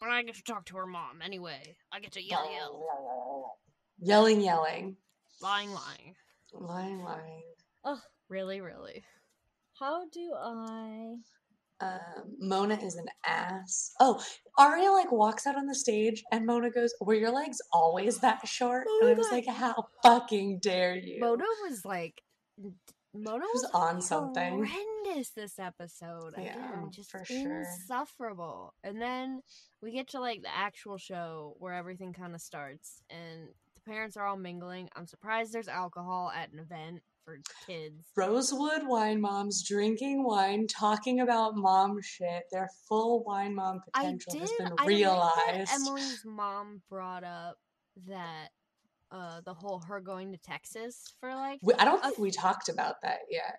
But 0.00 0.10
I 0.10 0.22
get 0.22 0.34
to 0.36 0.42
talk 0.42 0.66
to 0.66 0.76
her 0.76 0.86
mom 0.86 1.20
anyway. 1.22 1.76
I 1.92 2.00
get 2.00 2.12
to 2.12 2.22
yell, 2.22 2.50
yell. 2.50 3.58
Yelling, 4.00 4.40
yelling, 4.40 4.96
Lying, 5.40 5.72
lying. 5.72 6.14
lying, 6.52 7.02
lying. 7.02 7.42
Ugh, 7.92 7.98
Really, 8.28 8.60
really. 8.60 9.04
how 9.78 10.08
do 10.10 10.32
I? 10.34 11.14
um, 11.80 12.24
Mona 12.40 12.74
is 12.74 12.96
an 12.96 13.06
ass. 13.24 13.92
Oh, 14.00 14.20
Aria 14.58 14.90
like 14.90 15.12
walks 15.12 15.46
out 15.46 15.56
on 15.56 15.66
the 15.66 15.74
stage 15.76 16.24
and 16.32 16.44
Mona 16.44 16.70
goes, 16.70 16.92
Were 17.00 17.14
your 17.14 17.30
legs 17.30 17.58
always 17.72 18.18
that 18.18 18.46
short? 18.46 18.86
And 19.00 19.10
I 19.10 19.14
was 19.14 19.30
like, 19.30 19.46
How 19.46 19.86
fucking 20.02 20.58
dare 20.60 20.96
you? 20.96 21.20
Mona 21.20 21.44
was 21.68 21.84
like, 21.84 22.20
Mona 23.14 23.44
was 23.54 23.62
was 23.62 23.70
on 23.74 24.02
something. 24.02 24.52
horrendous 24.64 25.30
this 25.30 25.58
episode. 25.58 26.34
Yeah, 26.36 26.54
Again, 26.56 26.90
just 26.90 27.10
for 27.12 27.24
sure. 27.24 27.60
insufferable. 27.60 28.74
And 28.84 29.00
then 29.00 29.40
we 29.80 29.92
get 29.92 30.08
to 30.08 30.20
like 30.20 30.42
the 30.42 30.54
actual 30.54 30.98
show 30.98 31.54
where 31.58 31.72
everything 31.74 32.12
kind 32.12 32.34
of 32.34 32.40
starts, 32.40 33.00
and 33.08 33.48
the 33.76 33.80
parents 33.90 34.16
are 34.16 34.26
all 34.26 34.36
mingling. 34.36 34.88
I'm 34.96 35.06
surprised 35.06 35.52
there's 35.52 35.68
alcohol 35.68 36.30
at 36.34 36.52
an 36.52 36.58
event 36.58 37.02
for 37.28 37.38
kids. 37.66 38.06
Rosewood 38.16 38.86
wine 38.86 39.20
moms 39.20 39.62
drinking 39.66 40.24
wine, 40.24 40.66
talking 40.66 41.20
about 41.20 41.56
mom 41.56 42.00
shit. 42.02 42.44
Their 42.50 42.70
full 42.88 43.22
wine 43.24 43.54
mom 43.54 43.80
potential 43.92 44.32
did. 44.32 44.40
has 44.42 44.52
been 44.52 44.66
I 44.66 44.70
like 44.70 44.78
that 44.78 44.86
realized. 44.86 45.70
Emily's 45.74 46.22
mom 46.24 46.82
brought 46.88 47.24
up 47.24 47.56
that 48.06 48.48
uh 49.10 49.40
the 49.44 49.54
whole 49.54 49.80
her 49.80 50.00
going 50.00 50.32
to 50.32 50.38
Texas 50.38 51.14
for 51.20 51.34
like. 51.34 51.58
We- 51.62 51.74
I 51.74 51.84
don't 51.84 52.02
think 52.02 52.18
we 52.18 52.30
talked 52.30 52.68
about 52.68 53.02
that 53.02 53.20
yet. 53.30 53.56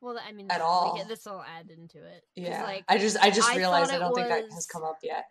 Well, 0.00 0.18
I 0.26 0.32
mean, 0.32 0.46
at 0.50 0.62
all. 0.62 1.04
this 1.06 1.26
will 1.26 1.42
add 1.42 1.70
into 1.70 1.98
it. 1.98 2.24
Yeah, 2.34 2.64
like 2.64 2.84
I 2.88 2.98
just 2.98 3.18
I 3.22 3.30
just 3.30 3.50
I 3.50 3.56
realized 3.56 3.92
I 3.92 3.98
don't 3.98 4.14
think 4.14 4.28
that 4.28 4.44
has 4.52 4.66
come 4.66 4.82
up 4.82 4.98
yet. 5.02 5.24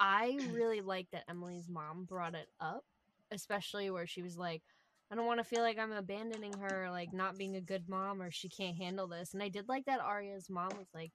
I 0.00 0.38
really 0.52 0.80
like 0.80 1.08
that 1.12 1.24
Emily's 1.28 1.68
mom 1.68 2.04
brought 2.04 2.34
it 2.34 2.46
up, 2.60 2.84
especially 3.32 3.90
where 3.90 4.06
she 4.06 4.22
was 4.22 4.36
like, 4.36 4.62
I 5.10 5.14
don't 5.16 5.26
want 5.26 5.38
to 5.40 5.44
feel 5.44 5.62
like 5.62 5.78
I'm 5.78 5.92
abandoning 5.92 6.54
her, 6.58 6.88
like 6.90 7.12
not 7.12 7.38
being 7.38 7.56
a 7.56 7.60
good 7.60 7.88
mom 7.88 8.20
or 8.22 8.30
she 8.30 8.48
can't 8.48 8.76
handle 8.76 9.06
this. 9.06 9.34
And 9.34 9.42
I 9.42 9.48
did 9.48 9.68
like 9.68 9.84
that 9.86 10.00
Aria's 10.00 10.48
mom 10.50 10.70
was 10.76 10.88
like, 10.94 11.12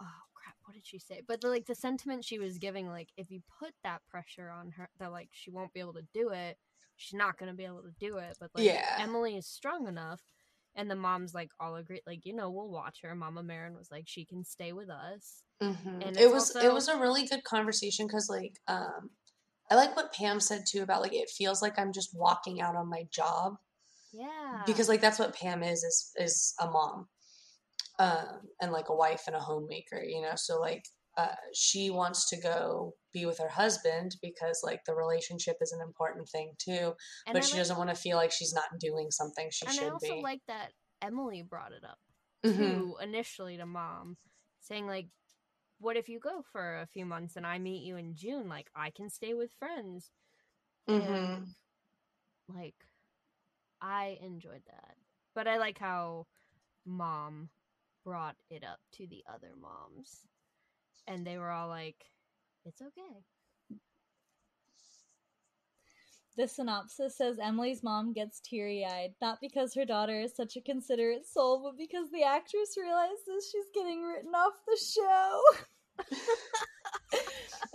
oh 0.00 0.06
crap, 0.34 0.56
what 0.64 0.74
did 0.74 0.86
she 0.86 0.98
say? 0.98 1.22
But 1.26 1.40
the, 1.40 1.48
like 1.48 1.66
the 1.66 1.74
sentiment 1.74 2.24
she 2.24 2.38
was 2.38 2.58
giving, 2.58 2.88
like 2.88 3.08
if 3.16 3.30
you 3.30 3.40
put 3.58 3.72
that 3.84 4.02
pressure 4.10 4.50
on 4.50 4.72
her, 4.76 4.88
that 4.98 5.12
like 5.12 5.28
she 5.32 5.50
won't 5.50 5.72
be 5.72 5.80
able 5.80 5.94
to 5.94 6.06
do 6.12 6.30
it, 6.30 6.56
she's 6.96 7.16
not 7.16 7.38
gonna 7.38 7.54
be 7.54 7.64
able 7.64 7.82
to 7.82 7.94
do 7.98 8.18
it. 8.18 8.36
But 8.40 8.50
like 8.54 8.64
Yeah. 8.64 8.96
Emily 8.98 9.36
is 9.36 9.46
strong 9.46 9.86
enough. 9.88 10.20
And 10.74 10.88
the 10.90 10.94
moms 10.96 11.34
like 11.34 11.50
all 11.58 11.74
agree, 11.76 12.02
like 12.06 12.24
you 12.24 12.34
know, 12.34 12.50
we'll 12.50 12.68
watch 12.70 12.98
her. 13.02 13.14
Mama 13.14 13.42
Marin 13.42 13.74
was 13.74 13.90
like, 13.90 14.04
she 14.06 14.24
can 14.24 14.44
stay 14.44 14.72
with 14.72 14.90
us. 14.90 15.42
hmm 15.60 16.02
And 16.02 16.16
It 16.16 16.30
was 16.30 16.54
it 16.54 16.72
was 16.72 16.88
a 16.88 16.98
really 16.98 17.26
good 17.26 17.42
conversation 17.42 18.06
because 18.06 18.28
like 18.28 18.54
um, 18.68 19.10
I 19.70 19.74
like 19.74 19.94
what 19.96 20.12
Pam 20.12 20.40
said 20.40 20.64
too 20.66 20.82
about 20.82 21.02
like 21.02 21.12
it 21.14 21.28
feels 21.30 21.60
like 21.62 21.78
I'm 21.78 21.92
just 21.92 22.10
walking 22.14 22.60
out 22.60 22.74
on 22.76 22.88
my 22.88 23.04
job 23.12 23.56
Yeah, 24.12 24.62
because 24.66 24.88
like 24.88 25.00
that's 25.00 25.18
what 25.18 25.34
Pam 25.36 25.62
is 25.62 25.82
is 25.84 26.12
is 26.16 26.54
a 26.60 26.70
mom, 26.70 27.08
um, 27.98 28.40
and 28.60 28.72
like 28.72 28.88
a 28.88 28.94
wife 28.94 29.22
and 29.26 29.36
a 29.36 29.40
homemaker, 29.40 30.02
you 30.02 30.22
know. 30.22 30.32
So 30.36 30.60
like 30.60 30.84
uh, 31.16 31.34
she 31.52 31.90
wants 31.90 32.28
to 32.30 32.40
go 32.40 32.94
be 33.12 33.26
with 33.26 33.38
her 33.38 33.48
husband 33.48 34.14
because 34.22 34.60
like 34.62 34.80
the 34.86 34.94
relationship 34.94 35.56
is 35.60 35.72
an 35.72 35.80
important 35.86 36.28
thing 36.28 36.52
too, 36.58 36.94
And 37.26 37.32
but 37.34 37.38
I 37.38 37.40
she 37.46 37.52
like- 37.54 37.60
doesn't 37.60 37.76
want 37.78 37.90
to 37.90 37.96
feel 37.96 38.16
like 38.16 38.30
she's 38.32 38.52
not 38.54 38.64
doing 38.78 39.10
something 39.10 39.48
she 39.50 39.66
and 39.66 39.74
should 39.74 39.84
I 39.84 39.90
also 39.90 40.14
be. 40.14 40.22
like 40.22 40.40
that 40.46 40.72
Emily 41.02 41.42
brought 41.42 41.72
it 41.72 41.82
up 41.84 41.98
Mhm. 42.46 42.56
too 42.56 42.96
initially 43.02 43.56
to 43.56 43.66
mom, 43.66 44.16
saying 44.60 44.86
like, 44.86 45.08
"What 45.78 45.96
if 45.96 46.08
you 46.08 46.18
go 46.20 46.42
for 46.42 46.78
a 46.80 46.86
few 46.86 47.06
months 47.06 47.36
and 47.36 47.46
I 47.46 47.58
meet 47.58 47.84
you 47.84 47.96
in 47.96 48.14
June? 48.16 48.48
Like 48.48 48.70
I 48.74 48.90
can 48.90 49.10
stay 49.10 49.34
with 49.34 49.52
friends." 49.54 50.10
Mhm. 50.88 51.54
And 52.48 52.56
like, 52.56 52.86
I 53.80 54.18
enjoyed 54.20 54.64
that, 54.66 54.96
but 55.34 55.48
I 55.48 55.58
like 55.58 55.78
how 55.78 56.26
mom 56.84 57.50
brought 58.04 58.36
it 58.50 58.64
up 58.64 58.80
to 58.92 59.06
the 59.06 59.24
other 59.26 59.54
moms, 59.56 60.26
and 61.06 61.26
they 61.26 61.38
were 61.38 61.50
all 61.50 61.68
like, 61.68 62.12
"It's 62.64 62.82
okay." 62.82 63.24
The 66.38 66.46
synopsis 66.46 67.16
says 67.16 67.40
Emily's 67.42 67.82
mom 67.82 68.12
gets 68.12 68.38
teary 68.38 68.86
eyed, 68.88 69.14
not 69.20 69.38
because 69.40 69.74
her 69.74 69.84
daughter 69.84 70.20
is 70.20 70.36
such 70.36 70.56
a 70.56 70.60
considerate 70.60 71.26
soul, 71.26 71.60
but 71.64 71.76
because 71.76 72.12
the 72.12 72.22
actress 72.22 72.76
realizes 72.80 73.50
she's 73.50 73.66
getting 73.74 74.04
written 74.04 74.32
off 74.36 74.52
the 74.64 74.78
show. 74.80 75.42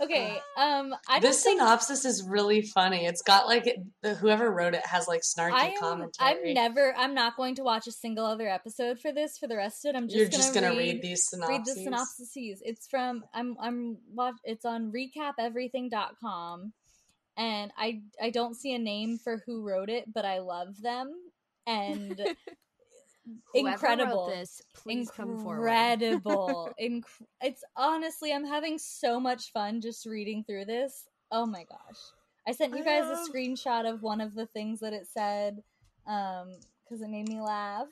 okay, 0.00 0.40
um, 0.56 0.94
I 1.06 1.20
This 1.20 1.42
think 1.42 1.60
synopsis 1.60 2.06
is 2.06 2.26
really 2.26 2.62
funny. 2.62 3.04
It's 3.04 3.20
got 3.20 3.46
like 3.46 3.66
it, 3.66 3.80
the, 4.02 4.14
whoever 4.14 4.50
wrote 4.50 4.72
it 4.72 4.86
has 4.86 5.06
like 5.06 5.20
snarky 5.20 5.52
I 5.52 5.66
am, 5.66 5.78
commentary. 5.78 6.30
I'm 6.48 6.54
never. 6.54 6.94
I'm 6.96 7.12
not 7.12 7.36
going 7.36 7.56
to 7.56 7.62
watch 7.62 7.86
a 7.86 7.92
single 7.92 8.24
other 8.24 8.48
episode 8.48 8.98
for 8.98 9.12
this. 9.12 9.36
For 9.36 9.46
the 9.46 9.58
rest 9.58 9.84
of 9.84 9.90
it, 9.90 9.98
I'm 9.98 10.08
just 10.08 10.16
You're 10.16 10.24
gonna 10.24 10.36
just 10.38 10.54
gonna 10.54 10.70
read, 10.70 10.78
read, 10.78 11.02
these 11.02 11.28
synopses. 11.28 11.76
read 11.76 11.84
the 11.84 11.90
synopsises. 11.90 12.60
It's 12.62 12.86
from 12.88 13.24
I'm 13.34 13.58
I'm 13.60 13.98
watch. 14.10 14.36
It's 14.42 14.64
on 14.64 14.90
recapeverything.com, 14.90 16.72
and 17.36 17.72
I 17.76 18.02
I 18.22 18.30
don't 18.30 18.54
see 18.54 18.74
a 18.74 18.78
name 18.78 19.18
for 19.18 19.42
who 19.46 19.62
wrote 19.62 19.90
it, 19.90 20.12
but 20.12 20.24
I 20.24 20.38
love 20.38 20.80
them 20.80 21.12
and 21.66 22.20
incredible. 23.54 24.26
wrote 24.26 24.34
this, 24.34 24.62
please 24.74 25.10
come 25.10 25.38
forward. 25.38 25.68
Incredible. 25.68 26.72
Inc- 26.80 27.04
it's 27.42 27.64
honestly, 27.76 28.32
I'm 28.32 28.44
having 28.46 28.78
so 28.78 29.18
much 29.18 29.52
fun 29.52 29.80
just 29.80 30.06
reading 30.06 30.44
through 30.44 30.66
this. 30.66 31.04
Oh 31.30 31.46
my 31.46 31.64
gosh. 31.64 31.98
I 32.46 32.52
sent 32.52 32.76
you 32.76 32.84
guys 32.84 33.04
a 33.04 33.30
screenshot 33.30 33.90
of 33.90 34.02
one 34.02 34.20
of 34.20 34.34
the 34.34 34.46
things 34.46 34.80
that 34.80 34.92
it 34.92 35.06
said 35.06 35.62
um 36.06 36.52
because 36.84 37.00
it 37.00 37.08
made 37.08 37.28
me 37.28 37.40
laugh. 37.40 37.88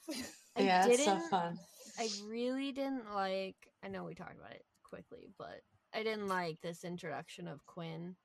I 0.56 0.62
yeah, 0.62 0.86
it's 0.86 1.04
so 1.04 1.18
fun. 1.30 1.58
I 1.98 2.08
really 2.26 2.72
didn't 2.72 3.14
like. 3.14 3.56
I 3.82 3.88
know 3.88 4.04
we 4.04 4.14
talked 4.14 4.38
about 4.38 4.52
it 4.52 4.64
quickly, 4.82 5.28
but 5.38 5.62
I 5.94 6.02
didn't 6.02 6.28
like 6.28 6.60
this 6.60 6.84
introduction 6.84 7.48
of 7.48 7.64
Quinn. 7.66 8.16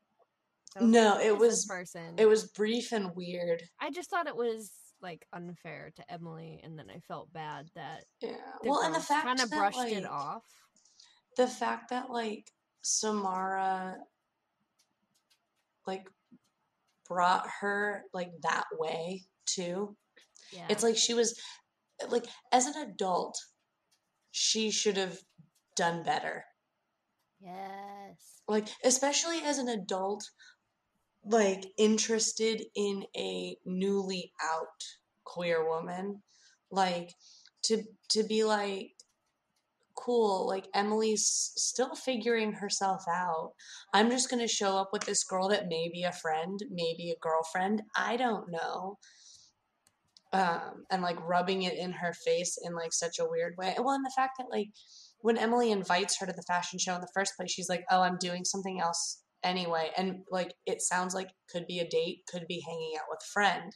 No, 0.80 1.20
it 1.20 1.38
was- 1.38 1.66
person. 1.66 2.16
It 2.18 2.26
was 2.26 2.52
brief 2.52 2.92
and 2.92 3.16
weird. 3.16 3.64
I 3.80 3.90
just 3.92 4.10
thought 4.10 4.28
it 4.28 4.36
was 4.36 4.72
like 5.02 5.26
unfair 5.34 5.92
to 5.96 6.12
Emily, 6.12 6.60
and 6.64 6.78
then 6.78 6.90
I 6.90 7.00
felt 7.08 7.32
bad 7.32 7.70
that 7.76 8.06
Yeah. 8.20 8.38
well, 8.64 8.82
and 8.82 8.94
the 8.96 9.00
fact 9.00 9.26
that 9.26 9.38
kind 9.38 9.40
of 9.42 9.50
brushed 9.50 9.78
like, 9.78 9.94
it 9.94 10.06
off. 10.06 10.44
the 11.36 11.48
fact 11.48 11.90
that 11.92 12.10
like 12.10 12.52
Samara 12.82 13.98
like 15.86 16.08
brought 17.08 17.48
her 17.62 18.04
like 18.14 18.32
that 18.42 18.66
way 18.74 19.24
too. 19.46 19.96
Yeah, 20.52 20.66
It's 20.70 20.84
like 20.84 20.98
she 20.98 21.14
was 21.14 21.40
like 22.10 22.26
as 22.52 22.66
an 22.66 22.76
adult 22.90 23.38
she 24.32 24.70
should 24.72 24.98
have 24.98 25.18
done 25.76 26.04
better. 26.04 26.44
Yes. 27.40 28.42
Like, 28.48 28.68
especially 28.84 29.42
as 29.44 29.58
an 29.58 29.68
adult, 29.70 30.24
like 31.30 31.66
interested 31.78 32.64
in 32.76 33.04
a 33.16 33.58
newly 33.66 34.32
out 34.44 34.84
queer 35.24 35.68
woman. 35.68 36.22
Like 36.72 37.12
to 37.64 37.84
to 38.10 38.24
be 38.24 38.44
like 38.44 38.92
cool 39.98 40.48
like 40.48 40.68
emily's 40.74 41.26
still 41.56 41.96
figuring 41.96 42.54
herself 42.54 43.04
out 43.10 43.52
i'm 43.94 44.12
just 44.12 44.30
going 44.30 44.40
to 44.40 44.48
show 44.48 44.78
up 44.78 44.90
with 44.94 45.04
this 45.06 45.24
girl 45.24 45.50
that 45.50 45.68
may 45.68 45.90
be 45.92 46.04
a 46.04 46.12
friend 46.12 46.60
maybe 46.72 47.10
a 47.10 47.20
girlfriend 47.20 47.82
i 47.96 48.16
don't 48.16 48.50
know 48.50 48.98
um 50.34 50.86
and 50.92 51.02
like 51.02 51.18
rubbing 51.28 51.64
it 51.64 51.74
in 51.78 51.92
her 51.92 52.14
face 52.14 52.60
in 52.64 52.76
like 52.76 52.94
such 52.94 53.18
a 53.20 53.28
weird 53.28 53.56
way 53.58 53.74
well 53.80 53.96
and 53.96 54.06
the 54.06 54.14
fact 54.16 54.34
that 54.38 54.48
like 54.52 54.68
when 55.22 55.38
emily 55.38 55.72
invites 55.72 56.20
her 56.20 56.28
to 56.28 56.34
the 56.34 56.44
fashion 56.44 56.78
show 56.78 56.94
in 56.94 57.02
the 57.02 57.12
first 57.14 57.34
place 57.36 57.52
she's 57.52 57.70
like 57.70 57.84
oh 57.90 58.02
i'm 58.02 58.18
doing 58.20 58.46
something 58.46 58.80
else 58.80 59.24
anyway 59.48 59.90
and 59.98 60.20
like 60.30 60.54
it 60.66 60.82
sounds 60.82 61.16
like 61.16 61.30
could 61.50 61.66
be 61.68 61.80
a 61.80 61.90
date 61.90 62.20
could 62.30 62.46
be 62.48 62.62
hanging 62.66 62.94
out 62.98 63.08
with 63.10 63.20
a 63.22 63.32
friend 63.34 63.74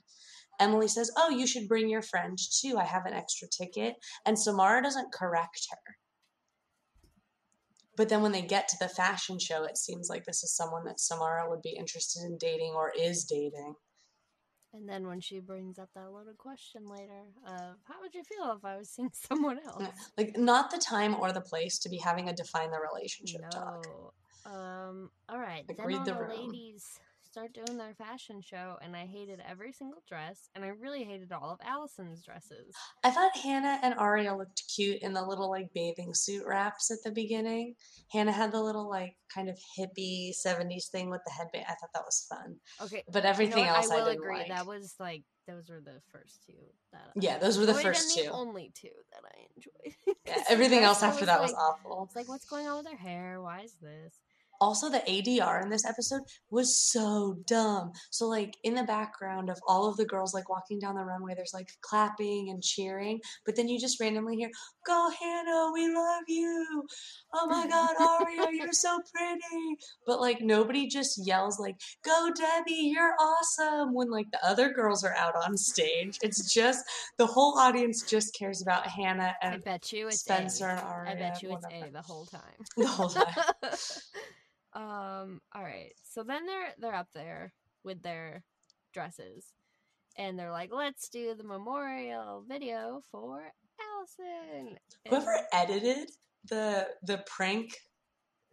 Emily 0.61 0.87
says, 0.87 1.11
Oh, 1.17 1.31
you 1.31 1.47
should 1.47 1.67
bring 1.67 1.89
your 1.89 2.03
friend 2.03 2.37
too. 2.37 2.77
I 2.77 2.83
have 2.83 3.07
an 3.07 3.13
extra 3.13 3.47
ticket. 3.47 3.95
And 4.27 4.37
Samara 4.37 4.83
doesn't 4.83 5.11
correct 5.11 5.67
her. 5.71 5.95
But 7.97 8.09
then 8.09 8.21
when 8.21 8.31
they 8.31 8.43
get 8.43 8.67
to 8.69 8.77
the 8.79 8.87
fashion 8.87 9.39
show, 9.39 9.63
it 9.63 9.77
seems 9.77 10.07
like 10.07 10.23
this 10.23 10.43
is 10.43 10.55
someone 10.55 10.85
that 10.85 10.99
Samara 10.99 11.49
would 11.49 11.61
be 11.61 11.75
interested 11.77 12.23
in 12.23 12.37
dating 12.37 12.73
or 12.75 12.91
is 12.97 13.25
dating. 13.25 13.73
And 14.73 14.87
then 14.87 15.07
when 15.07 15.19
she 15.19 15.39
brings 15.39 15.77
up 15.77 15.89
that 15.95 16.11
little 16.11 16.33
question 16.37 16.85
later 16.85 17.23
of 17.45 17.75
how 17.83 17.99
would 17.99 18.13
you 18.13 18.23
feel 18.23 18.55
if 18.57 18.63
I 18.63 18.77
was 18.77 18.89
seeing 18.89 19.09
someone 19.13 19.59
else? 19.65 19.83
Like 20.17 20.37
not 20.37 20.71
the 20.71 20.77
time 20.77 21.15
or 21.19 21.33
the 21.33 21.41
place 21.41 21.79
to 21.79 21.89
be 21.89 21.97
having 21.97 22.29
a 22.29 22.33
define 22.33 22.71
the 22.71 22.79
relationship 22.79 23.41
talk. 23.49 23.85
Um. 24.45 25.09
All 25.29 25.39
right. 25.39 25.63
Like, 25.67 25.77
then 25.77 25.93
all 25.93 26.05
the 26.05 26.13
the, 26.13 26.35
ladies 26.35 26.99
start 27.31 27.53
doing 27.53 27.77
their 27.77 27.93
fashion 27.93 28.41
show, 28.41 28.75
and 28.81 28.95
I 28.95 29.05
hated 29.05 29.41
every 29.49 29.71
single 29.71 30.03
dress, 30.07 30.49
and 30.53 30.65
I 30.65 30.69
really 30.69 31.03
hated 31.03 31.31
all 31.31 31.49
of 31.49 31.59
Alison's 31.65 32.23
dresses. 32.23 32.75
I 33.03 33.09
thought 33.09 33.35
Hannah 33.37 33.79
and 33.81 33.93
Aria 33.97 34.35
looked 34.35 34.63
cute 34.75 35.01
in 35.01 35.13
the 35.13 35.23
little 35.23 35.49
like 35.49 35.69
bathing 35.73 36.13
suit 36.13 36.43
wraps 36.45 36.91
at 36.91 36.97
the 37.05 37.11
beginning. 37.11 37.75
Hannah 38.11 38.33
had 38.33 38.51
the 38.51 38.61
little 38.61 38.89
like 38.89 39.15
kind 39.33 39.49
of 39.49 39.57
hippie 39.79 40.31
70s 40.45 40.89
thing 40.89 41.09
with 41.09 41.21
the 41.25 41.31
headband. 41.31 41.65
I 41.69 41.75
thought 41.75 41.91
that 41.93 42.03
was 42.05 42.27
fun. 42.29 42.57
Okay. 42.81 43.03
But 43.07 43.19
you 43.19 43.23
know 43.23 43.29
everything 43.29 43.63
else 43.65 43.89
I 43.89 43.95
I, 43.95 43.97
will 43.99 44.05
didn't 44.05 44.19
agree. 44.19 44.37
like. 44.37 44.47
That 44.49 44.67
was 44.67 44.95
like 44.99 45.23
those 45.47 45.69
were 45.69 45.79
the 45.79 46.01
first 46.11 46.43
two. 46.45 46.53
That 46.91 47.11
Yeah, 47.15 47.35
I 47.35 47.39
those 47.39 47.57
were 47.57 47.65
the 47.65 47.73
first 47.73 48.15
two. 48.15 48.23
The 48.23 48.31
only 48.31 48.71
two 48.75 48.89
that 49.13 49.21
I 49.25 49.47
enjoyed. 49.55 50.17
Yeah, 50.25 50.43
everything 50.49 50.83
else 50.83 51.01
I 51.01 51.07
after 51.07 51.25
that 51.25 51.41
was 51.41 51.53
awful. 51.53 52.03
It's 52.07 52.15
like, 52.15 52.27
what's 52.27 52.45
going 52.45 52.67
on 52.67 52.77
with 52.77 52.91
her 52.91 52.97
hair? 52.97 53.41
Why 53.41 53.61
is 53.61 53.73
this? 53.81 54.19
Also 54.61 54.89
the 54.89 54.99
ADR 54.99 55.63
in 55.63 55.69
this 55.69 55.85
episode 55.85 56.21
was 56.51 56.77
so 56.77 57.35
dumb. 57.45 57.91
So 58.11 58.27
like 58.27 58.55
in 58.63 58.75
the 58.75 58.83
background 58.83 59.49
of 59.49 59.59
all 59.67 59.89
of 59.89 59.97
the 59.97 60.05
girls 60.05 60.33
like 60.33 60.49
walking 60.49 60.79
down 60.79 60.95
the 60.95 61.03
runway, 61.03 61.33
there's 61.35 61.53
like 61.53 61.71
clapping 61.81 62.49
and 62.51 62.63
cheering, 62.63 63.19
but 63.45 63.55
then 63.55 63.67
you 63.67 63.79
just 63.79 63.99
randomly 63.99 64.37
hear, 64.37 64.51
"Go 64.85 65.09
Hannah, 65.19 65.71
we 65.73 65.93
love 65.93 66.23
you! 66.27 66.87
Oh 67.33 67.47
my 67.47 67.67
God, 67.67 67.95
Aria, 67.99 68.47
you're 68.51 68.71
so 68.71 68.99
pretty!" 69.13 69.77
But 70.05 70.21
like 70.21 70.41
nobody 70.41 70.87
just 70.87 71.25
yells 71.25 71.59
like, 71.59 71.75
"Go 72.05 72.31
Debbie, 72.33 72.91
you're 72.93 73.15
awesome!" 73.19 73.93
When 73.93 74.11
like 74.11 74.29
the 74.31 74.45
other 74.45 74.71
girls 74.71 75.03
are 75.03 75.15
out 75.15 75.35
on 75.35 75.57
stage. 75.57 76.19
It's 76.21 76.53
just 76.53 76.85
the 77.17 77.25
whole 77.25 77.57
audience 77.57 78.03
just 78.03 78.35
cares 78.35 78.61
about 78.61 78.85
Hannah 78.87 79.35
and 79.41 79.55
I 79.55 79.57
bet 79.57 79.91
you 79.91 80.07
it's 80.07 80.19
Spencer 80.19 80.67
A. 80.67 80.71
and 80.71 80.79
Aria. 80.81 81.11
I 81.11 81.15
bet 81.15 81.41
you 81.41 81.53
it's. 81.53 81.65
A 81.65 81.89
the 81.91 82.01
whole 82.01 82.25
time. 82.25 82.41
The 82.77 82.87
whole 82.87 83.09
time. 83.09 83.33
um. 84.73 85.41
All 85.53 85.63
right. 85.63 85.93
So 86.03 86.23
then 86.23 86.45
they're 86.45 86.73
they're 86.79 86.95
up 86.95 87.09
there 87.13 87.53
with 87.83 88.01
their 88.01 88.43
dresses, 88.93 89.53
and 90.17 90.37
they're 90.37 90.51
like, 90.51 90.71
"Let's 90.73 91.09
do 91.09 91.33
the 91.35 91.43
memorial 91.43 92.43
video 92.47 93.01
for 93.11 93.51
Alison." 93.97 94.77
Whoever 95.07 95.31
And 95.33 95.45
edited 95.53 96.09
the 96.49 96.87
the 97.03 97.23
prank 97.27 97.77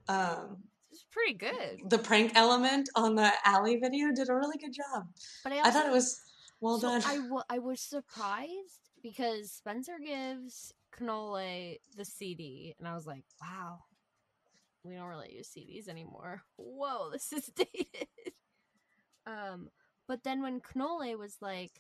um 0.08 0.58
it's 0.90 1.04
pretty 1.10 1.34
good. 1.34 1.80
the 1.90 1.98
prank 1.98 2.32
element 2.34 2.88
on 2.96 3.14
the 3.14 3.30
alley 3.44 3.76
video 3.76 4.10
did 4.14 4.28
a 4.30 4.34
really 4.34 4.56
good 4.58 4.72
job. 4.72 5.06
But 5.44 5.52
I, 5.52 5.60
I 5.64 5.70
thought 5.70 5.86
it 5.86 5.92
was 5.92 6.20
well 6.60 6.78
so 6.78 6.88
done. 6.88 7.02
I, 7.06 7.16
w- 7.16 7.42
I 7.50 7.58
was 7.58 7.80
surprised 7.80 8.90
because 9.02 9.52
Spencer 9.52 9.98
gives 10.04 10.72
Canole 10.98 11.76
the 11.96 12.04
CD, 12.04 12.74
and 12.78 12.88
I 12.88 12.94
was 12.94 13.06
like, 13.06 13.24
wow, 13.40 13.80
we 14.88 14.96
don't 14.96 15.08
really 15.08 15.34
use 15.34 15.48
CDs 15.56 15.88
anymore. 15.88 16.42
Whoa, 16.56 17.10
this 17.12 17.32
is 17.32 17.46
dated. 17.46 18.08
um, 19.26 19.68
but 20.06 20.22
then 20.24 20.42
when 20.42 20.60
Canole 20.60 21.16
was 21.18 21.36
like, 21.40 21.72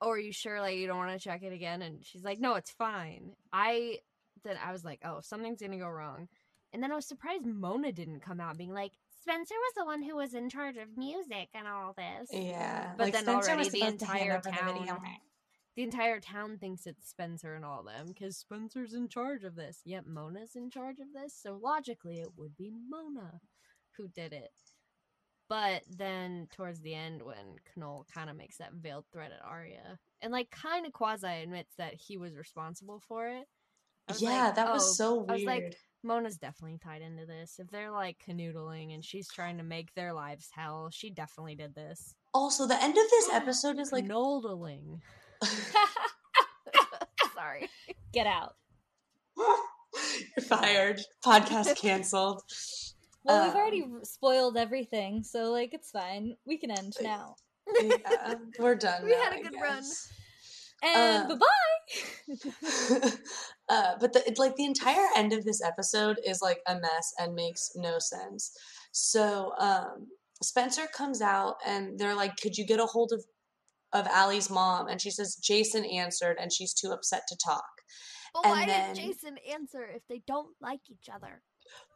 oh, 0.00 0.10
are 0.10 0.18
you 0.18 0.32
sure 0.32 0.60
like 0.60 0.76
you 0.76 0.86
don't 0.86 0.98
want 0.98 1.12
to 1.12 1.18
check 1.18 1.42
it 1.42 1.52
again? 1.52 1.82
And 1.82 2.04
she's 2.04 2.22
like, 2.24 2.40
no, 2.40 2.54
it's 2.54 2.70
fine. 2.72 3.32
I 3.52 3.98
then 4.44 4.56
I 4.64 4.72
was 4.72 4.84
like, 4.84 5.00
oh, 5.04 5.20
something's 5.22 5.60
gonna 5.60 5.78
go 5.78 5.88
wrong. 5.88 6.28
And 6.72 6.82
then 6.82 6.90
I 6.92 6.96
was 6.96 7.06
surprised 7.06 7.46
Mona 7.46 7.92
didn't 7.92 8.20
come 8.20 8.40
out 8.40 8.58
being 8.58 8.72
like, 8.74 8.92
Spencer 9.22 9.54
was 9.54 9.72
the 9.76 9.84
one 9.86 10.02
who 10.02 10.16
was 10.16 10.34
in 10.34 10.50
charge 10.50 10.76
of 10.76 10.96
music 10.98 11.48
and 11.54 11.66
all 11.66 11.94
this. 11.96 12.28
yeah, 12.32 12.92
But 12.98 13.04
like 13.04 13.12
then 13.14 13.22
Spencer 13.22 13.50
already 13.52 13.64
was 13.64 13.72
the 13.72 13.78
supposed 13.78 13.98
to 14.00 14.06
hand 14.06 14.18
entire 14.20 14.32
over 14.36 14.42
the 14.50 14.72
video. 14.72 14.86
town- 14.94 15.02
the 15.76 15.82
entire 15.82 16.20
town 16.20 16.58
thinks 16.58 16.86
it's 16.86 17.08
Spencer 17.08 17.54
and 17.54 17.64
all 17.64 17.82
them 17.82 18.06
because 18.08 18.36
Spencer's 18.36 18.94
in 18.94 19.08
charge 19.08 19.44
of 19.44 19.56
this. 19.56 19.80
Yet 19.84 20.06
Mona's 20.06 20.54
in 20.56 20.70
charge 20.70 20.98
of 21.00 21.12
this, 21.12 21.34
so 21.40 21.58
logically 21.62 22.20
it 22.20 22.28
would 22.36 22.56
be 22.56 22.70
Mona 22.88 23.40
who 23.96 24.08
did 24.08 24.32
it. 24.32 24.50
But 25.48 25.82
then 25.88 26.48
towards 26.52 26.80
the 26.80 26.94
end, 26.94 27.22
when 27.22 27.58
Noel 27.76 28.06
kind 28.12 28.30
of 28.30 28.36
makes 28.36 28.56
that 28.58 28.72
veiled 28.74 29.04
threat 29.12 29.30
at 29.32 29.44
Aria, 29.44 29.98
and 30.22 30.32
like 30.32 30.50
kind 30.50 30.86
of 30.86 30.92
quasi 30.92 31.26
admits 31.42 31.74
that 31.76 31.94
he 31.94 32.16
was 32.16 32.34
responsible 32.34 33.00
for 33.06 33.28
it. 33.28 33.46
Yeah, 34.18 34.46
like, 34.46 34.54
that 34.56 34.68
"Oh," 34.68 34.72
was 34.74 34.96
so 34.96 35.24
I 35.28 35.32
was 35.34 35.44
weird. 35.44 35.64
like, 35.64 35.76
Mona's 36.02 36.38
definitely 36.38 36.78
tied 36.78 37.02
into 37.02 37.26
this. 37.26 37.58
If 37.58 37.70
they're 37.70 37.90
like 37.90 38.18
canoodling 38.26 38.94
and 38.94 39.04
she's 39.04 39.28
trying 39.30 39.58
to 39.58 39.64
make 39.64 39.92
their 39.94 40.12
lives 40.12 40.48
hell, 40.52 40.90
she 40.92 41.10
definitely 41.10 41.54
did 41.56 41.74
this. 41.74 42.14
also, 42.32 42.66
the 42.66 42.82
end 42.82 42.96
of 42.96 43.10
this 43.10 43.28
episode 43.32 43.78
is 43.78 43.92
like 43.92 44.06
Canoodling. 44.06 45.00
Sorry. 47.34 47.68
Get 48.12 48.26
out. 48.26 48.54
you're 49.36 50.44
fired. 50.46 51.00
Podcast 51.24 51.76
canceled. 51.80 52.42
Well, 53.24 53.44
we've 53.46 53.54
Um, 53.54 53.56
already 53.60 53.84
spoiled 54.02 54.56
everything, 54.56 55.22
so 55.22 55.50
like 55.50 55.72
it's 55.74 55.90
fine. 55.90 56.36
We 56.46 56.58
can 56.58 56.70
end 56.70 56.94
now. 57.02 57.36
yeah, 57.82 58.34
we're 58.58 58.74
done. 58.74 59.04
We 59.04 59.12
now, 59.12 59.22
had 59.22 59.38
a 59.38 59.42
good 59.42 59.54
run. 59.60 59.82
And 60.84 61.32
Uh, 61.32 61.36
bye 61.36 61.40
bye. 61.40 63.10
uh, 63.70 63.92
but 64.00 64.12
the, 64.12 64.26
it, 64.28 64.38
like 64.38 64.56
the 64.56 64.66
entire 64.66 65.06
end 65.16 65.32
of 65.32 65.44
this 65.44 65.62
episode 65.62 66.18
is 66.26 66.42
like 66.42 66.60
a 66.66 66.74
mess 66.78 67.14
and 67.18 67.34
makes 67.34 67.70
no 67.74 67.98
sense. 67.98 68.56
So 68.92 69.52
um, 69.58 70.08
Spencer 70.42 70.86
comes 70.86 71.22
out 71.22 71.56
and 71.66 71.98
they're 71.98 72.14
like, 72.14 72.36
"Could 72.36 72.58
you 72.58 72.66
get 72.66 72.80
a 72.80 72.86
hold 72.86 73.12
of 73.12 73.24
of 73.94 74.06
Allie's 74.08 74.50
mom?" 74.50 74.88
And 74.88 75.00
she 75.00 75.10
says 75.10 75.36
Jason 75.36 75.84
answered, 75.86 76.36
and 76.38 76.52
she's 76.52 76.74
too 76.74 76.90
upset 76.90 77.22
to 77.28 77.36
talk. 77.36 77.64
But 78.34 78.44
And 78.46 78.50
why 78.50 78.66
then- 78.66 78.94
did 78.94 79.06
Jason 79.06 79.38
answer 79.48 79.84
if 79.84 80.02
they 80.08 80.22
don't 80.26 80.54
like 80.60 80.80
each 80.90 81.08
other? 81.08 81.42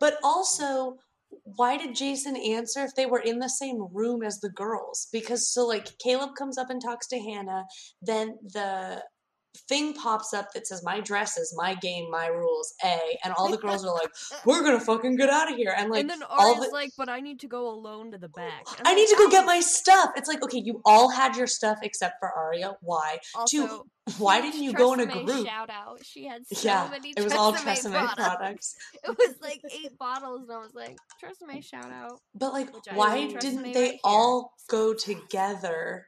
But 0.01 0.19
also, 0.23 0.97
why 1.45 1.77
did 1.77 1.95
Jason 1.95 2.37
answer 2.37 2.85
if 2.85 2.95
they 2.95 3.05
were 3.05 3.19
in 3.21 3.39
the 3.39 3.51
same 3.51 3.89
room 3.93 4.23
as 4.23 4.39
the 4.41 4.49
girls? 4.49 5.09
Because 5.13 5.53
so 5.53 5.67
like 5.67 5.99
Caleb 5.99 6.35
comes 6.37 6.57
up 6.57 6.71
and 6.71 6.81
talks 6.81 7.07
to 7.09 7.19
Hannah, 7.19 7.67
then 8.01 8.39
the 8.43 9.05
thing 9.69 9.95
pops 9.95 10.33
up 10.35 10.53
that 10.55 10.67
says 10.67 10.83
my 10.85 11.01
dress 11.01 11.37
is 11.37 11.55
my 11.57 11.75
game, 11.75 12.11
my 12.11 12.27
rules, 12.27 12.75
A, 12.85 12.99
and 13.25 13.35
all 13.37 13.51
the 13.51 13.57
girls 13.65 13.85
are 13.85 13.95
like, 13.95 14.11
We're 14.45 14.63
gonna 14.63 14.81
fucking 14.81 15.17
get 15.17 15.31
out 15.31 15.51
of 15.51 15.57
here. 15.57 15.75
And 15.77 15.91
like 15.91 16.01
and 16.01 16.11
then 16.11 16.23
all 16.29 16.61
the 16.61 16.69
like, 16.71 16.91
"But 16.97 17.09
I 17.09 17.21
need 17.21 17.41
to 17.41 17.49
go 17.49 17.69
alone 17.69 18.13
to 18.13 18.19
the 18.19 18.29
back." 18.29 18.65
And 18.79 18.87
I 18.87 18.91
I'm 18.91 18.97
need 18.97 19.09
like, 19.09 19.19
to 19.19 19.25
go 19.25 19.31
get 19.31 19.47
my 19.47 19.61
stuff. 19.61 20.11
It's 20.17 20.29
like, 20.29 20.43
okay, 20.43 20.63
you 20.65 20.81
all 20.85 21.11
had 21.11 21.37
your 21.37 21.47
stuff 21.47 21.79
except 21.83 22.15
for 22.21 22.31
Aria. 22.31 22.77
Why? 22.81 23.19
Also, 23.35 23.87
Why 24.17 24.41
didn't 24.41 24.63
you 24.63 24.73
go 24.73 24.95
in 24.95 25.01
a 25.01 25.07
Tresemme 25.07 25.27
group? 25.27 25.47
Shout 25.47 25.71
out! 25.71 25.99
She 26.05 26.25
had 26.27 26.47
so 26.47 26.67
yeah, 26.67 26.89
many. 26.91 27.13
it 27.17 27.23
was 27.23 27.33
all 27.33 27.53
Tresemme 27.53 27.93
Tresemme 27.93 28.17
products. 28.17 28.75
It 29.05 29.17
was 29.19 29.35
like 29.43 29.61
eight 29.71 29.99
bottles, 29.99 30.43
and 30.49 30.53
I 30.53 30.59
was 30.59 30.75
like, 30.75 30.97
"Trust 31.21 31.43
"Tresemme 31.43 31.63
shout 31.63 31.91
out!" 31.93 32.21
But 32.35 32.53
like, 32.53 32.75
Which 32.75 32.85
I 32.91 32.97
why 32.97 33.27
didn't 33.39 33.73
they 33.73 33.91
right 33.91 34.01
all 34.05 34.53
go 34.69 34.95
together 35.09 36.07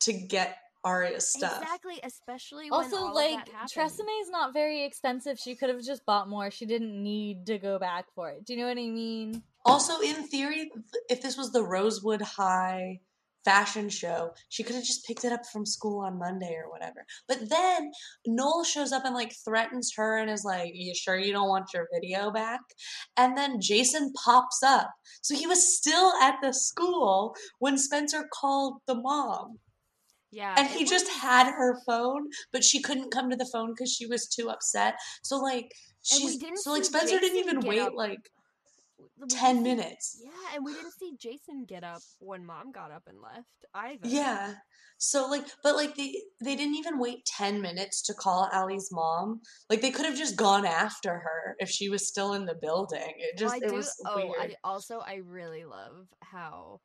to 0.00 0.12
get 0.12 0.56
Aria's 0.84 1.30
stuff? 1.30 1.62
Exactly, 1.62 2.00
especially 2.02 2.70
when 2.70 2.72
Also, 2.72 2.96
all 2.96 3.14
like 3.14 3.38
of 3.40 3.46
that 3.46 3.70
happened. 3.72 4.08
Is 4.20 4.30
not 4.30 4.52
very 4.52 4.84
expensive. 4.84 5.38
She 5.38 5.54
could 5.54 5.70
have 5.70 5.82
just 5.82 6.04
bought 6.04 6.28
more. 6.28 6.50
She 6.50 6.66
didn't 6.66 7.02
need 7.02 7.46
to 7.46 7.58
go 7.58 7.78
back 7.78 8.06
for 8.14 8.30
it. 8.30 8.44
Do 8.44 8.54
you 8.54 8.60
know 8.60 8.68
what 8.68 8.78
I 8.78 8.88
mean? 8.88 9.42
Also, 9.64 10.00
in 10.00 10.26
theory, 10.28 10.70
if 11.08 11.22
this 11.22 11.36
was 11.36 11.52
the 11.52 11.62
Rosewood 11.62 12.20
High 12.20 13.00
fashion 13.44 13.88
show. 13.88 14.32
She 14.48 14.62
could 14.62 14.74
have 14.74 14.84
just 14.84 15.06
picked 15.06 15.24
it 15.24 15.32
up 15.32 15.42
from 15.52 15.66
school 15.66 16.00
on 16.00 16.18
Monday 16.18 16.56
or 16.56 16.70
whatever. 16.70 17.04
But 17.28 17.48
then 17.48 17.92
Noel 18.26 18.64
shows 18.64 18.92
up 18.92 19.04
and 19.04 19.14
like 19.14 19.34
threatens 19.44 19.92
her 19.96 20.18
and 20.18 20.30
is 20.30 20.44
like, 20.44 20.72
You 20.74 20.94
sure 20.94 21.16
you 21.16 21.32
don't 21.32 21.48
want 21.48 21.72
your 21.74 21.86
video 21.92 22.30
back? 22.30 22.60
And 23.16 23.36
then 23.36 23.60
Jason 23.60 24.12
pops 24.24 24.62
up. 24.62 24.90
So 25.20 25.34
he 25.34 25.46
was 25.46 25.76
still 25.76 26.12
at 26.22 26.36
the 26.42 26.52
school 26.52 27.34
when 27.58 27.78
Spencer 27.78 28.28
called 28.32 28.78
the 28.86 28.94
mom. 28.94 29.58
Yeah. 30.34 30.54
And 30.58 30.66
he 30.68 30.84
just 30.84 31.08
had 31.08 31.46
her 31.52 31.78
phone, 31.86 32.26
but 32.52 32.64
she 32.64 32.82
couldn't 32.82 33.12
come 33.12 33.30
to 33.30 33.36
the 33.36 33.48
phone 33.52 33.70
because 33.70 33.92
she 33.92 34.06
was 34.06 34.26
too 34.26 34.50
upset. 34.50 34.96
So 35.22 35.36
like 35.38 35.72
she's 36.02 36.38
didn't 36.38 36.58
so 36.58 36.72
like 36.72 36.84
Spencer 36.84 37.20
didn't 37.20 37.38
even 37.38 37.60
wait 37.60 37.80
up. 37.80 37.92
like 37.94 38.30
ten 39.28 39.62
minutes. 39.62 40.20
Yeah, 40.22 40.56
and 40.56 40.64
we 40.64 40.72
didn't 40.74 40.94
see 40.98 41.12
Jason 41.20 41.64
get 41.68 41.84
up 41.84 42.02
when 42.18 42.44
mom 42.44 42.72
got 42.72 42.90
up 42.90 43.04
and 43.06 43.18
left 43.20 43.46
either. 43.74 44.08
Yeah. 44.08 44.54
So 44.98 45.28
like 45.28 45.44
but 45.62 45.76
like 45.76 45.94
they 45.94 46.20
they 46.42 46.56
didn't 46.56 46.74
even 46.76 46.98
wait 46.98 47.24
10 47.26 47.60
minutes 47.60 48.02
to 48.02 48.14
call 48.14 48.48
Allie's 48.52 48.88
mom. 48.90 49.40
Like 49.70 49.82
they 49.82 49.90
could 49.92 50.06
have 50.06 50.16
just 50.16 50.34
gone 50.36 50.66
after 50.66 51.10
her 51.18 51.54
if 51.60 51.68
she 51.68 51.88
was 51.88 52.08
still 52.08 52.32
in 52.34 52.44
the 52.44 52.56
building. 52.60 53.12
It 53.18 53.40
Well, 53.40 53.50
just 53.50 53.54
I 53.54 53.66
it 53.66 53.68
do. 53.68 53.74
was 53.76 53.94
oh, 54.04 54.16
weird. 54.16 54.34
I 54.40 54.54
also 54.64 54.98
I 54.98 55.20
really 55.24 55.64
love 55.64 56.08
how 56.20 56.80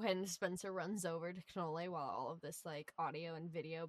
when 0.00 0.26
Spencer 0.26 0.72
runs 0.72 1.04
over 1.04 1.32
to 1.32 1.40
Canole 1.54 1.88
while 1.88 2.08
all 2.08 2.30
of 2.32 2.40
this 2.40 2.60
like 2.64 2.92
audio 2.98 3.34
and 3.34 3.50
video 3.50 3.88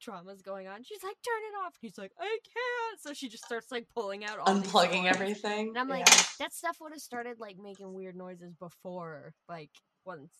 drama's 0.00 0.42
going 0.42 0.68
on, 0.68 0.84
she's 0.84 1.02
like, 1.02 1.16
"Turn 1.24 1.42
it 1.42 1.66
off." 1.66 1.74
He's 1.80 1.98
like, 1.98 2.12
"I 2.18 2.38
can't." 2.44 3.00
So 3.00 3.12
she 3.14 3.28
just 3.28 3.44
starts 3.44 3.72
like 3.72 3.86
pulling 3.94 4.24
out 4.24 4.38
all 4.38 4.46
Unplugging 4.46 5.06
everything. 5.06 5.68
And 5.68 5.78
I'm 5.78 5.88
like, 5.88 6.06
yeah. 6.08 6.22
that 6.40 6.52
stuff 6.54 6.76
would 6.80 6.92
have 6.92 7.00
started 7.02 7.40
like 7.40 7.56
making 7.58 7.92
weird 7.94 8.14
noises 8.16 8.54
before, 8.54 9.34
like 9.48 9.70
once 10.04 10.32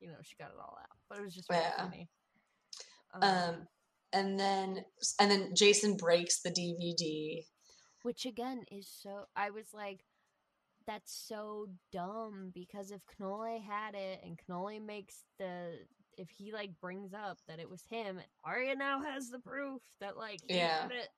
you 0.00 0.08
know 0.08 0.14
she 0.22 0.34
got 0.38 0.50
it 0.50 0.56
all 0.60 0.76
out. 0.80 0.96
But 1.08 1.18
it 1.18 1.22
was 1.24 1.34
just 1.34 1.50
really 1.50 1.62
Yeah. 1.62 1.76
funny. 1.76 2.08
um 3.20 3.66
and 4.12 4.38
then 4.38 4.84
and 5.20 5.30
then 5.30 5.54
Jason 5.56 5.96
breaks 5.96 6.40
the 6.42 6.50
DVD. 6.50 7.44
which 8.02 8.26
again 8.26 8.64
is 8.70 8.88
so. 8.88 9.24
I 9.34 9.50
was 9.50 9.66
like, 9.72 10.04
that's 10.86 11.12
so 11.28 11.66
dumb 11.92 12.50
because 12.54 12.90
if 12.90 13.00
Noel 13.18 13.60
had 13.60 13.94
it 13.94 14.20
and 14.24 14.38
Noel 14.48 14.80
makes 14.80 15.24
the 15.38 15.78
if 16.16 16.28
he 16.30 16.52
like 16.52 16.70
brings 16.80 17.12
up 17.12 17.38
that 17.48 17.58
it 17.58 17.68
was 17.68 17.82
him, 17.90 18.20
Aria 18.44 18.74
now 18.76 19.02
has 19.02 19.30
the 19.30 19.38
proof 19.40 19.82
that 20.00 20.16
like 20.16 20.40
he 20.46 20.56
Yeah. 20.56 20.82
had 20.82 20.92
it. 20.92 21.08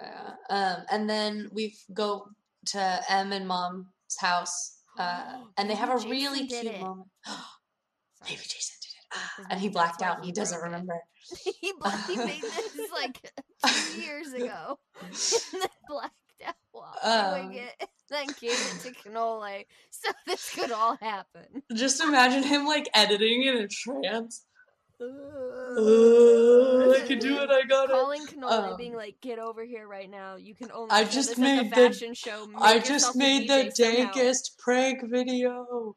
Uh, 0.00 0.32
um 0.52 0.82
and 0.90 1.08
then 1.10 1.48
we 1.52 1.74
go 1.92 2.28
to 2.66 3.00
M 3.08 3.32
and 3.32 3.46
Mom's 3.48 3.86
house. 4.18 4.76
Uh, 4.98 5.44
and 5.56 5.70
they 5.70 5.74
have 5.74 5.88
a 5.90 5.96
Maybe 5.98 6.10
really 6.10 6.46
cute 6.46 6.64
it. 6.66 6.80
moment. 6.80 7.08
Maybe 8.24 8.36
Jason 8.42 8.76
did 8.82 8.88
it. 8.88 9.06
Ah, 9.14 9.46
and 9.50 9.60
he 9.60 9.68
blacked 9.68 10.02
out. 10.02 10.16
and 10.16 10.24
he 10.24 10.28
He 10.28 10.32
doesn't 10.32 10.60
remember. 10.60 10.94
he, 11.60 11.72
bla- 11.78 12.04
he 12.06 12.16
made 12.24 12.42
this 12.42 12.90
like 12.92 13.32
two 13.66 14.00
years 14.00 14.32
ago 14.32 14.78
and 15.00 15.12
then 15.52 15.68
blacked 15.88 16.12
out 16.46 16.54
while 16.72 16.98
Um, 17.02 17.46
doing 17.48 17.58
it. 17.80 17.88
Then 18.10 18.26
gave 18.40 18.50
it 18.52 18.80
to 18.82 18.92
Canole 18.92 19.64
so 19.90 20.10
this 20.26 20.52
could 20.54 20.72
all 20.72 20.96
happen. 21.00 21.62
Just 21.74 22.00
imagine 22.00 22.42
him 22.42 22.66
like 22.66 22.88
editing 22.92 23.44
in 23.44 23.56
a 23.58 23.68
trance. 23.68 24.44
Uh, 25.00 25.04
I 26.92 27.00
can 27.06 27.18
do 27.18 27.38
it. 27.38 27.50
I 27.50 27.62
got 27.66 27.84
it. 27.88 27.92
Calling 27.92 28.26
Canole, 28.26 28.50
Um, 28.72 28.76
being 28.76 28.94
like, 28.94 29.20
"Get 29.20 29.38
over 29.38 29.64
here 29.64 29.86
right 29.86 30.10
now! 30.10 30.36
You 30.36 30.54
can 30.54 30.70
only." 30.72 30.90
I 30.90 31.04
just 31.04 31.30
this 31.30 31.38
made 31.38 31.58
at 31.58 31.70
the- 31.74 31.80
the 31.82 31.88
fashion 31.90 32.14
show. 32.14 32.46
Make 32.46 32.60
I 32.60 32.78
just 32.80 33.16
made 33.16 33.48
the 33.48 33.70
somehow." 33.70 34.12
dankest 34.12 34.58
prank 34.58 35.02
video. 35.08 35.94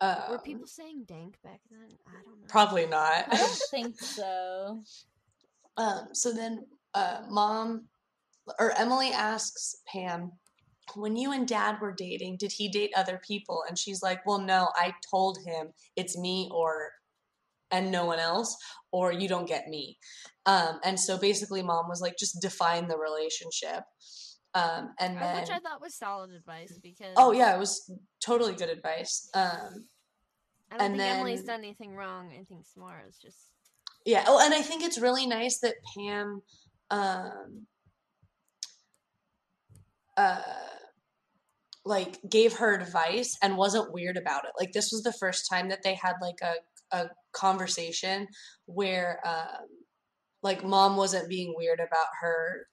Um, 0.00 0.16
Were 0.30 0.38
people 0.40 0.66
saying 0.66 1.04
dank 1.04 1.40
back 1.42 1.60
then? 1.70 1.88
I 2.06 2.22
don't 2.24 2.40
know. 2.40 2.46
Probably 2.48 2.86
not. 2.86 3.32
I 3.32 3.36
don't 3.36 3.62
think 3.70 3.98
so. 4.00 4.82
Um, 5.76 6.08
so 6.12 6.32
then, 6.32 6.66
uh, 6.94 7.22
mom 7.28 7.88
or 8.58 8.72
Emily 8.72 9.10
asks 9.12 9.76
Pam, 9.86 10.32
when 10.96 11.16
you 11.16 11.32
and 11.32 11.46
dad 11.46 11.80
were 11.80 11.92
dating, 11.92 12.36
did 12.36 12.52
he 12.52 12.68
date 12.68 12.92
other 12.96 13.20
people? 13.26 13.62
And 13.68 13.78
she's 13.78 14.02
like, 14.02 14.24
well, 14.26 14.38
no, 14.38 14.68
I 14.74 14.94
told 15.10 15.38
him 15.46 15.68
it's 15.96 16.18
me 16.18 16.48
or 16.52 16.90
and 17.70 17.90
no 17.90 18.06
one 18.06 18.18
else, 18.18 18.56
or 18.92 19.12
you 19.12 19.28
don't 19.28 19.48
get 19.48 19.68
me. 19.68 19.98
Um, 20.46 20.80
and 20.84 20.98
so 20.98 21.18
basically, 21.18 21.62
mom 21.62 21.88
was 21.88 22.00
like, 22.00 22.16
just 22.18 22.40
define 22.40 22.88
the 22.88 22.96
relationship. 22.96 23.84
Um, 24.54 24.94
and 24.98 25.16
then, 25.18 25.40
Which 25.40 25.50
I 25.50 25.58
thought 25.58 25.80
was 25.80 25.94
solid 25.94 26.30
advice 26.32 26.78
because. 26.82 27.14
oh 27.16 27.32
yeah, 27.32 27.54
it 27.54 27.58
was 27.58 27.90
totally 28.24 28.54
good 28.54 28.70
advice. 28.70 29.28
Um, 29.34 29.84
I 30.70 30.76
don't 30.76 30.86
and 30.86 30.96
think 30.96 31.14
Emily's 31.14 31.44
done 31.44 31.60
anything 31.60 31.94
wrong. 31.94 32.30
I 32.32 32.44
think 32.44 32.64
Samara's 32.66 33.18
just. 33.20 33.38
Yeah. 34.04 34.24
Oh, 34.26 34.44
and 34.44 34.54
I 34.54 34.62
think 34.62 34.82
it's 34.82 34.98
really 34.98 35.26
nice 35.26 35.58
that 35.60 35.74
Pam, 35.94 36.42
um, 36.90 37.66
uh, 40.18 40.42
like 41.84 42.18
gave 42.28 42.54
her 42.54 42.74
advice 42.74 43.36
and 43.42 43.56
wasn't 43.56 43.92
weird 43.92 44.16
about 44.16 44.44
it. 44.44 44.52
Like 44.58 44.72
this 44.72 44.92
was 44.92 45.02
the 45.02 45.12
first 45.12 45.48
time 45.50 45.68
that 45.70 45.82
they 45.84 45.94
had 45.94 46.14
like 46.22 46.40
a 46.42 46.54
a 46.90 47.10
conversation 47.32 48.28
where, 48.66 49.20
um, 49.26 49.66
like 50.42 50.64
mom 50.64 50.96
wasn't 50.96 51.28
being 51.28 51.54
weird 51.56 51.80
about 51.80 52.08
her 52.22 52.66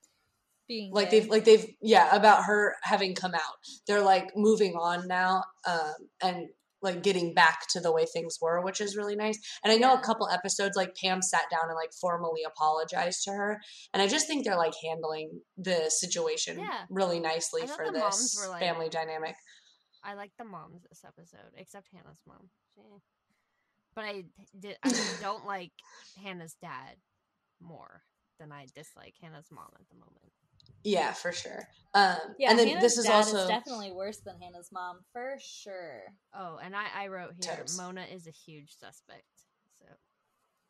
Being 0.67 0.91
like 0.93 1.11
gay. 1.11 1.19
they've 1.19 1.29
like 1.29 1.45
they've 1.45 1.67
yeah 1.81 2.15
about 2.15 2.45
her 2.45 2.75
having 2.83 3.15
come 3.15 3.35
out 3.35 3.57
they're 3.87 4.01
like 4.03 4.31
moving 4.35 4.73
on 4.75 5.07
now 5.07 5.43
um 5.67 5.93
and 6.23 6.47
like 6.85 7.03
getting 7.03 7.33
back 7.33 7.67
to 7.69 7.79
the 7.81 7.91
way 7.91 8.05
things 8.05 8.37
were 8.41 8.61
which 8.61 8.79
is 8.79 8.95
really 8.95 9.15
nice 9.15 9.37
and 9.63 9.73
i 9.73 9.75
know 9.75 9.93
a 9.93 9.99
couple 9.99 10.29
episodes 10.29 10.77
like 10.77 10.95
pam 10.95 11.21
sat 11.21 11.43
down 11.51 11.63
and 11.67 11.75
like 11.75 11.91
formally 11.99 12.41
apologized 12.47 13.23
to 13.23 13.31
her 13.31 13.59
and 13.93 14.01
i 14.01 14.07
just 14.07 14.27
think 14.27 14.45
they're 14.45 14.55
like 14.57 14.73
handling 14.83 15.41
the 15.57 15.89
situation 15.89 16.59
Yeah. 16.59 16.83
really 16.89 17.19
nicely 17.19 17.67
for 17.67 17.91
this 17.91 18.47
like- 18.49 18.61
family 18.61 18.87
dynamic 18.89 19.35
I 20.07 20.13
like 20.13 20.33
the 20.37 20.45
moms 20.45 20.83
this 20.87 21.03
episode, 21.03 21.49
except 21.57 21.87
Hannah's 21.91 22.21
mom. 22.27 22.49
But 23.95 24.03
I 24.05 24.25
did. 24.59 24.77
I 24.83 24.93
don't 25.19 25.47
like 25.47 25.71
Hannah's 26.21 26.55
dad 26.61 26.97
more 27.59 28.03
than 28.39 28.51
I 28.51 28.67
dislike 28.75 29.15
Hannah's 29.19 29.47
mom 29.51 29.69
at 29.79 29.87
the 29.89 29.95
moment. 29.95 30.31
Yeah 30.83 31.13
for 31.13 31.31
sure 31.31 31.67
um 31.95 32.17
yeah, 32.37 32.49
and 32.49 32.59
then 32.59 32.67
Hannah's 32.67 32.83
this 32.83 32.97
is 32.97 33.05
dad 33.05 33.13
also 33.13 33.37
is 33.37 33.47
definitely 33.47 33.93
worse 33.93 34.17
than 34.17 34.35
Hannah's 34.41 34.69
mom 34.73 34.99
for 35.13 35.37
sure. 35.39 36.01
Oh, 36.37 36.59
and 36.61 36.75
I, 36.75 36.87
I 36.93 37.07
wrote 37.07 37.31
here 37.41 37.55
Totes. 37.55 37.77
Mona 37.77 38.03
is 38.13 38.27
a 38.27 38.31
huge 38.31 38.75
suspect. 38.77 39.23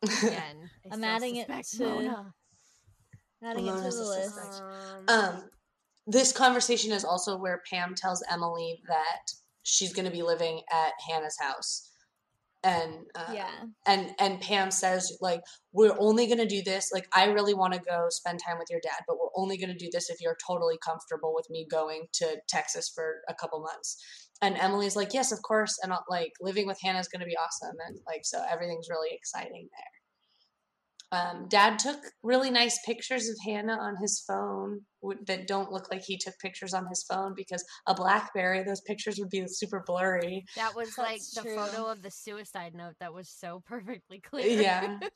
So 0.08 0.26
again, 0.28 0.70
I 0.84 0.94
I'm 0.94 1.00
still 1.00 1.04
adding 1.04 1.36
it 1.36 1.46
suspect 1.48 1.76
to- 1.78 1.84
Mona. 1.84 2.34
Adding 3.42 3.66
it 3.66 3.72
to 3.72 3.96
the 3.96 4.04
list. 4.04 4.62
Um, 5.08 5.18
um 5.18 5.50
this 6.06 6.30
conversation 6.32 6.92
is 6.92 7.04
also 7.04 7.36
where 7.36 7.60
Pam 7.68 7.96
tells 7.96 8.22
Emily 8.30 8.80
that 8.86 9.32
she's 9.64 9.92
going 9.92 10.06
to 10.06 10.12
be 10.12 10.22
living 10.22 10.60
at 10.72 10.92
Hannah's 11.08 11.36
house. 11.40 11.90
And 12.62 12.94
uh, 13.14 13.32
yeah, 13.32 13.50
and 13.86 14.12
and 14.18 14.40
Pam 14.40 14.70
says 14.70 15.16
like 15.20 15.40
we're 15.72 15.96
only 15.98 16.26
going 16.26 16.38
to 16.38 16.46
do 16.46 16.62
this 16.64 16.90
like 16.92 17.06
I 17.14 17.26
really 17.26 17.54
want 17.54 17.74
to 17.74 17.80
go 17.80 18.06
spend 18.08 18.40
time 18.44 18.58
with 18.58 18.68
your 18.70 18.80
dad, 18.80 19.04
but 19.06 19.18
we're 19.18 19.28
only 19.36 19.56
going 19.56 19.70
to 19.70 19.78
do 19.78 19.88
this 19.92 20.10
if 20.10 20.20
you're 20.20 20.36
totally 20.44 20.76
comfortable 20.84 21.32
with 21.34 21.48
me 21.48 21.66
going 21.70 22.06
to 22.14 22.36
Texas 22.48 22.90
for 22.92 23.20
a 23.28 23.34
couple 23.34 23.60
months. 23.60 23.96
And 24.42 24.56
Emily's 24.56 24.96
like, 24.96 25.14
"Yes, 25.14 25.30
of 25.32 25.42
course." 25.42 25.78
And 25.82 25.92
uh, 25.92 26.00
like 26.08 26.32
living 26.40 26.66
with 26.66 26.80
Hannah 26.82 26.98
is 26.98 27.08
going 27.08 27.20
to 27.20 27.26
be 27.26 27.36
awesome 27.36 27.76
and 27.86 27.98
like 28.06 28.22
so 28.24 28.42
everything's 28.50 28.88
really 28.90 29.10
exciting 29.12 29.68
there. 29.72 29.95
Um, 31.12 31.46
Dad 31.48 31.78
took 31.78 31.98
really 32.22 32.50
nice 32.50 32.78
pictures 32.84 33.28
of 33.28 33.36
Hannah 33.46 33.78
on 33.78 33.96
his 34.00 34.24
phone 34.26 34.80
that 35.26 35.46
don't 35.46 35.70
look 35.70 35.88
like 35.90 36.02
he 36.02 36.18
took 36.18 36.34
pictures 36.40 36.74
on 36.74 36.86
his 36.88 37.04
phone 37.08 37.32
because 37.36 37.64
a 37.86 37.94
BlackBerry, 37.94 38.64
those 38.64 38.80
pictures 38.80 39.16
would 39.18 39.30
be 39.30 39.44
super 39.46 39.84
blurry. 39.86 40.44
that 40.56 40.74
was 40.74 40.98
like 40.98 41.18
That's 41.18 41.34
the 41.34 41.42
true. 41.42 41.56
photo 41.56 41.86
of 41.86 42.02
the 42.02 42.10
suicide 42.10 42.74
note 42.74 42.94
that 42.98 43.14
was 43.14 43.28
so 43.30 43.62
perfectly 43.66 44.20
clear. 44.20 44.60
Yeah. 44.62 44.98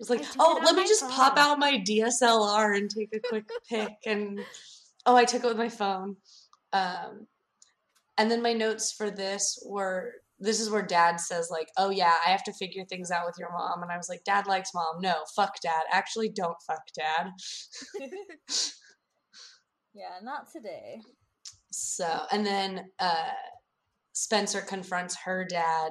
It 0.00 0.08
was 0.08 0.18
like, 0.18 0.26
oh, 0.38 0.58
let 0.64 0.74
me 0.76 0.88
just 0.88 1.06
pop 1.10 1.36
out 1.36 1.58
my 1.58 1.72
DSLR 1.86 2.74
and 2.74 2.88
take 2.88 3.10
a 3.14 3.20
quick 3.28 3.44
pic. 3.68 3.90
And 4.06 4.40
oh, 5.04 5.14
I 5.14 5.26
took 5.26 5.44
it 5.44 5.46
with 5.46 5.58
my 5.58 5.68
phone. 5.68 6.16
Um, 6.72 7.26
and 8.16 8.30
then 8.30 8.40
my 8.40 8.54
notes 8.54 8.94
for 8.96 9.10
this 9.10 9.62
were 9.66 10.12
this 10.40 10.58
is 10.58 10.70
where 10.70 10.82
dad 10.82 11.20
says, 11.20 11.48
like, 11.50 11.68
oh, 11.76 11.90
yeah, 11.90 12.14
I 12.26 12.30
have 12.30 12.42
to 12.44 12.52
figure 12.52 12.84
things 12.84 13.10
out 13.10 13.26
with 13.26 13.36
your 13.38 13.52
mom. 13.52 13.82
And 13.82 13.92
I 13.92 13.96
was 13.96 14.08
like, 14.08 14.24
dad 14.24 14.46
likes 14.46 14.72
mom. 14.74 15.00
No, 15.00 15.14
fuck 15.36 15.54
dad. 15.62 15.82
Actually, 15.92 16.30
don't 16.30 16.56
fuck 16.66 16.82
dad. 16.96 17.30
yeah, 19.94 20.18
not 20.22 20.50
today. 20.50 21.02
So, 21.70 22.22
and 22.32 22.44
then 22.44 22.86
uh, 22.98 23.32
Spencer 24.12 24.62
confronts 24.62 25.16
her 25.24 25.44
dad 25.48 25.90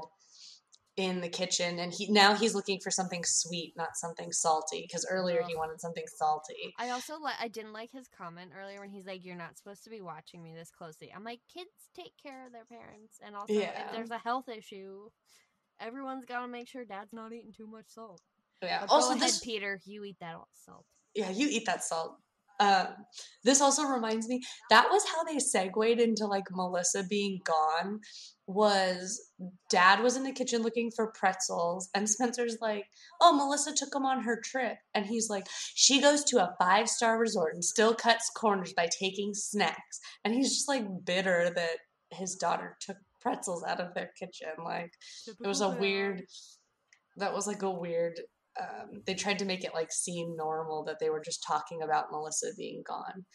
in 1.00 1.22
the 1.22 1.30
kitchen, 1.30 1.80
and 1.80 1.94
he 1.94 2.12
now 2.12 2.36
he's 2.36 2.54
looking 2.54 2.80
for 2.84 2.92
something 2.92 3.24
sweet, 3.26 3.74
not 3.78 3.96
something 3.96 4.32
salty, 4.34 4.82
because 4.86 5.08
earlier 5.10 5.42
he 5.48 5.56
wanted 5.56 5.80
something 5.80 6.04
salty. 6.18 6.74
I 6.78 6.90
also 6.90 7.18
like 7.20 7.36
I 7.40 7.48
didn't 7.48 7.72
like 7.74 7.90
his 7.94 8.08
comment 8.10 8.52
earlier 8.60 8.80
when 8.82 8.90
he's 8.90 9.06
like, 9.06 9.24
"You're 9.24 9.38
not 9.38 9.58
supposed 9.58 9.84
to 9.86 9.90
be 9.90 10.02
watching 10.02 10.44
me 10.44 10.54
this 10.54 10.70
closely." 10.70 11.12
I'm 11.16 11.24
like, 11.24 11.40
kids 11.54 11.70
take 11.96 12.12
care 12.22 12.46
of 12.46 12.52
their 12.52 12.66
parents, 12.66 13.18
and 13.26 13.36
also 13.36 13.54
Yeah. 13.54 13.86
if 13.88 13.92
there's 13.94 14.12
a 14.12 14.18
health 14.18 14.50
issue, 14.50 15.10
everyone's 15.80 16.26
got 16.26 16.42
to 16.42 16.48
make 16.50 16.68
sure 16.68 16.84
dad's 16.84 17.14
not 17.14 17.32
eating 17.32 17.54
too 17.56 17.68
much 17.68 17.86
salt. 17.88 18.22
Yeah. 18.62 18.82
But 18.82 18.90
also, 18.90 19.12
ahead, 19.12 19.24
this 19.24 19.40
Peter. 19.40 19.80
You 19.86 20.04
eat 20.04 20.18
that 20.20 20.36
salt. 20.66 20.86
yeah, 21.16 21.30
you 21.30 21.48
eat 21.50 21.66
that 21.66 21.84
salt. 21.84 22.18
Um, 22.60 22.88
this 23.44 23.62
also 23.62 23.84
reminds 23.84 24.28
me 24.28 24.42
that 24.70 24.90
was 24.90 25.04
how 25.08 25.24
they 25.24 25.40
segued 25.40 26.00
into 26.00 26.26
like 26.26 26.46
Melissa 26.52 27.04
being 27.04 27.40
gone. 27.46 28.02
Was 28.48 29.22
dad 29.70 30.02
was 30.02 30.18
in 30.18 30.24
the 30.24 30.32
kitchen 30.32 30.64
looking 30.64 30.92
for 30.94 31.14
pretzels, 31.18 31.90
and 31.94 32.10
Spencer's 32.10 32.58
like, 32.60 32.86
"Oh, 33.22 33.32
Melissa 33.32 33.74
took 33.74 33.96
him 33.96 34.06
on 34.06 34.24
her 34.24 34.42
trip," 34.44 34.78
and 34.94 35.06
he's 35.06 35.30
like, 35.30 35.48
"She 35.76 36.02
goes 36.02 36.24
to 36.26 36.44
a 36.44 36.56
five 36.60 36.90
star 36.90 37.20
resort 37.20 37.54
and 37.54 37.64
still 37.64 37.94
cuts 37.94 38.30
corners 38.36 38.74
by 38.74 38.90
taking 39.00 39.34
snacks," 39.34 40.00
and 40.26 40.34
he's 40.34 40.50
just 40.50 40.68
like 40.68 41.06
bitter 41.06 41.52
that 41.56 41.78
his 42.12 42.36
daughter 42.36 42.76
took 42.82 42.98
pretzels 43.22 43.64
out 43.64 43.80
of 43.80 43.94
their 43.94 44.12
kitchen. 44.18 44.50
Like 44.64 44.94
it 45.28 45.48
was 45.48 45.62
a 45.62 45.70
weird. 45.70 46.24
That 47.18 47.34
was 47.34 47.48
like 47.48 47.62
a 47.62 47.72
weird 47.72 48.20
um, 48.60 49.02
they 49.06 49.14
tried 49.14 49.40
to 49.40 49.46
make 49.46 49.64
it 49.64 49.74
like 49.74 49.92
seem 49.92 50.36
normal 50.36 50.84
that 50.86 51.00
they 51.00 51.10
were 51.10 51.22
just 51.22 51.44
talking 51.44 51.82
about 51.84 52.12
Melissa 52.12 52.48
being 52.58 52.84
gone. 52.86 53.26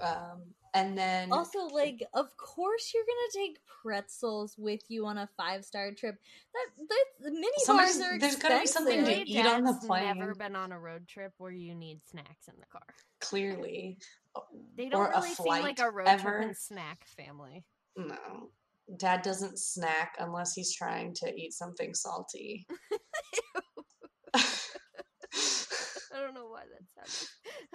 Um, 0.00 0.42
and 0.74 0.96
then 0.96 1.32
Also, 1.32 1.66
like, 1.66 2.04
of 2.14 2.36
course 2.36 2.92
you're 2.94 3.02
gonna 3.04 3.46
take 3.46 3.58
pretzels 3.82 4.54
with 4.58 4.80
you 4.88 5.06
on 5.06 5.18
a 5.18 5.28
five 5.36 5.64
star 5.64 5.92
trip. 5.92 6.16
That 6.54 6.86
that 6.88 7.04
the 7.20 7.30
mini 7.32 7.48
Somebody's- 7.58 7.98
bars 7.98 8.06
are 8.12 8.18
there's 8.18 8.36
gotta 8.36 8.60
be 8.60 8.66
something 8.66 9.04
to 9.04 9.10
expensive. 9.10 9.26
Really, 9.34 9.40
eat 9.40 9.46
on 9.46 9.64
the 9.64 9.74
plane. 9.86 10.18
Never 10.18 10.34
been 10.34 10.54
on 10.54 10.70
a 10.72 10.78
road 10.78 11.08
trip 11.08 11.32
where 11.38 11.50
you 11.50 11.74
need 11.74 12.00
snacks 12.06 12.46
in 12.48 12.54
the 12.60 12.66
car. 12.66 12.82
clearly, 13.20 13.98
They 14.76 14.88
don't 14.88 15.00
or 15.00 15.10
really 15.10 15.34
seem 15.34 15.46
like 15.46 15.80
a 15.80 15.90
road 15.90 16.06
ever. 16.06 16.22
trip 16.36 16.44
and 16.48 16.56
snack 16.56 17.04
family. 17.16 17.64
no, 17.96 18.50
dad 18.96 19.22
doesn't 19.22 19.58
snack 19.58 20.14
unless 20.20 20.52
he's 20.54 20.72
trying 20.74 21.12
to 21.14 21.34
eat 21.34 21.52
something 21.54 21.92
salty. 21.94 22.66
I 26.18 26.24
don't 26.24 26.34
know 26.34 26.48
why 26.48 26.62
that 26.62 27.08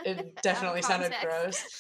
sounded. 0.04 0.28
it 0.30 0.42
definitely 0.42 0.82
sounded 0.82 1.14
gross. 1.22 1.64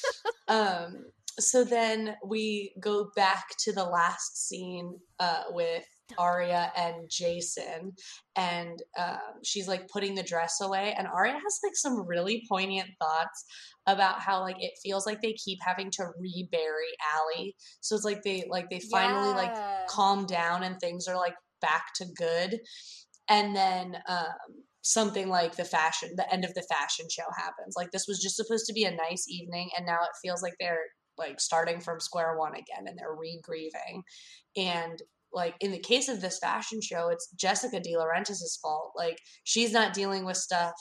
Um, 0.49 1.05
so 1.39 1.63
then 1.63 2.15
we 2.27 2.73
go 2.79 3.09
back 3.15 3.45
to 3.59 3.71
the 3.71 3.85
last 3.85 4.45
scene 4.47 4.99
uh, 5.19 5.43
with 5.51 5.85
Aria 6.17 6.69
and 6.75 7.09
Jason, 7.09 7.93
and 8.35 8.77
um, 8.99 9.39
she's 9.41 9.67
like 9.67 9.87
putting 9.87 10.15
the 10.15 10.21
dress 10.21 10.59
away, 10.61 10.93
and 10.97 11.07
Aria 11.07 11.31
has 11.31 11.59
like 11.63 11.75
some 11.75 12.05
really 12.05 12.43
poignant 12.49 12.89
thoughts 13.01 13.45
about 13.87 14.19
how 14.19 14.41
like 14.41 14.57
it 14.59 14.73
feels 14.83 15.05
like 15.05 15.21
they 15.21 15.33
keep 15.33 15.59
having 15.65 15.89
to 15.91 16.09
rebury 16.19 16.91
Allie. 17.15 17.55
So 17.79 17.95
it's 17.95 18.05
like 18.05 18.21
they 18.23 18.43
like 18.49 18.69
they 18.69 18.81
finally 18.91 19.33
like 19.33 19.55
calm 19.87 20.25
down 20.25 20.63
and 20.63 20.77
things 20.79 21.07
are 21.07 21.17
like 21.17 21.35
back 21.61 21.85
to 21.95 22.05
good 22.17 22.59
and 23.29 23.55
then 23.55 23.95
um, 24.07 24.63
something 24.83 25.29
like 25.29 25.55
the 25.55 25.65
fashion 25.65 26.09
the 26.15 26.31
end 26.31 26.45
of 26.45 26.53
the 26.53 26.65
fashion 26.69 27.07
show 27.09 27.23
happens. 27.37 27.75
Like 27.75 27.91
this 27.91 28.05
was 28.07 28.21
just 28.21 28.35
supposed 28.35 28.65
to 28.67 28.73
be 28.73 28.83
a 28.83 28.95
nice 28.95 29.25
evening 29.27 29.69
and 29.75 29.85
now 29.85 29.99
it 30.03 30.17
feels 30.21 30.41
like 30.41 30.53
they're 30.59 30.85
like 31.17 31.39
starting 31.39 31.79
from 31.79 31.99
square 31.99 32.37
one 32.37 32.53
again 32.53 32.85
and 32.87 32.97
they're 32.97 33.15
re-grieving. 33.15 34.03
And 34.57 35.01
like 35.31 35.55
in 35.61 35.71
the 35.71 35.79
case 35.79 36.09
of 36.09 36.21
this 36.21 36.37
fashion 36.37 36.81
show 36.81 37.09
it's 37.09 37.29
jessica 37.31 37.79
DiLaurentis's 37.79 38.59
fault. 38.61 38.91
Like 38.95 39.19
she's 39.43 39.71
not 39.71 39.93
dealing 39.93 40.25
with 40.25 40.37
stuff 40.37 40.73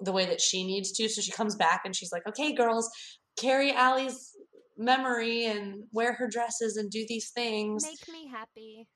the 0.00 0.12
way 0.12 0.26
that 0.26 0.40
she 0.40 0.66
needs 0.66 0.92
to 0.92 1.08
so 1.08 1.20
she 1.20 1.32
comes 1.32 1.56
back 1.56 1.82
and 1.84 1.94
she's 1.94 2.12
like 2.12 2.26
okay 2.28 2.54
girls 2.54 2.88
carry 3.36 3.72
Allie's 3.72 4.32
memory 4.76 5.46
and 5.46 5.84
wear 5.92 6.12
her 6.14 6.28
dresses 6.28 6.76
and 6.76 6.90
do 6.90 7.04
these 7.08 7.30
things. 7.30 7.84
Make 7.84 8.08
me 8.08 8.28
happy. 8.28 8.86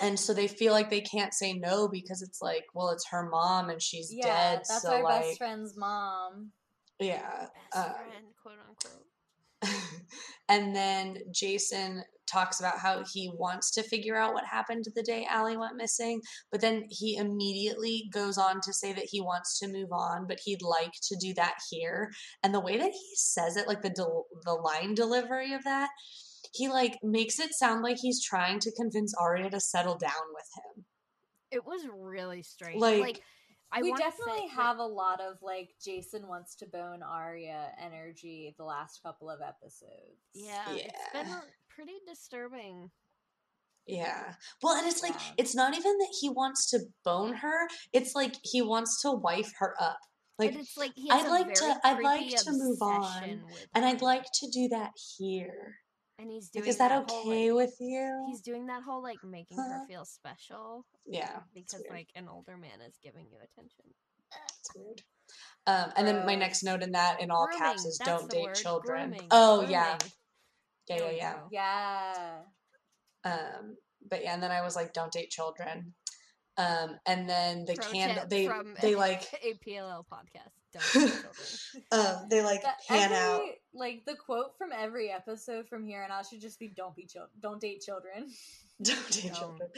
And 0.00 0.18
so 0.18 0.32
they 0.34 0.48
feel 0.48 0.72
like 0.72 0.90
they 0.90 1.00
can't 1.00 1.34
say 1.34 1.52
no 1.52 1.88
because 1.88 2.22
it's 2.22 2.40
like 2.42 2.64
well 2.74 2.90
it's 2.90 3.06
her 3.10 3.28
mom 3.28 3.70
and 3.70 3.80
she's 3.82 4.12
Yeah, 4.12 4.24
dead 4.26 4.58
that's 4.58 4.82
so 4.82 4.92
our 4.92 5.02
like 5.02 5.22
best 5.22 5.38
friend's 5.38 5.76
mom. 5.76 6.50
yeah 6.98 7.46
Best 7.72 7.86
um, 7.88 7.94
friend, 7.94 8.26
quote 8.42 8.54
unquote. 8.68 9.06
and 10.48 10.74
then 10.74 11.18
jason 11.32 12.02
talks 12.30 12.60
about 12.60 12.78
how 12.78 13.02
he 13.12 13.30
wants 13.34 13.70
to 13.72 13.82
figure 13.82 14.16
out 14.16 14.32
what 14.32 14.44
happened 14.44 14.84
the 14.94 15.02
day 15.02 15.26
Allie 15.28 15.56
went 15.56 15.76
missing, 15.76 16.20
but 16.52 16.60
then 16.60 16.84
he 16.88 17.16
immediately 17.16 18.08
goes 18.12 18.38
on 18.38 18.60
to 18.62 18.72
say 18.72 18.92
that 18.92 19.06
he 19.10 19.20
wants 19.20 19.58
to 19.58 19.68
move 19.68 19.90
on, 19.92 20.26
but 20.28 20.38
he'd 20.44 20.62
like 20.62 20.92
to 21.08 21.16
do 21.16 21.34
that 21.34 21.54
here. 21.70 22.10
And 22.42 22.54
the 22.54 22.60
way 22.60 22.78
that 22.78 22.92
he 22.92 23.10
says 23.14 23.56
it, 23.56 23.66
like 23.66 23.82
the 23.82 23.90
del- 23.90 24.26
the 24.44 24.52
line 24.54 24.94
delivery 24.94 25.52
of 25.54 25.64
that, 25.64 25.90
he 26.52 26.68
like 26.68 26.98
makes 27.02 27.38
it 27.38 27.52
sound 27.54 27.82
like 27.82 27.98
he's 28.00 28.22
trying 28.24 28.58
to 28.60 28.72
convince 28.72 29.14
Aria 29.14 29.50
to 29.50 29.60
settle 29.60 29.96
down 29.96 30.10
with 30.34 30.46
him. 30.56 30.84
It 31.50 31.64
was 31.64 31.82
really 31.92 32.42
strange. 32.42 32.80
Like, 32.80 33.00
Like, 33.00 33.22
I 33.72 33.82
we 33.82 33.92
definitely 33.92 34.32
say, 34.38 34.42
like, 34.46 34.50
have 34.52 34.78
a 34.78 34.84
lot 34.84 35.20
of 35.20 35.36
like 35.42 35.70
Jason 35.84 36.26
wants 36.26 36.56
to 36.56 36.66
bone 36.66 37.02
Aria 37.02 37.68
energy 37.80 38.54
the 38.58 38.64
last 38.64 39.00
couple 39.02 39.30
of 39.30 39.40
episodes. 39.40 40.18
Yeah, 40.34 40.64
it's 40.70 41.12
been 41.12 41.36
pretty 41.68 41.98
disturbing. 42.08 42.90
Yeah. 43.86 44.34
Well, 44.62 44.76
and 44.76 44.86
it's 44.86 45.02
like 45.02 45.14
Yeah. 45.14 45.32
it's 45.38 45.54
not 45.54 45.76
even 45.76 45.98
that 45.98 46.14
he 46.20 46.28
wants 46.30 46.70
to 46.70 46.80
bone 47.04 47.32
her. 47.34 47.68
It's 47.92 48.14
like 48.14 48.34
he 48.42 48.60
wants 48.62 49.00
to 49.02 49.10
wife 49.12 49.52
her 49.58 49.74
up. 49.80 49.98
Like 50.38 50.52
and 50.52 50.60
it's 50.60 50.76
like 50.76 50.92
I'd 51.10 51.28
like 51.28 51.52
to- 51.54 51.80
I'd 51.84 52.02
like 52.02 52.28
to 52.36 52.52
move 52.52 52.80
on, 52.82 53.44
and 53.74 53.84
I'd 53.84 54.00
like 54.02 54.24
to 54.34 54.50
do 54.50 54.68
that 54.68 54.92
here. 55.18 55.76
And 56.20 56.30
he's 56.30 56.48
doing 56.50 56.64
Like, 56.64 56.70
is 56.70 56.78
that, 56.78 56.92
whole, 56.92 57.20
okay 57.20 57.50
like, 57.50 57.56
with 57.68 57.74
you? 57.80 58.26
He's 58.30 58.40
doing 58.42 58.66
that 58.66 58.82
whole 58.82 59.02
like 59.02 59.22
making 59.24 59.58
her 59.58 59.86
feel 59.88 60.04
special 60.04 60.84
yeah, 61.06 61.40
because 61.54 61.82
like 61.90 62.08
an 62.14 62.28
older 62.28 62.56
man 62.56 62.80
is 62.86 62.94
giving 63.02 63.26
you 63.30 63.38
attention. 63.38 63.84
it's 64.58 64.70
weird. 64.74 65.02
Um, 65.66 65.92
and 65.96 66.06
then 66.06 66.26
my 66.26 66.34
next 66.34 66.62
note 66.62 66.82
in 66.82 66.92
that 66.92 67.20
in 67.20 67.30
all 67.30 67.46
caps 67.56 67.84
is 67.84 67.98
that's 67.98 68.08
don't 68.20 68.30
date 68.30 68.44
word, 68.46 68.54
children. 68.54 69.10
grooming, 69.10 69.28
Oh 69.30 69.62
yeah, 69.68 69.96
grooming. 69.98 70.12
yeah, 70.88 70.96
There 70.98 71.12
yeah, 71.12 71.34
yeah. 71.50 72.38
Yeah. 73.24 73.32
Um, 73.32 73.76
but 74.08 74.22
yeah, 74.22 74.34
and 74.34 74.42
then 74.42 74.50
I 74.50 74.62
was 74.62 74.74
like, 74.76 74.92
don't 74.92 75.12
date 75.12 75.30
children. 75.30 75.94
Um, 76.56 76.96
and 77.06 77.28
then 77.28 77.64
the 77.64 77.74
Pro 77.74 77.90
candle 77.90 78.20
tip 78.22 78.28
they 78.30 78.46
from 78.46 78.74
they 78.82 78.94
like 79.06 79.22
a 79.42 79.54
PLL 79.66 80.04
podcast. 80.12 80.52
Don't 80.72 80.92
date 80.92 81.12
children. 81.22 81.84
um 81.92 82.26
they 82.28 82.42
like 82.42 82.62
That 82.62 82.76
pan 82.88 83.12
every, 83.12 83.16
out 83.16 83.42
like 83.74 84.04
the 84.06 84.14
quote 84.14 84.56
from 84.58 84.70
every 84.76 85.10
episode 85.10 85.68
from 85.68 85.84
here 85.84 86.02
and 86.02 86.12
out 86.12 86.26
should 86.26 86.40
just 86.40 86.58
be 86.58 86.68
"Don't 86.68 86.94
be 86.96 87.06
children, 87.06 87.30
don't 87.40 87.60
date 87.60 87.80
children." 87.80 88.28
don't 88.82 89.10
date 89.10 89.24
Don't. 89.32 89.34
children. 89.34 89.68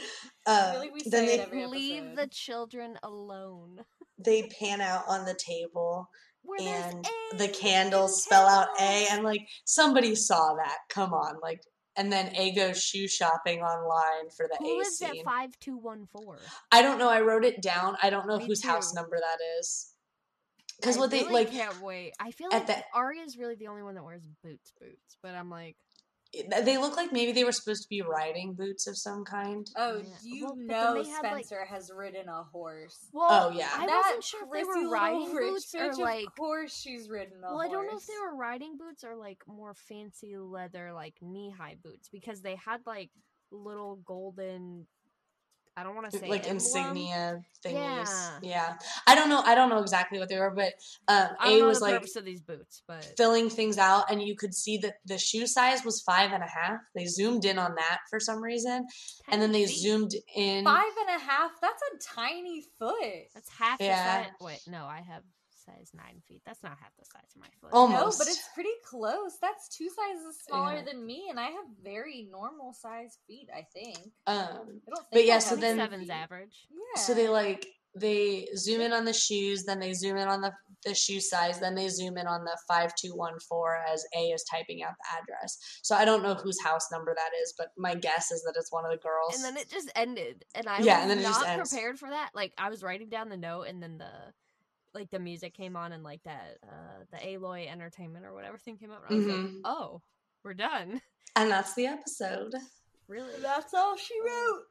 I 0.47 0.51
Um, 0.61 0.71
feel 0.71 0.79
like 0.79 0.93
we 0.93 1.01
then 1.09 1.27
say 1.27 1.33
it 1.33 1.37
they 1.37 1.43
every 1.43 1.65
Leave 1.67 2.15
the 2.15 2.27
children 2.27 2.97
alone. 3.03 3.81
they 4.17 4.43
pan 4.59 4.79
out 4.81 5.03
on 5.07 5.25
the 5.25 5.33
table 5.35 6.09
Where 6.43 6.59
and 6.61 7.05
A 7.33 7.37
the 7.37 7.47
in 7.47 7.53
candles 7.53 8.23
spell 8.23 8.47
out 8.47 8.67
A 8.79 9.07
and 9.11 9.23
like 9.23 9.41
somebody 9.65 10.15
saw 10.15 10.55
that. 10.55 10.77
Come 10.89 11.13
on, 11.13 11.39
like 11.41 11.61
and 11.95 12.11
then 12.11 12.35
A 12.35 12.53
goes 12.55 12.81
shoe 12.81 13.07
shopping 13.07 13.59
online 13.61 14.29
for 14.35 14.47
the 14.49 14.57
Who 14.57 14.77
A 14.77 14.77
lives 14.77 15.01
at 15.01 15.15
five 15.25 15.51
two 15.59 15.77
one 15.77 16.07
four? 16.11 16.39
I 16.71 16.81
don't 16.81 16.97
know. 16.97 17.09
I 17.09 17.21
wrote 17.21 17.45
it 17.45 17.61
down. 17.61 17.97
I 18.01 18.09
don't 18.09 18.27
know 18.27 18.37
Me 18.37 18.45
whose 18.47 18.63
house 18.63 18.93
number 18.93 19.17
that 19.19 19.39
is. 19.59 19.92
Because 20.79 20.97
I 20.97 20.99
what 20.99 21.11
they 21.11 21.19
really 21.21 21.33
like, 21.33 21.51
can't 21.51 21.81
wait. 21.81 22.13
I 22.19 22.31
feel 22.31 22.47
at 22.51 22.67
like 22.67 22.67
the- 22.67 22.83
Aria's 22.97 23.37
really 23.37 23.55
the 23.55 23.67
only 23.67 23.83
one 23.83 23.95
that 23.95 24.03
wears 24.03 24.23
boots, 24.43 24.71
boots. 24.79 25.17
But 25.21 25.35
I'm 25.35 25.49
like, 25.49 25.75
they 26.63 26.79
look 26.79 26.97
like 26.97 27.13
maybe 27.13 27.31
they 27.31 27.43
were 27.43 27.51
supposed 27.51 27.83
to 27.83 27.89
be 27.89 28.01
riding 28.01 28.55
boots 28.55 28.87
of 28.87 28.97
some 28.97 29.23
kind. 29.23 29.69
Oh, 29.75 29.97
Yeah. 29.97 30.03
you 30.23 30.45
Well, 30.45 30.55
know 30.55 31.03
they 31.03 31.07
had, 31.09 31.21
like- 31.23 31.45
Spencer 31.45 31.63
has 31.65 31.91
ridden 31.95 32.27
a 32.27 32.43
horse. 32.43 32.97
Oh, 33.13 33.19
well, 33.19 33.49
Oh, 33.49 33.49
yeah. 33.51 33.69
I 33.71 33.85
That 33.85 34.01
wasn't 34.07 34.23
sure 34.23 34.43
if 34.45 34.51
they 34.51 34.63
were 34.63 34.89
riding 34.89 35.31
boots 35.31 35.75
or 35.75 35.93
like. 35.93 36.25
Of 36.25 36.35
course, 36.35 36.75
she's 36.75 37.07
ridden 37.07 37.37
a 37.37 37.41
Well, 37.41 37.51
horse. 37.53 37.67
I 37.67 37.71
don't 37.71 37.85
know 37.87 37.97
if 37.97 38.07
they 38.07 38.17
were 38.19 38.35
riding 38.35 38.77
boots 38.77 39.03
or 39.03 39.15
like 39.15 39.43
more 39.47 39.75
fancy 39.75 40.35
leather, 40.37 40.91
like 40.91 41.13
knee 41.21 41.51
high 41.55 41.75
boots, 41.83 42.09
because 42.09 42.41
they 42.41 42.55
had 42.55 42.81
like 42.87 43.11
little 43.51 43.97
golden. 43.97 44.87
I 45.75 45.83
don't 45.83 45.95
want 45.95 46.11
to 46.11 46.17
say 46.19 46.29
like 46.29 46.41
emblem. 46.41 46.55
insignia 46.57 47.41
thingies. 47.65 47.71
Yeah. 47.73 48.39
Yeah. 48.41 48.73
I 49.07 49.15
don't 49.15 49.29
know. 49.29 49.41
I 49.43 49.55
don't 49.55 49.69
know 49.69 49.79
exactly 49.79 50.19
what 50.19 50.29
they 50.29 50.37
were, 50.37 50.51
but 50.51 50.73
um, 51.07 51.29
A 51.43 51.61
was 51.63 51.79
the 51.79 51.85
like 51.85 51.93
purpose 51.95 52.15
of 52.15 52.25
these 52.25 52.41
boots, 52.41 52.83
but 52.87 53.03
filling 53.17 53.49
things 53.49 53.77
out, 53.77 54.11
and 54.11 54.21
you 54.21 54.35
could 54.35 54.53
see 54.53 54.77
that 54.79 54.95
the 55.05 55.17
shoe 55.17 55.47
size 55.47 55.83
was 55.83 56.01
five 56.01 56.31
and 56.31 56.43
a 56.43 56.47
half. 56.47 56.79
They 56.95 57.05
zoomed 57.05 57.45
in 57.45 57.57
on 57.57 57.73
that 57.75 57.99
for 58.09 58.19
some 58.19 58.41
reason, 58.41 58.85
and 59.29 59.41
then 59.41 59.51
they 59.51 59.65
feet. 59.65 59.77
zoomed 59.77 60.11
in. 60.35 60.63
Five 60.65 60.83
and 61.07 61.21
a 61.21 61.23
half. 61.23 61.51
That's 61.61 61.81
a 61.93 62.15
tiny 62.15 62.63
foot. 62.77 63.23
That's 63.33 63.49
half 63.49 63.79
Yeah. 63.81 64.25
the. 64.39 64.45
Wait, 64.45 64.59
no, 64.67 64.85
I 64.85 65.01
have 65.07 65.23
size 65.65 65.91
nine 65.93 66.21
feet. 66.27 66.41
That's 66.45 66.61
not 66.63 66.77
half 66.81 66.95
the 66.97 67.05
size 67.05 67.29
of 67.35 67.41
my 67.41 67.47
foot. 67.61 67.69
Oh, 67.73 67.87
No, 67.87 67.97
Almost. 67.97 68.19
but 68.19 68.27
it's 68.27 68.47
pretty 68.53 68.69
close. 68.85 69.37
That's 69.41 69.69
two 69.69 69.89
sizes 69.89 70.41
smaller 70.47 70.75
Yeah. 70.75 70.83
than 70.83 71.05
me, 71.05 71.27
and 71.29 71.39
I 71.39 71.47
have 71.51 71.65
very 71.81 72.27
normal 72.31 72.73
size 72.73 73.17
feet. 73.27 73.49
I 73.53 73.65
think. 73.73 73.97
Um, 74.27 74.35
I 74.35 74.55
think 74.65 74.83
But 75.11 75.25
yeah, 75.25 75.35
I 75.35 75.39
so 75.39 75.55
then- 75.55 75.77
seven's 75.77 76.03
feet. 76.03 76.11
average. 76.11 76.67
Yeah. 76.71 77.01
so 77.01 77.13
they 77.13 77.27
like 77.29 77.67
they 77.95 78.47
zoom 78.55 78.81
in 78.81 78.91
on 78.91 79.05
the 79.05 79.13
shoes, 79.13 79.65
then 79.65 79.79
they 79.79 79.93
zoom 79.93 80.17
in 80.17 80.27
on 80.27 80.41
the 80.41 80.51
the 80.83 80.93
shoe 80.95 81.21
size, 81.21 81.59
then 81.61 81.75
they 81.75 81.87
zoom 81.87 82.17
in 82.17 82.27
on 82.27 82.43
the 82.43 82.57
five 82.67 82.93
two 82.95 83.15
one 83.15 83.39
four 83.39 83.77
as 83.87 84.03
A 84.17 84.31
is 84.31 84.43
typing 84.43 84.83
out 84.83 84.93
the 84.97 85.17
address. 85.21 85.57
So 85.83 85.95
I 85.95 86.03
don't 86.03 86.23
know 86.23 86.33
whose 86.33 86.59
house 86.61 86.91
number 86.91 87.13
that 87.15 87.29
is, 87.41 87.53
but 87.57 87.69
my 87.77 87.95
guess 87.95 88.31
is 88.31 88.41
that 88.43 88.55
it's 88.57 88.69
one 88.71 88.83
of 88.83 88.91
the 88.91 88.97
girls. 88.97 89.35
And 89.35 89.43
then 89.45 89.55
it 89.55 89.69
just 89.69 89.89
ended, 89.95 90.43
and 90.55 90.67
I 90.67 90.79
Yeah, 90.79 90.95
was 90.95 91.01
and 91.03 91.11
then 91.11 91.19
it 91.19 91.21
not 91.21 91.69
prepared 91.69 91.99
for 91.99 92.09
that. 92.09 92.31
Like 92.33 92.51
I 92.57 92.69
was 92.69 92.83
writing 92.83 93.07
down 93.09 93.29
the 93.29 93.37
note, 93.37 93.67
and 93.67 93.81
then 93.81 93.97
the 93.97 94.33
like 94.93 95.09
the 95.11 95.19
music 95.19 95.53
came 95.53 95.75
on, 95.75 95.91
and 95.91 96.03
like 96.03 96.23
that 96.23 96.57
uh 96.63 97.03
the 97.11 97.33
Alloy 97.33 97.67
Entertainment 97.67 98.25
or 98.25 98.33
whatever 98.33 98.57
thing 98.57 98.77
came 98.77 98.91
up. 98.91 99.03
And 99.09 99.13
I 99.13 99.17
was 99.17 99.27
like, 99.37 99.51
oh, 99.65 100.01
we're 100.43 100.53
done. 100.53 101.01
and 101.35 101.49
that's 101.51 101.73
the 101.75 101.85
episode. 101.87 102.53
Really? 103.07 103.33
That's 103.41 103.73
all 103.73 103.97
she 103.97 104.13
wrote. 104.25 104.61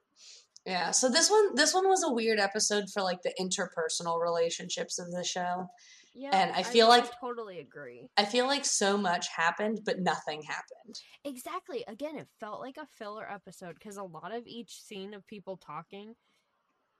Yeah. 0.65 0.91
So 0.93 1.09
this 1.09 1.31
one 1.31 1.55
this 1.55 1.75
one 1.75 1.89
was 1.89 2.03
a 2.05 2.13
weird 2.13 2.39
episode 2.39 2.85
for 2.93 3.03
like 3.03 3.23
the 3.23 3.35
interpersonal 3.41 4.21
relationships 4.23 4.99
of 4.99 5.11
the 5.11 5.25
show. 5.25 5.67
Yeah. 6.15 6.31
And 6.35 6.53
I 6.53 6.63
feel 6.63 6.87
I 6.87 6.99
like- 6.99 7.07
I 7.07 7.11
totally 7.21 7.59
agree. 7.59 8.11
I 8.19 8.27
feel 8.27 8.47
like 8.47 8.65
so 8.67 8.99
much 8.99 9.29
happened, 9.35 9.81
but 9.85 9.99
nothing 10.01 10.43
happened. 10.43 11.01
Exactly. 11.25 11.85
Again, 11.89 12.17
it 12.19 12.29
felt 12.39 12.61
like 12.61 12.77
a 12.77 12.87
filler 12.99 13.27
episode 13.31 13.75
because 13.75 13.97
a 13.97 14.03
lot 14.03 14.33
of 14.35 14.47
each 14.47 14.83
scene 14.83 15.15
of 15.15 15.27
people 15.27 15.57
talking, 15.57 16.15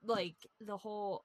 like 0.03 0.35
the 0.59 0.77
whole 0.77 1.23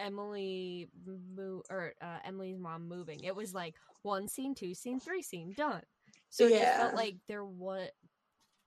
Emily 0.00 0.88
mo- 1.06 1.62
or 1.70 1.92
uh, 2.02 2.18
Emily's 2.24 2.58
mom 2.58 2.88
moving. 2.88 3.20
It 3.24 3.34
was 3.34 3.54
like 3.54 3.74
one 4.02 4.28
scene, 4.28 4.54
two 4.54 4.74
scene, 4.74 4.98
three 5.00 5.22
scene, 5.22 5.52
done. 5.56 5.82
So 6.30 6.46
it 6.46 6.50
just 6.50 6.62
Yeah. 6.62 6.78
felt 6.78 6.94
like 6.94 7.16
there 7.28 7.44
was 7.44 7.88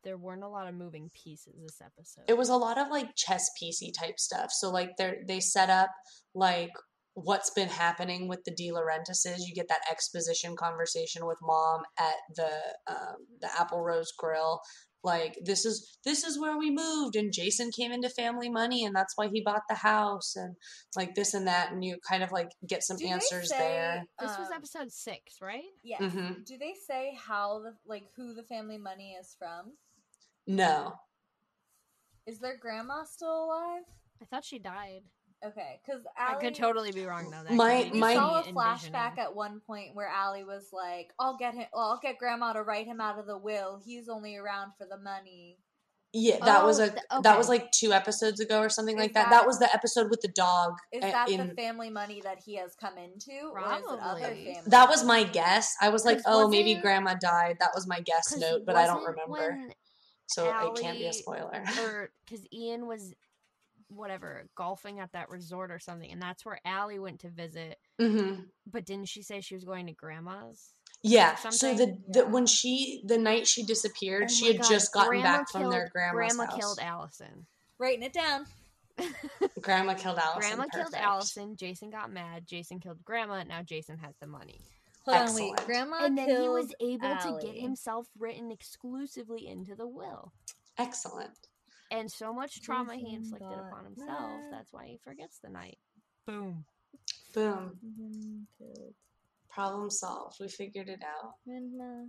there 0.03 0.17
weren't 0.17 0.43
a 0.43 0.49
lot 0.49 0.67
of 0.67 0.75
moving 0.75 1.09
pieces 1.13 1.53
this 1.61 1.81
episode. 1.81 2.25
It 2.27 2.37
was 2.37 2.49
a 2.49 2.57
lot 2.57 2.77
of 2.77 2.89
like 2.89 3.15
chess 3.15 3.49
piecey 3.61 3.93
type 3.97 4.19
stuff. 4.19 4.51
So 4.51 4.69
like 4.69 4.97
they 4.97 5.15
they 5.25 5.39
set 5.39 5.69
up 5.69 5.89
like 6.35 6.71
what's 7.13 7.51
been 7.51 7.69
happening 7.69 8.27
with 8.27 8.43
the 8.43 8.51
DiLaurentises. 8.51 9.37
You 9.47 9.53
get 9.55 9.69
that 9.69 9.81
exposition 9.89 10.55
conversation 10.57 11.25
with 11.25 11.37
mom 11.41 11.83
at 11.97 12.15
the 12.35 12.51
um, 12.87 13.15
the 13.39 13.47
Apple 13.57 13.81
Rose 13.81 14.11
Grill. 14.17 14.59
Like 15.03 15.37
this 15.43 15.65
is 15.65 15.97
this 16.05 16.23
is 16.23 16.39
where 16.39 16.57
we 16.57 16.71
moved, 16.71 17.15
and 17.17 17.33
Jason 17.33 17.71
came 17.71 17.91
into 17.91 18.09
family 18.09 18.49
money, 18.49 18.85
and 18.85 18.95
that's 18.95 19.17
why 19.17 19.27
he 19.27 19.41
bought 19.41 19.63
the 19.67 19.75
house, 19.75 20.35
and 20.37 20.55
like 20.95 21.13
this 21.13 21.33
and 21.33 21.45
that, 21.47 21.71
and 21.73 21.83
you 21.83 21.97
kind 22.09 22.23
of 22.23 22.31
like 22.31 22.51
get 22.65 22.83
some 22.83 22.95
Do 22.97 23.07
answers 23.07 23.49
say- 23.49 23.57
there. 23.57 24.05
this 24.21 24.37
was 24.37 24.47
um, 24.47 24.53
episode 24.55 24.91
six, 24.93 25.41
right? 25.41 25.63
Yes. 25.83 26.01
Mhm. 26.01 26.45
Do 26.45 26.57
they 26.57 26.73
say 26.87 27.17
how 27.21 27.59
the 27.59 27.73
like 27.85 28.05
who 28.15 28.33
the 28.33 28.43
family 28.43 28.77
money 28.77 29.17
is 29.19 29.35
from? 29.37 29.73
No, 30.47 30.93
Is 32.25 32.39
their 32.39 32.55
grandma 32.57 33.03
still 33.03 33.45
alive? 33.45 33.83
I 34.21 34.25
thought 34.25 34.45
she 34.45 34.59
died. 34.59 35.01
Okay, 35.45 35.81
because 35.85 36.01
I 36.17 36.35
could 36.35 36.55
totally 36.55 36.91
be 36.91 37.03
wrong 37.05 37.29
though. 37.29 37.43
That 37.43 37.51
My- 37.53 37.83
could 37.83 37.91
be 37.91 37.93
We 37.95 37.99
my- 37.99 38.13
saw 38.15 38.39
a 38.39 38.43
flashback 38.43 39.17
at 39.17 39.35
one 39.35 39.59
point 39.59 39.93
where 39.93 40.07
Allie 40.07 40.43
was 40.45 40.69
like, 40.71 41.11
"I'll 41.19 41.35
get 41.37 41.53
him. 41.53 41.67
Well, 41.73 41.83
I'll 41.91 41.99
get 42.01 42.17
Grandma 42.17 42.53
to 42.53 42.63
write 42.63 42.85
him 42.85 43.01
out 43.01 43.19
of 43.19 43.25
the 43.25 43.37
will. 43.37 43.81
He's 43.83 44.07
only 44.07 44.35
around 44.37 44.71
for 44.77 44.85
the 44.85 44.97
money." 44.97 45.57
yeah, 46.15 46.37
that 46.45 46.63
was 46.63 46.79
Oh, 46.79 46.83
a 46.83 46.89
th- 46.91 47.01
that 47.23 47.37
was 47.39 47.49
like 47.49 47.71
two 47.71 47.91
episodes 47.91 48.39
ago 48.39 48.59
or 48.59 48.69
something 48.69 48.97
Is 48.97 49.01
like 49.01 49.13
that. 49.13 49.23
that- 49.23 49.29
That 49.31 49.47
was 49.47 49.57
the 49.57 49.73
episode 49.73 50.11
with 50.11 50.21
the 50.21 50.27
dog. 50.27 50.77
Is 50.91 51.03
uh, 51.03 51.07
that 51.09 51.27
in, 51.27 51.47
the 51.47 51.55
family 51.55 51.89
money 51.89 52.21
that 52.21 52.37
he 52.45 52.55
has 52.57 52.75
come 52.75 52.99
into, 52.99 53.31
or 53.51 53.59
is 53.59 53.65
it 53.81 53.83
other 53.89 53.97
Probably. 53.97 54.45
family? 54.45 54.61
That 54.67 54.89
was 54.89 55.03
money? 55.03 55.23
my 55.25 55.29
guess. 55.31 55.75
I 55.81 55.89
was 55.89 56.05
like, 56.05 56.19
oh, 56.27 56.47
maybe 56.47 56.69
wasn't- 56.73 56.83
grandma 56.83 57.15
died. 57.15 57.57
That 57.59 57.71
was 57.73 57.87
my 57.87 57.99
guess 58.01 58.29
'Cause 58.29 58.39
note, 58.39 58.61
but 58.63 58.75
I 58.75 58.85
don't 58.85 59.03
remember. 59.03 59.31
when 59.31 59.73
so 60.27 60.45
it 60.45 60.79
can't 60.79 60.99
be 60.99 61.07
a 61.07 61.13
spoiler. 61.13 61.63
because 62.25 62.45
Ian 62.53 62.85
was 62.85 63.13
whatever 63.95 64.45
golfing 64.55 64.99
at 64.99 65.11
that 65.13 65.29
resort 65.29 65.71
or 65.71 65.79
something, 65.79 66.11
and 66.11 66.21
that's 66.21 66.45
where 66.45 66.59
Allie 66.65 66.99
went 66.99 67.19
to 67.21 67.29
visit. 67.29 67.77
hmm 67.99 68.35
But 68.69 68.85
didn't 68.85 69.07
she 69.09 69.21
say 69.21 69.41
she 69.41 69.55
was 69.55 69.63
going 69.63 69.87
to 69.87 69.93
grandma's? 69.93 70.73
Yeah. 71.01 71.35
So 71.35 71.73
the, 71.73 71.97
the 72.07 72.19
Yeah. 72.19 72.25
when 72.25 72.45
she 72.45 73.01
the 73.05 73.17
night 73.17 73.45
she 73.47 73.63
disappeared, 73.63 74.23
Oh 74.25 74.33
she 74.33 74.47
had 74.47 74.61
God, 74.61 74.69
just 74.69 74.93
gotten 74.93 75.09
Grandma 75.09 75.23
back 75.39 75.49
from 75.49 75.69
their 75.69 75.81
killed- 75.81 75.91
grandma's 75.91 76.35
Grandma 76.35 76.45
house. 76.51 76.59
killed 76.59 76.79
Alison. 76.81 77.45
writing 77.79 78.03
it 78.03 78.13
down. 78.13 78.45
grandma 79.61 79.93
killed 79.95 80.17
Alison. 80.19 80.39
Grandma 80.41 80.65
killed. 80.73 80.93
Alison. 80.95 81.55
Jason 81.55 81.89
got 81.89 82.11
mad. 82.11 82.45
Jason 82.47 82.79
killed 82.79 83.03
Grandma. 83.03 83.43
Now 83.43 83.61
Jason 83.63 83.97
has 83.97 84.15
the 84.21 84.27
money, 84.27 84.59
Hold 85.05 85.17
on, 85.17 85.23
Excellent. 85.23 85.57
wait. 85.57 85.65
Grandma 85.65 86.05
and 86.05 86.17
then 86.17 86.29
he 86.29 86.47
was 86.47 86.73
able 86.79 87.15
to 87.17 87.39
get 87.41 87.55
himself 87.55 88.07
written 88.17 88.51
exclusively 88.51 89.47
into 89.47 89.75
the 89.75 89.87
will. 89.87 90.31
Excellent. 90.77 91.47
And 91.93 92.11
so 92.11 92.33
much 92.33 92.61
trauma 92.63 92.95
he 92.95 93.13
inflicted 93.13 93.49
got 93.49 93.67
upon 93.67 93.85
himself. 93.85 94.09
mad. 94.09 94.51
That's 94.51 94.73
why 94.73 94.87
he 94.87 94.97
forgets 95.03 95.39
the 95.43 95.49
night. 95.49 95.77
Boom. 96.25 96.65
Boom. 97.33 97.77
Problem 99.49 99.91
solved. 99.91 100.37
We 100.39 100.47
figured 100.47 100.89
it 100.89 101.01
out. 101.03 101.33
Grandma 101.45 102.05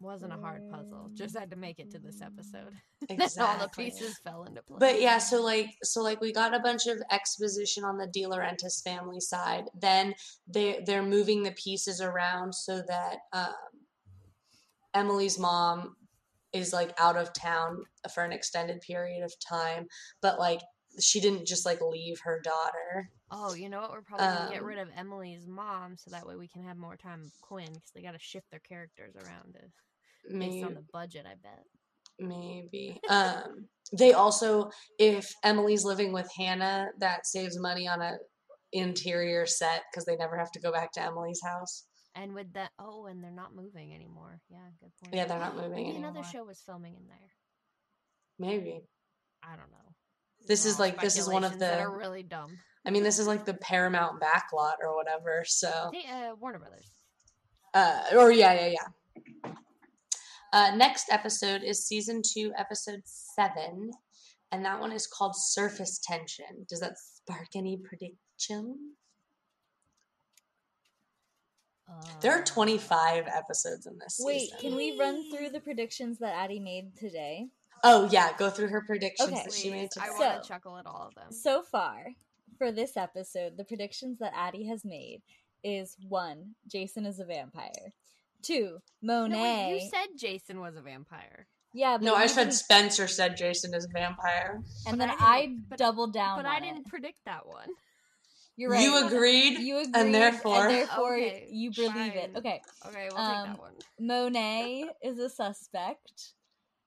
Wasn't 0.00 0.32
a 0.32 0.36
hard 0.36 0.68
puzzle. 0.72 1.10
Just 1.14 1.38
had 1.38 1.50
to 1.50 1.56
make 1.56 1.78
it 1.78 1.92
to 1.92 2.00
this 2.00 2.20
episode. 2.20 2.72
Exactly. 3.08 3.42
All 3.44 3.58
the 3.58 3.68
pieces 3.68 4.18
fell 4.24 4.42
into 4.42 4.60
place. 4.62 4.80
But 4.80 5.00
yeah, 5.00 5.18
so 5.18 5.40
like 5.40 5.70
so 5.84 6.02
like 6.02 6.20
we 6.20 6.32
got 6.32 6.52
a 6.52 6.58
bunch 6.58 6.88
of 6.88 7.00
exposition 7.12 7.84
on 7.84 7.96
the 7.96 8.08
DiLaurentis 8.08 8.82
family 8.82 9.20
side. 9.20 9.66
Then 9.80 10.14
they 10.48 10.82
they're 10.84 11.04
moving 11.04 11.44
the 11.44 11.52
pieces 11.52 12.00
around 12.00 12.52
so 12.54 12.82
that 12.88 13.18
um, 13.32 13.52
Emily's 14.94 15.38
mom 15.38 15.94
is 16.54 16.72
like 16.72 16.94
out 16.98 17.16
of 17.16 17.32
town 17.34 17.82
for 18.14 18.24
an 18.24 18.32
extended 18.32 18.80
period 18.80 19.22
of 19.22 19.32
time, 19.46 19.86
but 20.22 20.38
like 20.38 20.60
she 21.00 21.20
didn't 21.20 21.46
just 21.46 21.66
like 21.66 21.80
leave 21.80 22.16
her 22.24 22.40
daughter. 22.44 23.10
Oh, 23.30 23.54
you 23.54 23.68
know 23.68 23.80
what? 23.80 23.90
We're 23.90 24.02
probably 24.02 24.26
gonna 24.26 24.50
get 24.52 24.60
Um, 24.60 24.66
rid 24.66 24.78
of 24.78 24.88
Emily's 24.96 25.46
mom, 25.48 25.96
so 25.96 26.10
that 26.12 26.26
way 26.26 26.36
we 26.36 26.46
can 26.48 26.62
have 26.64 26.76
more 26.76 26.96
time 26.96 27.20
with 27.22 27.32
Quinn, 27.42 27.66
because 27.66 27.90
they 27.94 28.02
got 28.02 28.12
to 28.12 28.18
shift 28.20 28.46
their 28.50 28.60
characters 28.60 29.14
around 29.16 29.54
to, 29.54 29.60
based 30.38 30.62
Maybe 30.62 30.62
on 30.62 30.74
the 30.74 30.84
budget. 30.92 31.26
I 31.26 31.34
bet. 31.34 31.64
maybe. 32.20 33.00
Um 33.08 33.68
they 33.98 34.12
also 34.12 34.70
if 34.98 35.32
Emily's 35.42 35.84
living 35.84 36.12
with 36.12 36.28
Hannah, 36.36 36.88
that 37.00 37.26
saves 37.26 37.58
money 37.58 37.88
on 37.88 38.00
a 38.00 38.12
interior 38.72 39.46
set 39.46 39.82
because 39.90 40.04
they 40.04 40.16
never 40.16 40.38
have 40.38 40.50
to 40.52 40.60
go 40.60 40.72
back 40.72 40.92
to 40.92 41.00
Emily's 41.02 41.40
house. 41.44 41.86
And 42.16 42.34
with 42.34 42.52
that, 42.52 42.70
oh, 42.78 43.06
and 43.06 43.22
they're 43.22 43.30
not 43.32 43.56
moving 43.56 43.92
anymore. 43.92 44.40
Yeah, 44.48 44.58
good 44.80 44.92
point. 45.02 45.14
Yeah, 45.14 45.24
they're 45.26 45.38
not 45.38 45.56
moving 45.56 45.72
Maybe 45.72 45.90
anymore. 45.90 46.10
another 46.10 46.26
show 46.26 46.44
was 46.44 46.62
filming 46.64 46.94
in 46.94 47.08
there. 47.08 47.30
Maybe. 48.38 48.82
I 49.42 49.56
don't 49.56 49.70
know. 49.70 49.94
This 50.46 50.64
is 50.64 50.78
like 50.78 51.00
this 51.00 51.18
is 51.18 51.28
one 51.28 51.44
of 51.44 51.52
speculations 51.52 51.60
that 51.60 51.76
the 51.78 51.90
are 51.90 51.96
really 51.98 52.22
dumb. 52.22 52.58
I 52.86 52.90
mean 52.90 53.02
this 53.02 53.18
is 53.18 53.26
like 53.26 53.44
the 53.46 53.54
Paramount 53.54 54.20
backlot 54.20 54.74
or 54.82 54.94
whatever. 54.94 55.42
So 55.46 55.90
They, 55.92 56.04
uh, 56.10 56.34
Warner 56.38 56.58
Brothers. 56.58 56.90
uh 57.72 58.02
or 58.16 58.30
yeah, 58.30 58.52
yeah, 58.52 58.74
yeah. 59.44 59.52
Uh 60.52 60.76
next 60.76 61.06
episode 61.10 61.62
is 61.62 61.86
season 61.86 62.20
2 62.22 62.52
episode 62.58 63.00
7 63.04 63.90
and 64.52 64.64
that 64.64 64.80
one 64.80 64.92
is 64.92 65.06
called 65.06 65.34
Surface 65.34 65.98
Tension. 65.98 66.66
Does 66.68 66.80
that 66.80 66.94
spark 66.98 67.48
any 67.56 67.76
prediction? 67.78 68.76
There 72.20 72.32
are 72.32 72.40
Uh, 72.40 72.44
25 72.46 73.26
episodes 73.26 73.86
in 73.86 73.98
this 73.98 74.18
Wait, 74.22 74.40
season. 74.50 74.58
can 74.58 74.74
we 74.76 74.98
run 74.98 75.30
through 75.30 75.50
the 75.50 75.60
predictions 75.60 76.18
that 76.18 76.34
Addie 76.34 76.60
made 76.60 76.96
today? 76.96 77.48
Oh 77.82 78.08
yeah, 78.10 78.34
go 78.38 78.48
through 78.48 78.68
her 78.68 78.80
predictions 78.82 79.28
Okay. 79.30 79.42
that 79.42 79.52
she 79.52 79.70
made 79.70 79.90
Please, 79.90 79.98
I 80.02 80.06
today. 80.06 80.18
want 80.18 80.36
So- 80.36 80.42
to 80.42 80.48
chuckle 80.48 80.78
at 80.78 80.86
all 80.86 81.08
of 81.08 81.14
them. 81.14 81.30
So 81.32 81.62
far, 81.62 82.14
for 82.56 82.72
this 82.72 82.96
episode, 82.96 83.56
the 83.56 83.64
predictions 83.64 84.18
that 84.20 84.32
Addie 84.34 84.64
has 84.68 84.84
made 84.84 85.22
is 85.62 85.96
one, 86.08 86.54
Jason 86.66 87.04
is 87.04 87.18
a 87.20 87.24
vampire. 87.24 87.92
Two, 88.42 88.80
No, 89.02 89.22
Mona. 89.22 89.36
wait, 89.42 89.82
you 89.82 89.88
said 89.90 90.08
Jason 90.16 90.60
was 90.60 90.76
a 90.76 90.82
vampire. 90.82 91.46
yeah, 91.74 91.96
but 91.98 92.04
no, 92.04 92.14
I 92.14 92.26
said 92.26 92.52
Spencer 92.54 93.06
said 93.08 93.36
Jason 93.36 93.74
is 93.74 93.84
a 93.84 93.88
vampire. 93.88 94.62
and 94.86 94.98
But 94.98 95.06
then 95.06 95.10
I 95.10 95.16
I, 95.70 95.76
doubled 95.76 96.12
down. 96.14 96.38
But 96.38 96.46
on 96.46 96.52
I 96.52 96.60
didn't 96.60 96.86
predict 96.86 97.24
that 97.26 97.46
one. 97.46 97.68
You're 98.56 98.70
right. 98.70 98.82
You 98.82 99.06
agreed, 99.06 99.58
You 99.58 99.78
agreed, 99.78 99.96
and 99.96 100.14
therefore, 100.14 100.68
therefore 100.68 101.16
Okay, 101.16 101.48
you 101.50 101.72
believe 101.72 102.14
it. 102.14 102.30
Okay, 102.36 102.62
Okay, 102.86 103.08
we'll 103.10 103.18
Um, 103.18 103.46
take 103.48 103.52
that 103.52 103.60
one. 103.60 103.72
Mona 103.98 104.92
is 105.02 105.18
a 105.18 105.28
suspect. 105.28 106.34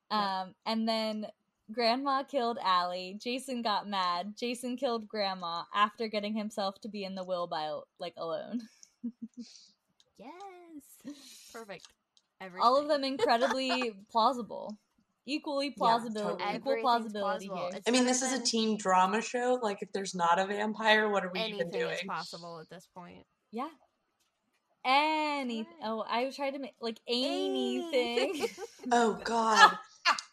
Yeah. 0.09 0.41
Um, 0.43 0.55
and 0.65 0.87
then 0.87 1.27
Grandma 1.73 2.23
killed 2.23 2.57
Allie. 2.63 3.17
Jason 3.21 3.61
got 3.61 3.89
mad. 3.89 4.35
Jason 4.37 4.77
killed 4.77 5.07
Grandma 5.07 5.63
after 5.73 6.07
getting 6.07 6.33
himself 6.33 6.79
to 6.81 6.87
be 6.87 7.03
in 7.03 7.15
the 7.15 7.25
will 7.25 7.47
by 7.47 7.77
like 7.99 8.13
alone. 8.17 8.61
Yes. 10.17 11.15
Perfect. 11.51 11.87
All 12.61 12.77
of 12.79 12.87
them 12.87 13.03
incredibly 13.03 13.91
plausible. 14.11 14.77
Equally 15.27 15.71
plausibility. 15.71 16.37
totally. 16.41 16.57
Equal 16.57 16.77
plausibility 16.81 17.47
plausible. 17.47 17.71
here. 17.71 17.81
I 17.87 17.91
mean, 17.91 18.05
this 18.05 18.21
is 18.21 18.31
a 18.31 18.37
than 18.37 18.45
teen 18.45 18.77
drama 18.77 19.21
show. 19.21 19.59
Like, 19.61 19.79
if 19.81 19.91
there's 19.91 20.15
not 20.15 20.39
a 20.39 20.45
vampire, 20.47 21.09
what 21.09 21.23
are 21.25 21.31
we 21.33 21.39
even 21.41 21.61
Anything 21.61 21.79
doing? 21.79 21.93
is 21.93 22.01
possible 22.07 22.59
at 22.61 22.69
this 22.69 22.87
point. 22.95 23.25
Yeah. 23.51 23.67
Any 24.85 25.59
Right. 25.63 25.67
oh, 25.83 26.05
I 26.07 26.29
tried 26.29 26.51
to 26.51 26.59
make 26.59 26.75
like 26.79 26.99
anything. 27.07 28.47
Oh 28.91 29.19
God, 29.23 29.77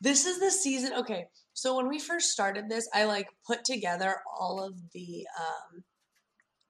This 0.00 0.26
is 0.26 0.38
the 0.38 0.50
season. 0.50 0.92
Okay, 0.98 1.26
so 1.54 1.76
when 1.76 1.88
we 1.88 1.98
first 1.98 2.30
started 2.30 2.68
this, 2.68 2.88
I 2.94 3.04
like 3.04 3.26
put 3.46 3.64
together 3.64 4.16
all 4.38 4.62
of 4.62 4.74
the 4.92 5.26
um 5.40 5.82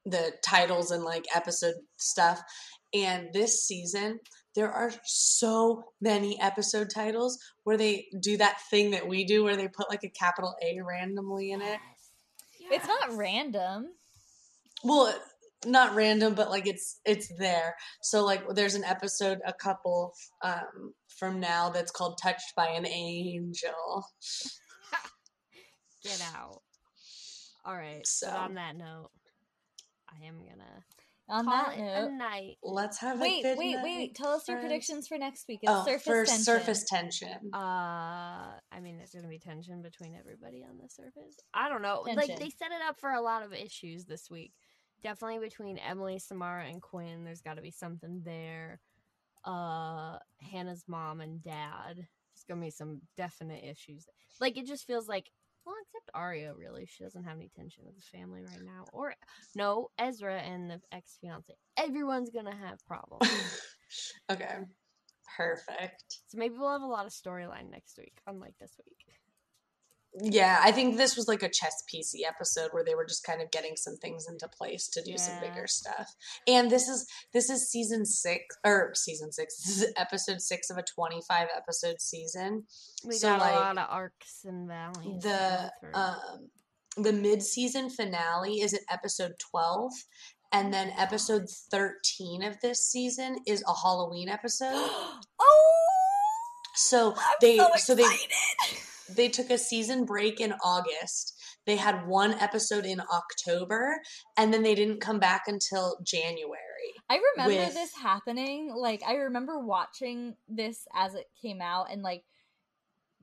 the 0.07 0.33
titles 0.43 0.91
and 0.93 1.05
like 1.05 1.27
episode 1.35 1.75
stuff. 1.99 2.41
And 2.95 3.29
this 3.35 3.65
season, 3.67 4.19
there 4.55 4.71
are 4.73 4.93
so 5.05 5.85
many 6.01 6.41
episode 6.41 6.91
titles 6.91 7.39
where 7.65 7.77
they 7.77 8.07
do 8.21 8.37
that 8.37 8.61
thing 8.71 8.93
that 8.93 9.09
we 9.09 9.25
do 9.25 9.43
where 9.45 9.57
they 9.57 9.69
put 9.69 9.91
like 9.91 10.05
a 10.05 10.09
capital 10.09 10.55
A 10.63 10.81
randomly 10.81 11.51
in 11.53 11.61
it. 11.63 11.79
It's 12.71 12.87
not 12.87 13.17
random. 13.17 13.89
Well, 14.85 15.13
not 15.67 15.95
random, 15.95 16.35
but 16.35 16.51
like 16.51 16.67
it's 16.67 17.01
it's 17.05 17.29
there. 17.39 17.75
So 18.03 18.25
like 18.25 18.43
there's 18.55 18.75
an 18.75 18.85
episode 18.85 19.41
a 19.47 19.53
couple 19.53 20.13
um 20.43 20.95
from 21.19 21.41
now 21.41 21.71
that's 21.71 21.91
called 21.91 22.19
Touched 22.23 22.55
by 22.57 22.69
an 22.69 22.87
Angel. 22.87 24.07
Get 26.03 26.23
out. 26.37 26.61
All 27.65 27.75
right. 27.75 28.07
So- 28.07 28.27
So 28.29 28.33
on 28.37 28.55
that 28.55 28.77
note, 28.77 29.11
I 30.11 30.27
am 30.27 30.37
gonna 30.39 30.85
On 31.29 31.45
call 31.47 31.65
that 31.65 31.79
it 31.79 31.81
a 31.81 32.03
note, 32.03 32.13
night. 32.13 32.57
Let's 32.63 32.99
have 32.99 33.19
wait, 33.19 33.41
a 33.45 33.49
good 33.49 33.59
wait, 33.59 33.75
night, 33.77 33.83
wait. 33.85 34.15
Tell 34.15 34.31
us 34.33 34.47
your 34.47 34.59
predictions 34.59 35.09
for 35.09 35.17
next 35.17 35.47
week. 35.49 35.61
It's 35.63 35.73
Oh, 35.73 35.85
surface 35.85 36.05
for 36.05 36.25
tension. 36.27 36.45
surface 36.45 36.85
tension. 36.85 37.55
Uh, 37.55 37.57
I 38.71 38.81
mean, 38.83 38.99
there's 38.99 39.13
gonna 39.15 39.29
be 39.29 39.39
tension 39.39 39.81
between 39.81 40.15
everybody 40.15 40.65
on 40.69 40.77
the 40.77 40.89
surface. 40.89 41.37
I 41.55 41.71
don't 41.71 41.81
know. 41.81 42.05
Like 42.07 42.39
they 42.39 42.51
set 42.51 42.73
it 42.73 42.83
up 42.87 43.01
for 43.01 43.11
a 43.11 43.23
lot 43.23 43.43
of 43.43 43.55
issues 43.55 44.05
this 44.05 44.29
week. 44.31 44.53
Definitely 45.03 45.39
between 45.39 45.79
Emily, 45.79 46.19
Samara, 46.19 46.67
and 46.67 46.83
Quinn. 46.83 47.25
There's 47.25 47.41
got 47.43 47.55
to 47.55 47.63
be 47.63 47.71
something 47.71 48.23
there. 48.25 48.81
Uh, 49.45 50.19
Hannah's 50.41 50.85
mom 50.87 51.21
and 51.21 51.43
dad. 51.43 51.97
There's 51.97 52.45
gonna 52.49 52.61
be 52.61 52.71
some 52.71 53.01
definite 53.17 53.65
issues. 53.65 54.07
Like 54.41 54.59
it 54.59 54.67
just 54.67 54.87
feels 54.87 55.09
like. 55.09 55.31
Well, 55.65 55.77
except 55.83 56.11
Aria, 56.15 56.53
really, 56.55 56.87
she 56.87 57.05
doesn't 57.05 57.25
have 57.25 57.37
any 57.37 57.51
tension 57.57 57.85
with 57.85 57.95
the 57.97 58.19
family 58.19 58.43
right 58.43 58.63
now. 58.65 58.85
Or 58.93 59.15
no, 59.55 59.89
Ezra 59.99 60.39
and 60.41 60.71
the 60.71 60.81
ex 60.93 61.17
fiance. 61.21 61.55
Everyone's 61.79 62.31
gonna 62.31 62.55
have 62.55 62.85
problems. 62.87 63.31
okay. 64.31 64.59
Perfect. 65.37 66.05
so 66.29 66.39
maybe 66.39 66.55
we'll 66.57 66.71
have 66.71 66.83
a 66.83 66.87
lot 66.87 67.07
of 67.07 67.13
storyline 67.13 67.71
next 67.71 67.99
week, 67.99 68.21
unlike 68.27 68.55
this 68.61 68.77
week. 68.87 69.04
Yeah, 70.23 70.61
I 70.63 70.71
think 70.71 70.97
this 70.97 71.17
was 71.17 71.27
like 71.27 71.43
a 71.43 71.49
chess 71.49 71.83
piecey 71.93 72.21
episode 72.27 72.69
where 72.71 72.85
they 72.85 72.95
were 72.95 73.05
just 73.05 73.25
kind 73.25 73.43
of 73.43 73.51
getting 73.51 73.75
some 73.75 73.97
things 73.97 74.27
into 74.29 74.47
place 74.49 74.89
to 74.91 75.03
do 75.03 75.19
some 75.19 75.41
bigger 75.41 75.67
stuff. 75.67 76.15
And 76.47 76.71
this 76.71 76.89
is 76.89 77.07
this 77.33 77.51
is 77.51 77.69
season 77.69 78.07
six 78.07 78.45
or 78.65 78.93
season 78.95 79.33
six. 79.33 79.57
This 79.67 79.83
is 79.83 79.93
episode 79.97 80.41
six 80.41 80.71
of 80.71 80.77
a 80.79 80.85
twenty 80.95 81.21
five 81.27 81.49
episode 81.57 82.01
season. 82.01 82.65
We 83.05 83.15
So, 83.17 83.29
got 83.29 83.41
like, 83.41 83.55
a 83.55 83.57
lot 83.57 83.79
of 83.79 83.87
arcs 83.91 84.45
and 84.45 84.69
valleys. 84.69 85.23
The 85.23 85.73
um 85.95 86.51
the 86.97 87.13
mid 87.13 87.43
season 87.43 87.91
finale 87.91 88.61
is 88.61 88.73
at 88.73 88.83
episode 88.91 89.33
twelve. 89.51 89.93
And 90.53 90.73
then 90.73 90.93
episode 90.97 91.49
thirteen 91.73 92.45
of 92.45 92.61
this 92.61 92.79
season 92.87 93.39
is 93.49 93.65
a 93.67 93.75
Halloween 93.75 94.29
episode. 94.29 94.75
oh, 95.41 95.83
So 96.77 97.15
I'm 97.17 97.37
they 97.41 97.57
so 97.57 97.69
so 97.79 97.95
they. 97.97 98.05
they 99.09 99.29
took 99.29 99.51
a 99.51 99.59
season 99.59 100.05
break 100.05 100.41
in 100.41 100.55
August. 100.65 101.33
They 101.67 101.77
had 101.77 102.07
one 102.07 102.35
episode 102.35 102.85
in 102.85 103.01
October, 103.13 104.01
and 104.37 104.53
then 104.53 104.63
they 104.63 104.75
didn't 104.75 105.01
come 105.01 105.19
back 105.19 105.45
until 105.47 105.99
January. 106.05 106.59
I 107.09 107.21
remember 107.37 107.65
with- 107.65 107.75
this 107.75 107.95
happening. 107.95 108.73
Like 108.77 109.03
I 109.07 109.15
remember 109.15 109.59
watching 109.59 110.37
this 110.49 110.87
as 110.95 111.15
it 111.15 111.27
came 111.41 111.61
out, 111.61 111.91
and 111.91 112.03
like 112.03 112.25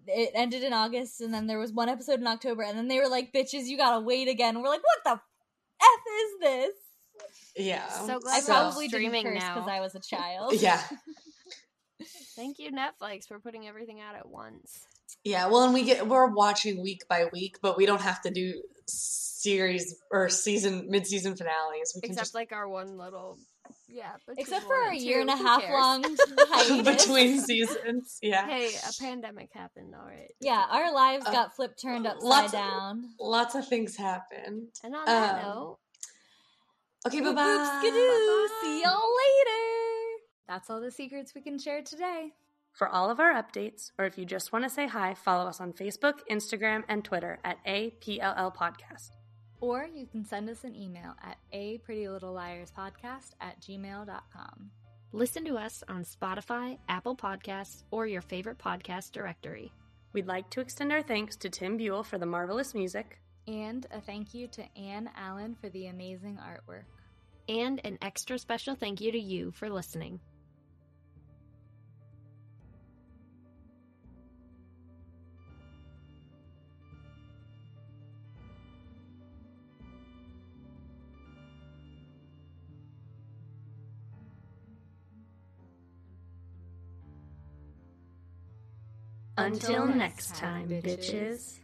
it 0.07 0.32
ended 0.34 0.63
in 0.63 0.73
August, 0.73 1.21
and 1.21 1.32
then 1.34 1.45
there 1.47 1.59
was 1.59 1.71
one 1.71 1.89
episode 1.89 2.19
in 2.19 2.27
October, 2.27 2.63
and 2.63 2.77
then 2.77 2.88
they 2.88 2.99
were 2.99 3.07
like, 3.09 3.32
"Bitches, 3.32 3.65
you 3.65 3.77
gotta 3.77 3.99
wait 4.03 4.27
again." 4.27 4.59
We're 4.61 4.69
like, 4.69 4.82
"What 4.84 5.03
the 5.03 5.21
f 5.82 5.99
is 6.15 6.39
this?" 6.41 6.73
Yeah. 7.55 7.88
So 8.05 8.19
glad 8.19 8.38
I 8.38 8.39
So- 8.39 8.53
probably 8.53 8.88
streaming 8.88 9.23
didn't 9.25 9.34
curse 9.36 9.43
now. 9.43 9.53
because 9.55 9.69
I 9.69 9.79
was 9.79 9.93
a 9.95 9.99
child. 9.99 10.53
Yeah. 10.59 10.82
Thank 12.36 12.57
you, 12.57 12.71
Netflix, 12.71 13.27
for 13.27 13.39
putting 13.39 13.67
everything 13.67 13.99
out 14.01 14.15
at 14.15 14.27
once. 14.27 14.86
Yeah. 15.24 15.47
Well, 15.47 15.64
and 15.64 15.74
we 15.74 15.84
get 15.84 16.07
we're 16.07 16.28
watching 16.34 16.82
week 16.82 17.01
by 17.09 17.26
week, 17.32 17.57
but 17.62 17.78
we 17.78 17.86
don't 17.86 18.01
have 18.01 18.22
to 18.24 18.32
do 18.32 18.62
series 18.88 19.95
or 20.12 20.30
season 20.30 20.88
mid 20.89 21.07
season 21.07 21.36
finales. 21.36 21.93
We 21.95 22.01
can 22.01 22.12
Except 22.12 22.26
just 22.28 22.36
like 22.36 22.51
our 22.51 22.68
one 22.68 22.97
little, 22.97 23.38
yeah. 23.88 24.12
Except 24.38 24.66
for 24.66 24.76
a 24.89 24.95
year 24.95 25.18
two, 25.18 25.22
and 25.22 25.30
a 25.30 25.36
half 25.38 25.62
cares? 25.62 25.74
long 25.74 26.03
hiatus. 26.38 27.05
between 27.05 27.39
seasons. 27.41 28.18
Yeah. 28.22 28.45
Hey, 28.47 28.70
a 28.88 28.93
pandemic 29.01 29.49
happened, 29.53 29.93
all 29.99 30.05
right. 30.05 30.32
Yeah, 30.39 30.66
our 30.70 30.93
lives 30.93 31.26
Uh, 31.26 31.32
got 31.32 31.55
flipped 31.55 31.82
turned 31.82 32.05
upside 32.07 32.24
lots 32.24 32.45
of- 32.47 32.51
down. 32.59 33.09
Lots 33.20 33.55
of 33.55 33.68
things 33.68 33.95
happened. 33.95 34.68
And 34.84 34.95
on 34.95 35.05
that 35.05 35.43
Um, 35.43 35.49
note, 35.49 35.78
Okay. 37.07 37.20
Bye 37.22 37.34
bye. 37.34 37.80
skidoo. 37.80 38.47
See 38.62 38.84
y'all 38.84 38.93
later. 38.93 40.22
That's 40.47 40.70
all 40.70 40.82
the 40.82 40.91
secrets 40.91 41.34
we 41.34 41.41
can 41.41 41.57
share 41.57 41.82
today. 41.82 42.34
For 42.74 42.88
all 42.88 43.09
of 43.09 43.19
our 43.19 43.34
updates, 43.34 43.91
or 43.99 44.05
if 44.05 44.17
you 44.17 44.26
just 44.26 44.51
want 44.51 44.63
to 44.65 44.69
say 44.69 44.88
hi, 44.88 45.13
follow 45.13 45.47
us 45.47 45.59
on 45.59 45.74
Facebook, 45.74 46.19
Instagram, 46.30 46.84
and 46.88 47.03
Twitter 47.03 47.38
at 47.43 47.63
APLL 47.65 48.55
Podcast. 48.55 49.11
Or 49.59 49.86
you 49.93 50.07
can 50.07 50.26
send 50.26 50.49
us 50.49 50.63
an 50.63 50.76
email 50.76 51.13
at 51.22 51.38
a 51.51 51.78
pretty 51.80 52.07
little 52.09 52.34
liars 52.34 52.72
podcast 52.76 53.32
at 53.39 53.61
gmail.com. 53.61 54.72
listen 55.11 55.45
to 55.45 55.57
us 55.57 55.84
on 55.88 56.03
Spotify, 56.03 56.78
Apple 56.88 57.15
Podcasts, 57.15 57.84
or 57.91 58.07
your 58.07 58.22
favorite 58.22 58.57
podcast 58.57 59.11
directory. 59.11 59.72
We'd 60.13 60.28
like 60.28 60.49
to 60.51 60.61
extend 60.61 60.91
our 60.91 61.01
thanks 61.03 61.36
to 61.38 61.49
Tim 61.49 61.78
Buell 61.78 62.03
for 62.03 62.17
the 62.17 62.26
marvelous 62.26 62.74
music. 62.74 63.19
And 63.47 63.86
a 63.91 63.99
thank 64.01 64.34
you 64.34 64.47
to 64.47 64.63
Anne 64.78 65.09
Allen 65.15 65.55
for 65.59 65.69
the 65.69 65.88
amazing 65.88 66.38
artwork. 66.38 66.86
And 67.49 67.82
an 67.84 67.97
extra 68.01 68.39
special 68.39 68.76
thank 68.76 69.01
you 69.01 69.11
to 69.11 69.19
you 69.19 69.51
for 69.51 69.69
listening. 69.69 70.19
Until 89.46 89.88
next 89.88 90.36
time, 90.36 90.70
bitches. 90.70 91.60